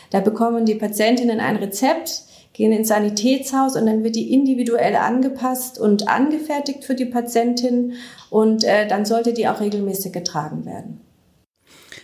Da 0.10 0.20
bekommen 0.20 0.66
die 0.66 0.76
Patientinnen 0.76 1.40
ein 1.40 1.56
Rezept, 1.56 2.24
gehen 2.52 2.74
ins 2.74 2.90
Sanitätshaus 2.90 3.78
und 3.78 3.86
dann 3.86 4.04
wird 4.04 4.16
die 4.16 4.34
individuell 4.34 4.98
angepasst 4.98 5.80
und 5.80 6.10
angefertigt 6.10 6.84
für 6.84 6.96
die 6.96 7.06
Patientin 7.06 7.94
und 8.30 8.66
äh, 8.66 8.88
dann 8.88 9.06
sollte 9.06 9.34
die 9.34 9.48
auch 9.48 9.62
regelmäßig 9.62 10.12
getragen 10.12 10.66
werden. 10.66 11.00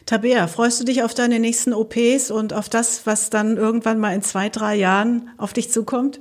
Tabea, 0.06 0.48
freust 0.48 0.80
du 0.80 0.84
dich 0.84 1.02
auf 1.04 1.14
deine 1.14 1.40
nächsten 1.40 1.74
OPs 1.74 2.30
und 2.30 2.54
auf 2.54 2.70
das, 2.70 3.06
was 3.06 3.30
dann 3.30 3.58
irgendwann 3.58 4.00
mal 4.00 4.14
in 4.14 4.22
zwei, 4.22 4.50
drei 4.50 4.76
Jahren 4.76 5.32
auf 5.38 5.54
dich 5.54 5.72
zukommt? 5.72 6.20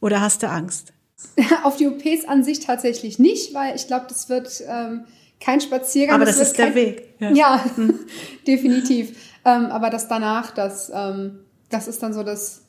Oder 0.00 0.20
hast 0.20 0.42
du 0.42 0.48
Angst? 0.48 0.92
auf 1.64 1.76
die 1.76 1.86
OPs 1.86 2.26
an 2.26 2.44
sich 2.44 2.60
tatsächlich 2.60 3.18
nicht, 3.18 3.54
weil 3.54 3.76
ich 3.76 3.86
glaube, 3.86 4.06
das 4.08 4.28
wird 4.28 4.62
ähm, 4.66 5.04
kein 5.40 5.60
Spaziergang. 5.60 6.16
Aber 6.16 6.24
das, 6.24 6.38
das 6.38 6.48
ist 6.48 6.58
der 6.58 6.74
Weg. 6.74 7.14
Ja, 7.18 7.30
ja 7.30 7.64
definitiv. 8.46 9.16
Ähm, 9.44 9.66
aber 9.66 9.90
das 9.90 10.08
danach, 10.08 10.50
das, 10.52 10.90
ähm, 10.94 11.40
das 11.70 11.88
ist 11.88 12.02
dann 12.02 12.14
so 12.14 12.22
das 12.22 12.62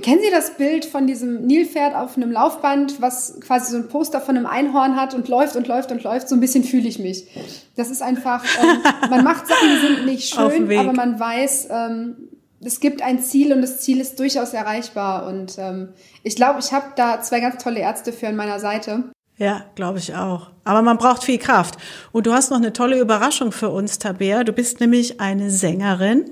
Kennen 0.00 0.20
Sie 0.22 0.30
das 0.30 0.56
Bild 0.56 0.86
von 0.86 1.06
diesem 1.06 1.46
Nilpferd 1.46 1.94
auf 1.94 2.16
einem 2.16 2.32
Laufband, 2.32 3.02
was 3.02 3.38
quasi 3.40 3.72
so 3.72 3.76
ein 3.76 3.88
Poster 3.88 4.22
von 4.22 4.36
einem 4.36 4.46
Einhorn 4.46 4.96
hat 4.96 5.12
und 5.12 5.28
läuft 5.28 5.54
und 5.54 5.68
läuft 5.68 5.92
und 5.92 6.02
läuft? 6.02 6.30
So 6.30 6.34
ein 6.34 6.40
bisschen 6.40 6.64
fühle 6.64 6.88
ich 6.88 6.98
mich. 6.98 7.26
Das 7.76 7.90
ist 7.90 8.00
einfach, 8.00 8.42
ähm, 8.62 8.78
man 9.10 9.22
macht 9.22 9.46
Sachen, 9.46 9.68
die 9.68 9.86
sind 9.86 10.06
nicht 10.06 10.34
schön, 10.34 10.78
aber 10.78 10.94
man 10.94 11.20
weiß, 11.20 11.68
ähm, 11.70 12.16
es 12.64 12.80
gibt 12.80 13.02
ein 13.02 13.20
Ziel 13.20 13.52
und 13.52 13.60
das 13.60 13.80
Ziel 13.80 14.00
ist 14.00 14.18
durchaus 14.18 14.54
erreichbar. 14.54 15.26
Und 15.26 15.56
ähm, 15.58 15.90
ich 16.22 16.36
glaube, 16.36 16.60
ich 16.60 16.72
habe 16.72 16.86
da 16.96 17.20
zwei 17.20 17.40
ganz 17.40 17.62
tolle 17.62 17.80
Ärzte 17.80 18.12
für 18.12 18.28
an 18.28 18.36
meiner 18.36 18.60
Seite. 18.60 19.10
Ja, 19.36 19.64
glaube 19.74 19.98
ich 19.98 20.14
auch. 20.14 20.50
Aber 20.64 20.80
man 20.80 20.96
braucht 20.96 21.24
viel 21.24 21.38
Kraft. 21.38 21.76
Und 22.12 22.26
du 22.26 22.32
hast 22.32 22.50
noch 22.50 22.58
eine 22.58 22.72
tolle 22.72 22.98
Überraschung 22.98 23.52
für 23.52 23.68
uns, 23.68 23.98
Tabea. 23.98 24.44
Du 24.44 24.52
bist 24.52 24.80
nämlich 24.80 25.20
eine 25.20 25.50
Sängerin 25.50 26.30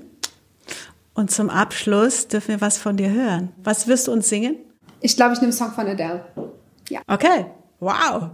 und 1.13 1.31
zum 1.31 1.49
Abschluss 1.49 2.27
dürfen 2.27 2.49
wir 2.49 2.61
was 2.61 2.77
von 2.77 2.97
dir 2.97 3.11
hören. 3.11 3.53
Was 3.63 3.87
wirst 3.87 4.07
du 4.07 4.11
uns 4.11 4.29
singen? 4.29 4.57
Ich 5.01 5.15
glaube, 5.15 5.33
ich 5.33 5.41
nehme 5.41 5.51
einen 5.51 5.57
Song 5.57 5.71
von 5.71 5.87
Adele. 5.87 6.25
Ja. 6.89 7.01
Okay. 7.07 7.45
Wow. 7.79 8.31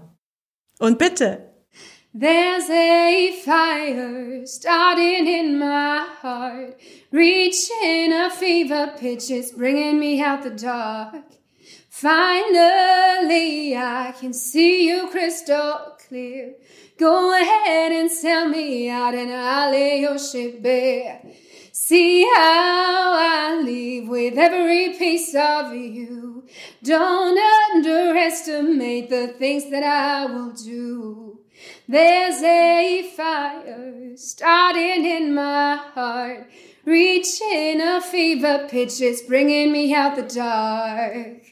Und 0.79 0.97
bitte. 0.97 1.47
There's 2.13 2.67
a 2.69 3.31
fire 3.45 4.45
starting 4.47 5.27
in 5.27 5.59
my 5.59 6.03
heart, 6.21 6.75
reaching 7.11 8.11
a 8.11 8.31
fever 8.31 8.93
pitch, 8.99 9.29
it's 9.29 9.51
bringing 9.51 9.99
me 9.99 10.23
out 10.23 10.41
the 10.41 10.49
dark. 10.49 11.13
Finally, 11.89 13.75
I 13.77 14.13
can 14.19 14.33
see 14.33 14.87
you 14.87 15.09
crystal 15.09 15.95
clear. 16.07 16.55
Go 16.97 17.33
ahead 17.39 17.91
and 17.91 18.11
sell 18.11 18.47
me 18.49 18.89
out, 18.89 19.13
and 19.13 19.31
I'll 19.31 19.69
lay 19.69 20.01
your 20.01 20.17
ship 20.17 20.63
bare. 20.63 21.21
See 21.79 22.23
how 22.23 23.13
I 23.13 23.61
leave 23.63 24.09
with 24.09 24.35
every 24.35 24.95
piece 24.97 25.35
of 25.35 25.73
you. 25.75 26.43
Don't 26.83 27.37
underestimate 27.71 29.11
the 29.11 29.27
things 29.37 29.69
that 29.69 29.83
I 29.83 30.25
will 30.25 30.53
do. 30.53 31.39
There's 31.87 32.41
a 32.41 33.03
fire 33.15 34.17
starting 34.17 35.05
in 35.05 35.35
my 35.35 35.75
heart, 35.93 36.49
reaching 36.83 37.79
a 37.79 38.01
fever 38.01 38.67
pitch. 38.67 38.99
It's 38.99 39.21
bringing 39.21 39.71
me 39.71 39.93
out 39.93 40.15
the 40.15 40.23
dark. 40.23 41.43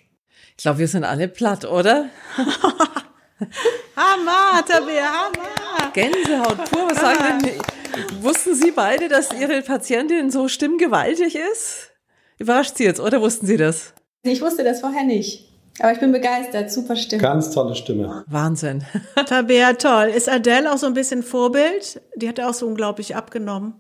Ich 0.57 0.63
glaube, 0.63 0.80
wir 0.80 0.88
sind 0.88 1.03
alle 1.03 1.28
platt, 1.28 1.65
oder? 1.65 2.09
Hammer, 3.95 4.65
Tabea, 4.65 5.05
Hammer. 5.05 5.91
Gänsehaut 5.93 6.65
pur. 6.71 6.89
Was 6.89 6.99
sagen 6.99 7.43
denn 7.43 7.74
Wussten 8.21 8.55
Sie 8.55 8.71
beide, 8.71 9.07
dass 9.07 9.33
Ihre 9.33 9.61
Patientin 9.61 10.31
so 10.31 10.47
stimmgewaltig 10.47 11.35
ist? 11.35 11.91
Überrascht 12.37 12.77
Sie 12.77 12.83
jetzt, 12.83 12.99
oder 12.99 13.21
wussten 13.21 13.45
Sie 13.45 13.57
das? 13.57 13.93
Ich 14.23 14.41
wusste 14.41 14.63
das 14.63 14.81
vorher 14.81 15.03
nicht. 15.03 15.49
Aber 15.79 15.91
ich 15.91 15.99
bin 15.99 16.11
begeistert, 16.11 16.71
super 16.71 16.95
Stimme. 16.95 17.21
Ganz 17.21 17.51
tolle 17.51 17.75
Stimme. 17.75 18.23
Wahnsinn. 18.27 18.85
Tabea, 19.25 19.73
toll. 19.73 20.11
Ist 20.15 20.29
Adele 20.29 20.71
auch 20.71 20.77
so 20.77 20.87
ein 20.87 20.93
bisschen 20.93 21.21
Vorbild? 21.21 22.01
Die 22.15 22.29
hat 22.29 22.39
auch 22.39 22.53
so 22.53 22.65
unglaublich 22.65 23.15
abgenommen. 23.15 23.73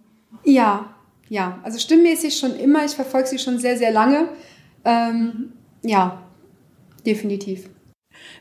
Ja, 0.43 0.93
ja. 1.29 1.59
Also 1.63 1.79
stimmmäßig 1.79 2.37
schon 2.37 2.55
immer. 2.57 2.83
Ich 2.83 2.91
verfolge 2.91 3.27
sie 3.27 3.39
schon 3.39 3.59
sehr, 3.59 3.77
sehr 3.77 3.91
lange. 3.91 4.27
Ähm, 4.83 5.53
ja, 5.83 6.21
definitiv. 7.05 7.69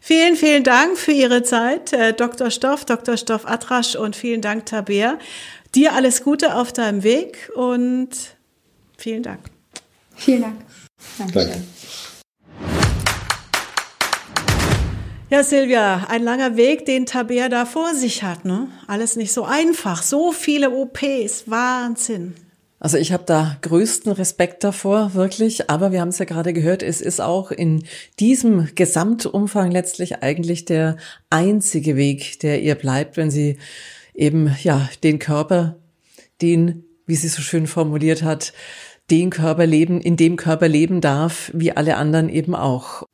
Vielen, 0.01 0.37
vielen 0.37 0.65
Dank 0.65 0.97
für 0.99 1.13
Ihre 1.13 1.43
Zeit, 1.43 1.93
äh, 1.93 2.13
Dr. 2.13 2.51
Stoff, 2.51 2.85
Dr. 2.85 3.17
Stoff 3.17 3.47
Atrasch 3.47 3.97
und 3.97 4.17
vielen 4.17 4.41
Dank, 4.41 4.67
Tabea. 4.67 5.19
Dir 5.75 5.93
alles 5.93 6.23
Gute 6.23 6.55
auf 6.55 6.73
deinem 6.73 7.03
Weg 7.03 7.51
und 7.57 8.11
vielen 8.97 9.25
Dank. 9.25 9.41
Vielen 10.15 10.43
Dank. 10.43 10.61
Dankeschön. 11.19 11.49
Danke. 11.49 11.65
Ja, 15.31 15.43
Silvia, 15.43 16.07
ein 16.09 16.23
langer 16.23 16.57
Weg, 16.57 16.87
den 16.87 17.07
Tabea 17.07 17.49
da 17.49 17.67
vor 17.67 17.93
sich 17.97 18.23
hat. 18.23 18.45
Ne? 18.45 18.69
Alles 18.87 19.17
nicht 19.17 19.33
so 19.33 19.43
einfach. 19.45 20.05
So 20.05 20.31
viele 20.31 20.71
OPs. 20.71 21.51
Wahnsinn. 21.51 22.35
Also 22.79 22.97
ich 22.97 23.13
habe 23.13 23.25
da 23.27 23.57
größten 23.63 24.13
Respekt 24.13 24.63
davor, 24.63 25.15
wirklich. 25.15 25.71
Aber 25.71 25.91
wir 25.91 26.01
haben 26.01 26.11
es 26.11 26.19
ja 26.19 26.25
gerade 26.25 26.53
gehört, 26.53 26.85
es 26.85 27.01
ist 27.01 27.21
auch 27.21 27.51
in 27.51 27.83
diesem 28.21 28.69
Gesamtumfang 28.77 29.73
letztlich 29.73 30.23
eigentlich 30.23 30.67
der 30.67 30.99
einzige 31.31 31.97
Weg, 31.97 32.39
der 32.41 32.63
ihr 32.63 32.77
bleibt, 32.77 33.17
wenn 33.17 33.33
sie 33.33 33.59
eben 34.15 34.55
ja 34.63 34.89
den 35.03 35.19
Körper, 35.19 35.77
den, 36.41 36.85
wie 37.07 37.17
sie 37.17 37.29
so 37.29 37.43
schön 37.43 37.67
formuliert 37.67 38.23
hat, 38.23 38.53
den 39.11 39.31
Körper 39.31 39.67
leben, 39.67 40.01
in 40.01 40.17
dem 40.17 40.37
Körper 40.37 40.69
leben 40.69 41.01
darf, 41.01 41.51
wie 41.55 41.73
alle 41.73 41.97
anderen 41.97 42.29
eben 42.29 42.55
auch. 42.55 43.07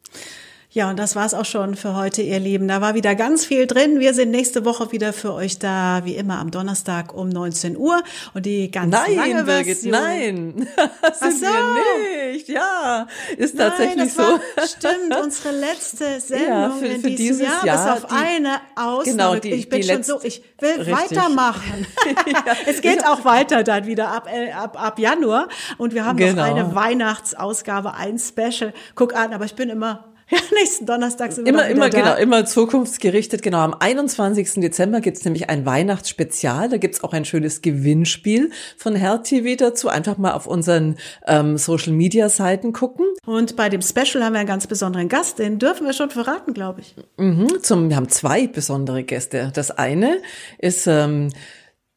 Ja, 0.72 0.88
und 0.88 1.00
das 1.00 1.16
war's 1.16 1.34
auch 1.34 1.44
schon 1.46 1.74
für 1.74 1.96
heute, 1.96 2.22
ihr 2.22 2.38
Lieben. 2.38 2.68
Da 2.68 2.80
war 2.80 2.94
wieder 2.94 3.16
ganz 3.16 3.44
viel 3.44 3.66
drin. 3.66 3.98
Wir 3.98 4.14
sind 4.14 4.30
nächste 4.30 4.64
Woche 4.64 4.92
wieder 4.92 5.12
für 5.12 5.32
euch 5.34 5.58
da, 5.58 6.02
wie 6.04 6.14
immer 6.14 6.38
am 6.38 6.52
Donnerstag 6.52 7.12
um 7.12 7.28
19 7.28 7.76
Uhr. 7.76 8.00
Und 8.34 8.46
die 8.46 8.70
ganz 8.70 8.92
nein, 8.92 9.16
lange 9.16 9.42
Birgit, 9.42 9.78
Version. 9.78 9.90
Nein, 9.90 10.68
sind 11.20 11.38
so. 11.40 11.46
wir 11.46 12.32
nicht. 12.32 12.48
Ja, 12.48 13.08
ist 13.36 13.56
Nein, 13.56 13.68
tatsächlich 13.68 14.04
das 14.04 14.14
so. 14.14 14.22
War, 14.22 14.40
stimmt, 14.68 15.16
unsere 15.20 15.56
letzte 15.56 16.20
Sendung 16.20 16.48
Ja, 16.48 16.70
für- 16.70 16.86
in 16.86 17.00
für 17.00 17.08
diesem 17.10 17.16
dieses 17.16 17.40
Jahr, 17.48 17.66
Jahr, 17.66 17.94
bis 17.96 18.04
auf 18.04 18.08
die- 18.08 18.14
eine 18.24 18.60
Ausnahme. 18.76 19.02
Genau, 19.10 19.34
die- 19.34 19.50
ich 19.54 19.68
bin 19.68 19.80
die 19.80 19.88
schon 19.88 20.04
so, 20.04 20.20
ich 20.22 20.40
will 20.60 20.70
Richtig. 20.82 20.94
weitermachen. 21.18 21.84
es 22.66 22.80
geht 22.80 23.04
auch 23.04 23.24
weiter 23.24 23.64
dann 23.64 23.86
wieder 23.86 24.06
ab, 24.06 24.28
äh, 24.32 24.52
ab, 24.52 24.80
ab 24.80 25.00
Januar. 25.00 25.48
Und 25.78 25.94
wir 25.94 26.04
haben 26.04 26.16
noch 26.16 26.26
Genau. 26.28 26.42
eine 26.44 26.76
Weihnachtsausgabe, 26.76 27.94
ein 27.94 28.20
Special. 28.20 28.72
Guck 28.94 29.16
an, 29.16 29.32
aber 29.34 29.46
ich 29.46 29.56
bin 29.56 29.68
immer, 29.68 30.04
ja, 30.36 30.38
nächsten 30.54 30.86
Donnerstag 30.86 31.32
sind 31.32 31.44
wir 31.44 31.52
Immer, 31.52 31.66
immer, 31.66 31.90
da. 31.90 31.98
genau, 31.98 32.16
immer 32.16 32.44
zukunftsgerichtet. 32.44 33.42
Genau, 33.42 33.58
am 33.58 33.74
21. 33.74 34.54
Dezember 34.54 35.00
gibt's 35.00 35.24
nämlich 35.24 35.50
ein 35.50 35.66
Weihnachtsspezial. 35.66 36.68
Da 36.68 36.76
gibt's 36.76 37.02
auch 37.02 37.12
ein 37.12 37.24
schönes 37.24 37.62
Gewinnspiel 37.62 38.50
von 38.76 38.94
Herr 38.94 39.22
TV 39.22 39.56
dazu. 39.56 39.88
Einfach 39.88 40.18
mal 40.18 40.32
auf 40.32 40.46
unseren 40.46 40.96
ähm, 41.26 41.56
Social-Media-Seiten 41.58 42.72
gucken. 42.72 43.06
Und 43.26 43.56
bei 43.56 43.68
dem 43.68 43.82
Special 43.82 44.24
haben 44.24 44.32
wir 44.32 44.40
einen 44.40 44.48
ganz 44.48 44.66
besonderen 44.66 45.08
Gast, 45.08 45.38
den 45.38 45.58
dürfen 45.58 45.86
wir 45.86 45.92
schon 45.92 46.10
verraten, 46.10 46.54
glaube 46.54 46.80
ich. 46.80 46.94
Mhm, 47.16 47.62
zum, 47.62 47.88
wir 47.88 47.96
haben 47.96 48.08
zwei 48.08 48.46
besondere 48.46 49.02
Gäste. 49.02 49.50
Das 49.54 49.70
eine 49.70 50.18
ist 50.58 50.86
ähm, 50.86 51.30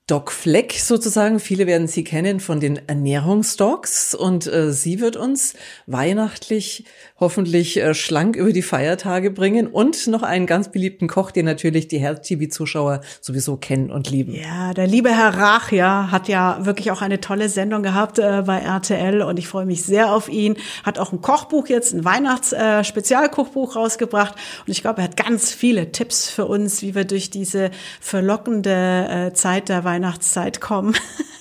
Doc 0.06 0.34
Fleck 0.34 0.74
sozusagen. 0.74 1.40
Viele 1.40 1.66
werden 1.66 1.88
sie 1.88 2.04
kennen 2.04 2.42
von 2.42 2.60
den 2.60 2.90
Ernährungsdocs 2.90 4.14
und 4.14 4.48
äh, 4.48 4.74
sie 4.74 5.00
wird 5.00 5.16
uns 5.16 5.54
weihnachtlich 5.88 6.84
hoffentlich 7.22 7.78
äh, 7.78 7.94
schlank 7.94 8.36
über 8.36 8.52
die 8.52 8.64
Feiertage 8.64 9.32
bringen 9.32 9.66
und 9.68 10.08
noch 10.08 10.22
einen 10.22 10.46
ganz 10.46 10.70
beliebten 10.70 11.08
Koch, 11.08 11.32
den 11.32 11.46
natürlich 11.46 11.88
die 11.88 12.00
Herz-TV-Zuschauer 12.00 13.00
sowieso 13.22 13.56
kennen 13.56 13.92
und 13.92 14.10
lieben. 14.12 14.36
Ja, 14.36 14.74
der 14.74 14.88
liebe 14.88 15.10
Herr 15.10 15.38
Rach, 15.38 15.72
ja, 15.72 16.10
hat 16.12 16.28
ja 16.28 16.66
wirklich 16.66 16.92
auch 16.92 17.02
eine 17.02 17.22
tolle 17.22 17.48
Sendung 17.48 17.82
gehabt 17.82 18.20
äh, 18.20 18.44
bei 18.46 18.60
RTL 18.60 19.22
und 19.22 19.40
ich 19.40 19.48
freue 19.48 19.66
mich 19.66 19.84
sehr 19.84 20.14
auf 20.14 20.28
ihn. 20.28 20.58
Hat 20.84 21.00
auch 21.00 21.14
ein 21.14 21.22
Kochbuch 21.22 21.68
jetzt, 21.68 21.94
ein 21.94 22.04
Weihnachts-Spezialkochbuch 22.04 23.78
äh, 23.78 23.80
rausgebracht 23.80 24.36
und 24.68 24.72
ich 24.72 24.82
glaube, 24.82 25.00
er 25.00 25.06
hat 25.06 25.16
ganz 25.16 25.54
viele 25.54 25.94
Tipps 25.94 26.30
für 26.30 26.46
uns, 26.46 26.82
wie 26.82 26.94
wir 26.94 27.06
durch 27.06 27.30
diese 27.30 27.72
verlockende 28.02 29.30
äh, 29.32 29.34
Zeit 29.34 29.70
der 29.70 29.86
Weihnachtszeit 29.94 30.60
kommen. 30.60 30.96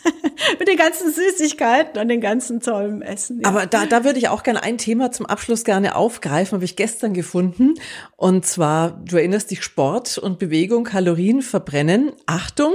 Mit 0.59 0.69
den 0.69 0.77
ganzen 0.77 1.13
Süßigkeiten 1.13 2.01
und 2.01 2.09
den 2.09 2.21
ganzen 2.21 2.61
tollen 2.61 3.03
Essen. 3.03 3.41
Ja. 3.41 3.49
Aber 3.49 3.67
da, 3.67 3.87
da 3.87 4.05
würde 4.05 4.19
ich 4.19 4.29
auch 4.29 4.43
gerne 4.43 4.63
ein 4.63 4.79
Thema 4.79 5.11
zum 5.13 5.27
Abschluss 5.27 5.65
gerne 5.65 5.97
aufgreifen, 5.97 6.57
habe 6.57 6.65
ich 6.65 6.77
gestern 6.77 7.15
gefunden. 7.15 7.75
Und 8.17 8.47
zwar, 8.47 9.03
du 9.05 9.17
erinnerst 9.17 9.51
dich, 9.51 9.63
Sport 9.63 10.19
und 10.19 10.39
Bewegung, 10.39 10.85
Kalorien 10.85 11.43
verbrennen. 11.43 12.13
Achtung! 12.27 12.73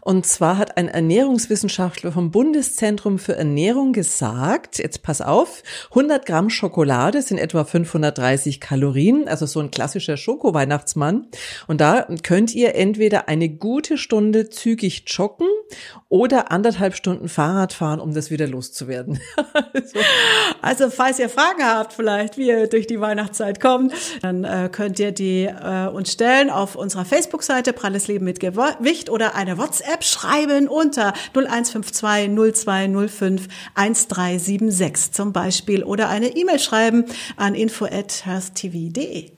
Und 0.00 0.26
zwar 0.26 0.58
hat 0.58 0.76
ein 0.76 0.88
Ernährungswissenschaftler 0.88 2.12
vom 2.12 2.30
Bundeszentrum 2.30 3.18
für 3.18 3.36
Ernährung 3.36 3.92
gesagt, 3.92 4.78
jetzt 4.78 5.02
pass 5.02 5.20
auf, 5.20 5.62
100 5.90 6.26
Gramm 6.26 6.50
Schokolade 6.50 7.22
sind 7.22 7.38
etwa 7.38 7.64
530 7.64 8.60
Kalorien, 8.60 9.28
also 9.28 9.46
so 9.46 9.60
ein 9.60 9.70
klassischer 9.70 10.16
Schoko-Weihnachtsmann. 10.16 11.28
Und 11.66 11.80
da 11.80 12.06
könnt 12.22 12.54
ihr 12.54 12.74
entweder 12.74 13.28
eine 13.28 13.48
gute 13.48 13.98
Stunde 13.98 14.50
zügig 14.50 15.04
joggen 15.06 15.48
oder 16.08 16.52
anderthalb 16.52 16.94
Stunden 16.94 17.28
Fahrrad 17.28 17.72
fahren, 17.72 18.00
um 18.00 18.14
das 18.14 18.30
wieder 18.30 18.46
loszuwerden. 18.46 19.20
so. 19.74 19.98
Also 20.62 20.90
falls 20.90 21.18
ihr 21.18 21.28
Fragen 21.28 21.64
habt, 21.64 21.92
vielleicht 21.92 22.38
wie 22.38 22.48
ihr 22.48 22.68
durch 22.68 22.86
die 22.86 23.00
Weihnachtszeit 23.00 23.60
kommt, 23.60 23.92
dann 24.22 24.44
äh, 24.44 24.68
könnt 24.70 25.00
ihr 25.00 25.10
die 25.12 25.44
äh, 25.44 25.88
uns 25.88 26.12
stellen 26.12 26.50
auf 26.50 26.76
unserer 26.76 27.04
Facebook-Seite 27.04 27.72
Pralles 27.72 28.06
Leben 28.06 28.24
mit 28.24 28.38
Gewicht 28.38 29.10
oder 29.10 29.34
eine 29.34 29.58
WhatsApp 29.58 30.04
schreiben 30.04 30.68
unter 30.68 31.12
0152 31.34 32.30
0205 32.34 33.48
1376 33.74 35.12
zum 35.12 35.32
Beispiel 35.32 35.82
oder 35.82 36.08
eine 36.08 36.36
E-Mail 36.36 36.60
schreiben 36.60 37.04
an 37.36 37.54
info@hersttv.de. 37.54 39.35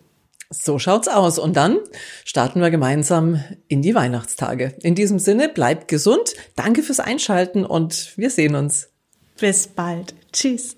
So 0.51 0.79
schaut's 0.79 1.09
aus. 1.09 1.39
Und 1.39 1.57
dann 1.57 1.79
starten 2.25 2.61
wir 2.61 2.71
gemeinsam 2.71 3.43
in 3.69 3.83
die 3.83 3.95
Weihnachtstage. 3.95 4.75
In 4.83 4.95
diesem 4.95 5.19
Sinne, 5.19 5.49
bleibt 5.49 5.89
gesund. 5.89 6.35
Danke 6.57 6.83
fürs 6.83 7.01
Einschalten 7.01 7.67
und 7.67 8.17
wir 8.17 8.31
sehen 8.31 8.55
uns. 8.55 8.89
Bis 9.39 9.69
bald. 9.69 10.15
Tschüss. 10.33 10.78